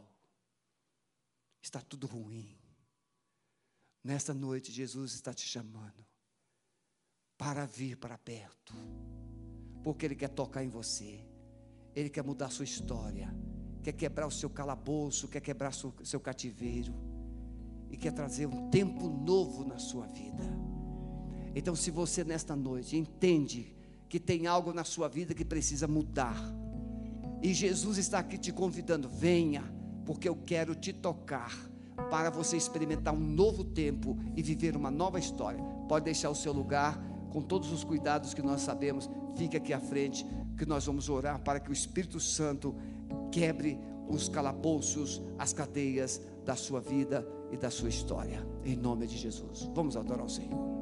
Está 1.66 1.82
tudo 1.82 2.05
ruim. 2.05 2.55
Nesta 4.03 4.36
noite, 4.36 4.72
Jesus 4.72 5.16
está 5.16 5.34
te 5.34 5.43
chamando 5.47 6.05
para 7.39 7.66
vir 7.66 7.97
para 7.97 8.20
perto, 8.20 8.72
porque 9.84 10.05
Ele 10.05 10.16
quer 10.16 10.28
tocar 10.28 10.63
em 10.63 10.70
você, 10.70 11.28
Ele 11.95 12.07
quer 12.07 12.24
mudar 12.24 12.45
a 12.45 12.49
sua 12.51 12.66
história, 12.66 13.36
quer 13.82 13.93
quebrar 13.93 14.28
o 14.28 14.32
seu 14.32 14.47
calabouço, 14.47 15.28
quer 15.28 15.41
quebrar 15.41 15.72
o 15.72 16.05
seu 16.05 16.20
cativeiro, 16.20 16.93
e 17.89 17.97
quer 17.97 18.13
trazer 18.13 18.45
um 18.45 18.70
tempo 18.70 19.09
novo 19.09 19.66
na 19.66 19.80
sua 19.80 20.05
vida. 20.05 20.43
Então, 21.55 21.76
se 21.76 21.89
você 21.89 22.24
nesta 22.24 22.55
noite 22.55 22.95
entende 22.95 23.76
que 24.07 24.20
tem 24.20 24.45
algo 24.45 24.72
na 24.72 24.84
sua 24.84 25.07
vida 25.07 25.34
que 25.34 25.43
precisa 25.43 25.88
mudar, 25.88 26.39
e 27.41 27.55
Jesus 27.55 27.97
está 27.97 28.20
aqui 28.20 28.38
te 28.38 28.53
convidando, 28.53 29.09
venha, 29.09 29.74
porque 30.06 30.30
eu 30.30 30.36
quero 30.36 30.76
te 30.76 30.93
tocar 30.93 31.51
para 32.10 32.30
você 32.30 32.58
experimentar 32.58 33.14
um 33.14 33.20
novo 33.20 33.64
tempo 33.64 34.18
e 34.36 34.41
viver 34.41 34.76
uma 34.76 34.91
nova 34.91 35.20
história. 35.20 35.64
Pode 35.88 36.06
deixar 36.06 36.30
o 36.30 36.36
seu 36.36 36.53
lugar 36.53 37.01
com 37.32 37.41
todos 37.41 37.72
os 37.72 37.84
cuidados 37.84 38.34
que 38.34 38.41
nós 38.41 38.62
sabemos. 38.62 39.10
Fique 39.36 39.58
aqui 39.58 39.74
à 39.74 39.80
frente, 39.80 40.26
que 40.58 40.66
nós 40.66 40.86
vamos 40.86 41.10
orar 41.10 41.39
para 41.39 41.60
que 41.60 41.70
o 41.70 41.74
Espírito 41.74 42.20
Santo 42.20 42.76
quebre 43.32 43.80
os 44.08 44.30
calabouços, 44.30 45.22
as 45.38 45.51
cadeias 45.51 46.22
da 46.45 46.56
sua 46.56 46.80
vida 46.80 47.28
e 47.51 47.58
da 47.58 47.70
sua 47.70 47.89
história. 47.89 48.45
Em 48.64 48.76
nome 48.76 49.08
de 49.08 49.18
Jesus. 49.18 49.70
Vamos 49.74 49.97
adorar 49.97 50.26
o 50.26 50.30
Senhor. 50.30 50.74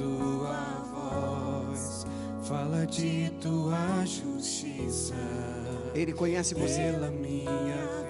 Tua 0.00 0.82
voz. 0.92 2.06
Fala 2.42 2.86
de 2.86 3.30
tua 3.40 4.04
justiça. 4.06 5.14
Ele 5.94 6.12
conhece 6.12 6.54
você. 6.54 6.92
Pela 6.92 7.10
minha 7.10 7.50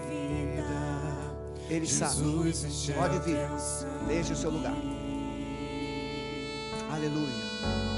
vida. 0.09 1.34
Ele 1.68 1.86
sabe. 1.86 2.14
Jesus, 2.14 2.91
é 2.91 2.93
Pode 2.93 3.18
vir. 3.20 3.38
Deixe 4.07 4.32
o 4.32 4.36
seu 4.36 4.51
lugar. 4.51 4.76
Aleluia. 6.91 7.89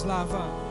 Nos 0.00 0.04
lava, 0.06 0.69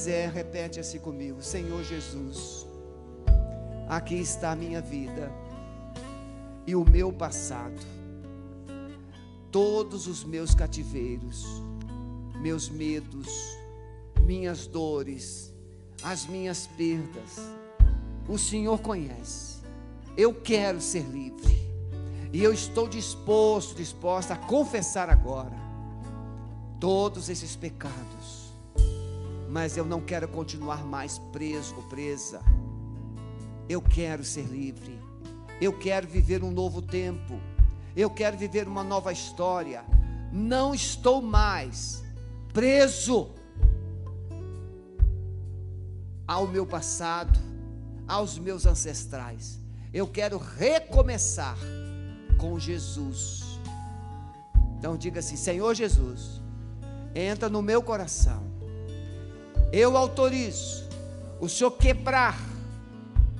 quiser, 0.00 0.30
repete 0.30 0.80
assim 0.80 0.98
comigo: 0.98 1.42
Senhor 1.42 1.84
Jesus, 1.84 2.66
aqui 3.86 4.14
está 4.14 4.52
a 4.52 4.56
minha 4.56 4.80
vida 4.80 5.30
e 6.66 6.74
o 6.74 6.88
meu 6.88 7.12
passado, 7.12 7.78
todos 9.50 10.06
os 10.06 10.24
meus 10.24 10.54
cativeiros, 10.54 11.44
meus 12.40 12.70
medos, 12.70 13.28
minhas 14.22 14.66
dores, 14.66 15.52
as 16.02 16.26
minhas 16.26 16.66
perdas. 16.66 17.38
O 18.26 18.38
Senhor 18.38 18.80
conhece. 18.80 19.58
Eu 20.16 20.32
quero 20.32 20.80
ser 20.80 21.02
livre. 21.02 21.60
E 22.32 22.42
eu 22.42 22.54
estou 22.54 22.88
disposto, 22.88 23.74
disposta 23.74 24.34
a 24.34 24.36
confessar 24.36 25.10
agora 25.10 25.56
todos 26.78 27.28
esses 27.28 27.56
pecados 27.56 28.39
mas 29.50 29.76
eu 29.76 29.84
não 29.84 30.00
quero 30.00 30.28
continuar 30.28 30.84
mais 30.84 31.18
preso 31.32 31.74
ou 31.74 31.82
presa. 31.82 32.40
Eu 33.68 33.82
quero 33.82 34.22
ser 34.22 34.44
livre. 34.44 34.96
Eu 35.60 35.76
quero 35.76 36.06
viver 36.06 36.44
um 36.44 36.52
novo 36.52 36.80
tempo. 36.80 37.40
Eu 37.96 38.08
quero 38.08 38.38
viver 38.38 38.68
uma 38.68 38.84
nova 38.84 39.12
história. 39.12 39.84
Não 40.32 40.72
estou 40.72 41.20
mais 41.20 42.00
preso 42.52 43.30
ao 46.28 46.46
meu 46.46 46.64
passado, 46.64 47.36
aos 48.06 48.38
meus 48.38 48.66
ancestrais. 48.66 49.58
Eu 49.92 50.06
quero 50.06 50.38
recomeçar 50.38 51.58
com 52.38 52.56
Jesus. 52.56 53.58
Então 54.78 54.96
diga 54.96 55.18
assim: 55.18 55.34
Senhor 55.34 55.74
Jesus, 55.74 56.40
entra 57.16 57.48
no 57.48 57.60
meu 57.60 57.82
coração 57.82 58.49
eu 59.72 59.96
autorizo 59.96 60.88
o 61.40 61.48
Senhor 61.48 61.70
quebrar 61.72 62.38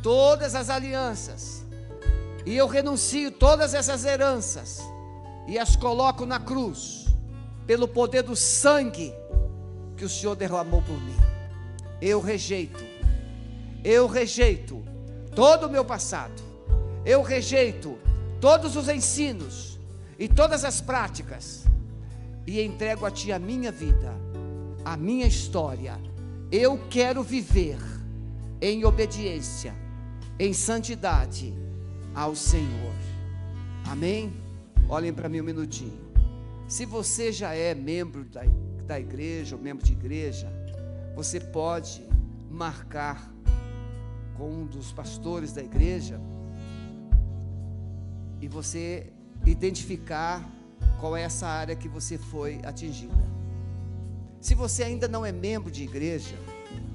todas 0.02 0.54
as 0.54 0.70
alianças, 0.70 1.64
e 2.46 2.56
eu 2.56 2.66
renuncio 2.66 3.30
todas 3.30 3.74
essas 3.74 4.04
heranças, 4.04 4.80
e 5.46 5.58
as 5.58 5.76
coloco 5.76 6.24
na 6.24 6.38
cruz, 6.38 7.06
pelo 7.66 7.86
poder 7.86 8.22
do 8.22 8.34
sangue 8.34 9.12
que 9.96 10.04
o 10.04 10.08
Senhor 10.08 10.34
derramou 10.34 10.80
por 10.82 10.98
mim. 11.00 11.16
Eu 12.00 12.20
rejeito, 12.20 12.82
eu 13.84 14.06
rejeito 14.06 14.82
todo 15.34 15.66
o 15.66 15.70
meu 15.70 15.84
passado, 15.84 16.42
eu 17.04 17.20
rejeito 17.20 17.98
todos 18.40 18.76
os 18.76 18.88
ensinos 18.88 19.78
e 20.18 20.26
todas 20.28 20.64
as 20.64 20.80
práticas, 20.80 21.64
e 22.46 22.62
entrego 22.62 23.04
a 23.04 23.10
Ti 23.10 23.32
a 23.32 23.38
minha 23.38 23.70
vida, 23.70 24.14
a 24.82 24.96
minha 24.96 25.26
história 25.26 25.98
eu 26.52 26.78
quero 26.88 27.22
viver 27.22 27.78
em 28.60 28.84
obediência, 28.84 29.74
em 30.38 30.52
santidade 30.52 31.54
ao 32.14 32.34
Senhor. 32.34 32.94
Amém? 33.86 34.32
Olhem 34.88 35.12
para 35.12 35.28
mim 35.28 35.40
um 35.40 35.44
minutinho. 35.44 36.10
Se 36.66 36.84
você 36.84 37.30
já 37.32 37.54
é 37.54 37.74
membro 37.74 38.24
da, 38.24 38.42
da 38.84 38.98
igreja, 38.98 39.54
ou 39.54 39.62
membro 39.62 39.84
de 39.84 39.92
igreja, 39.92 40.52
você 41.14 41.38
pode 41.38 42.02
marcar 42.50 43.32
com 44.36 44.50
um 44.50 44.66
dos 44.66 44.92
pastores 44.92 45.52
da 45.52 45.62
igreja 45.62 46.20
e 48.40 48.48
você 48.48 49.12
identificar 49.46 50.44
qual 50.98 51.16
é 51.16 51.22
essa 51.22 51.46
área 51.46 51.76
que 51.76 51.88
você 51.88 52.18
foi 52.18 52.60
atingida. 52.64 53.39
Se 54.40 54.54
você 54.54 54.82
ainda 54.82 55.06
não 55.06 55.24
é 55.24 55.30
membro 55.30 55.70
de 55.70 55.84
igreja, 55.84 56.36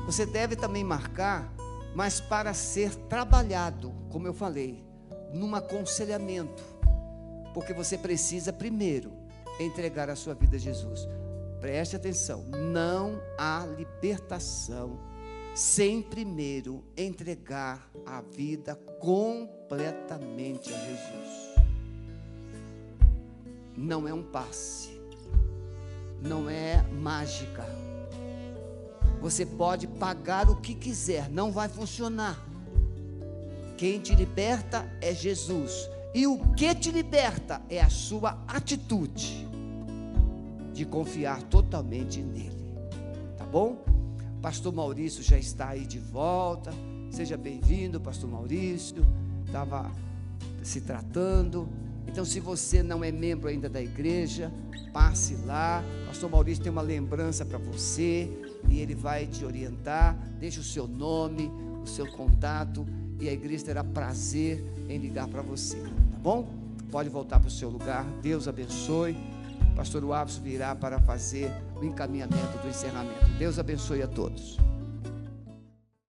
você 0.05 0.25
deve 0.25 0.55
também 0.55 0.83
marcar, 0.83 1.53
mas 1.93 2.19
para 2.19 2.53
ser 2.53 2.95
trabalhado, 3.07 3.93
como 4.09 4.27
eu 4.27 4.33
falei, 4.33 4.83
num 5.31 5.53
aconselhamento, 5.53 6.63
porque 7.53 7.71
você 7.71 7.97
precisa 7.97 8.51
primeiro 8.51 9.11
entregar 9.59 10.09
a 10.09 10.15
sua 10.15 10.33
vida 10.33 10.55
a 10.55 10.59
Jesus. 10.59 11.07
Preste 11.61 11.95
atenção, 11.95 12.43
não 12.73 13.21
há 13.37 13.65
libertação 13.77 14.99
sem 15.53 16.01
primeiro 16.01 16.83
entregar 16.97 17.89
a 18.05 18.21
vida 18.21 18.75
completamente 18.99 20.73
a 20.73 20.77
Jesus. 20.77 21.55
Não 23.77 24.07
é 24.07 24.13
um 24.13 24.23
passe 24.23 24.94
não 26.21 26.49
é 26.49 26.81
mágica. 26.91 27.65
Você 29.21 29.45
pode 29.45 29.87
pagar 29.87 30.49
o 30.49 30.57
que 30.57 30.75
quiser, 30.75 31.29
não 31.29 31.51
vai 31.51 31.67
funcionar. 31.67 32.43
Quem 33.77 33.99
te 33.99 34.15
liberta 34.15 34.89
é 35.01 35.13
Jesus. 35.13 35.89
E 36.13 36.25
o 36.27 36.37
que 36.53 36.73
te 36.73 36.91
liberta 36.91 37.61
é 37.69 37.81
a 37.81 37.89
sua 37.89 38.41
atitude 38.47 39.45
de 40.73 40.85
confiar 40.85 41.41
totalmente 41.43 42.21
nele. 42.21 42.73
Tá 43.37 43.45
bom? 43.45 43.83
Pastor 44.41 44.73
Maurício 44.73 45.23
já 45.23 45.37
está 45.37 45.69
aí 45.69 45.85
de 45.85 45.99
volta. 45.99 46.71
Seja 47.09 47.35
bem-vindo, 47.35 47.99
Pastor 47.99 48.29
Maurício. 48.29 49.05
Estava 49.45 49.91
se 50.63 50.81
tratando. 50.81 51.67
Então, 52.07 52.23
se 52.23 52.39
você 52.39 52.81
não 52.81 53.03
é 53.03 53.11
membro 53.11 53.49
ainda 53.49 53.69
da 53.69 53.81
igreja, 53.81 54.51
passe 54.93 55.35
lá. 55.45 55.83
Pastor 56.07 56.29
Maurício 56.29 56.63
tem 56.63 56.71
uma 56.71 56.81
lembrança 56.81 57.45
para 57.45 57.57
você 57.57 58.29
e 58.69 58.79
ele 58.79 58.95
vai 58.95 59.27
te 59.27 59.43
orientar. 59.43 60.17
Deixe 60.39 60.59
o 60.59 60.63
seu 60.63 60.87
nome, 60.87 61.51
o 61.83 61.87
seu 61.87 62.09
contato 62.11 62.85
e 63.19 63.29
a 63.29 63.33
igreja 63.33 63.65
terá 63.65 63.83
prazer 63.83 64.63
em 64.89 64.97
ligar 64.97 65.27
para 65.27 65.41
você, 65.41 65.77
tá 65.77 66.17
bom? 66.21 66.47
Pode 66.91 67.09
voltar 67.09 67.39
para 67.39 67.47
o 67.47 67.51
seu 67.51 67.69
lugar. 67.69 68.05
Deus 68.21 68.47
abençoe. 68.47 69.15
Pastor 69.75 70.05
Waves 70.05 70.37
virá 70.37 70.73
para 70.75 70.99
fazer 70.99 71.51
o 71.75 71.83
encaminhamento 71.83 72.57
do 72.61 72.69
encerramento. 72.69 73.25
Deus 73.37 73.59
abençoe 73.59 74.01
a 74.01 74.07
todos. 74.07 74.57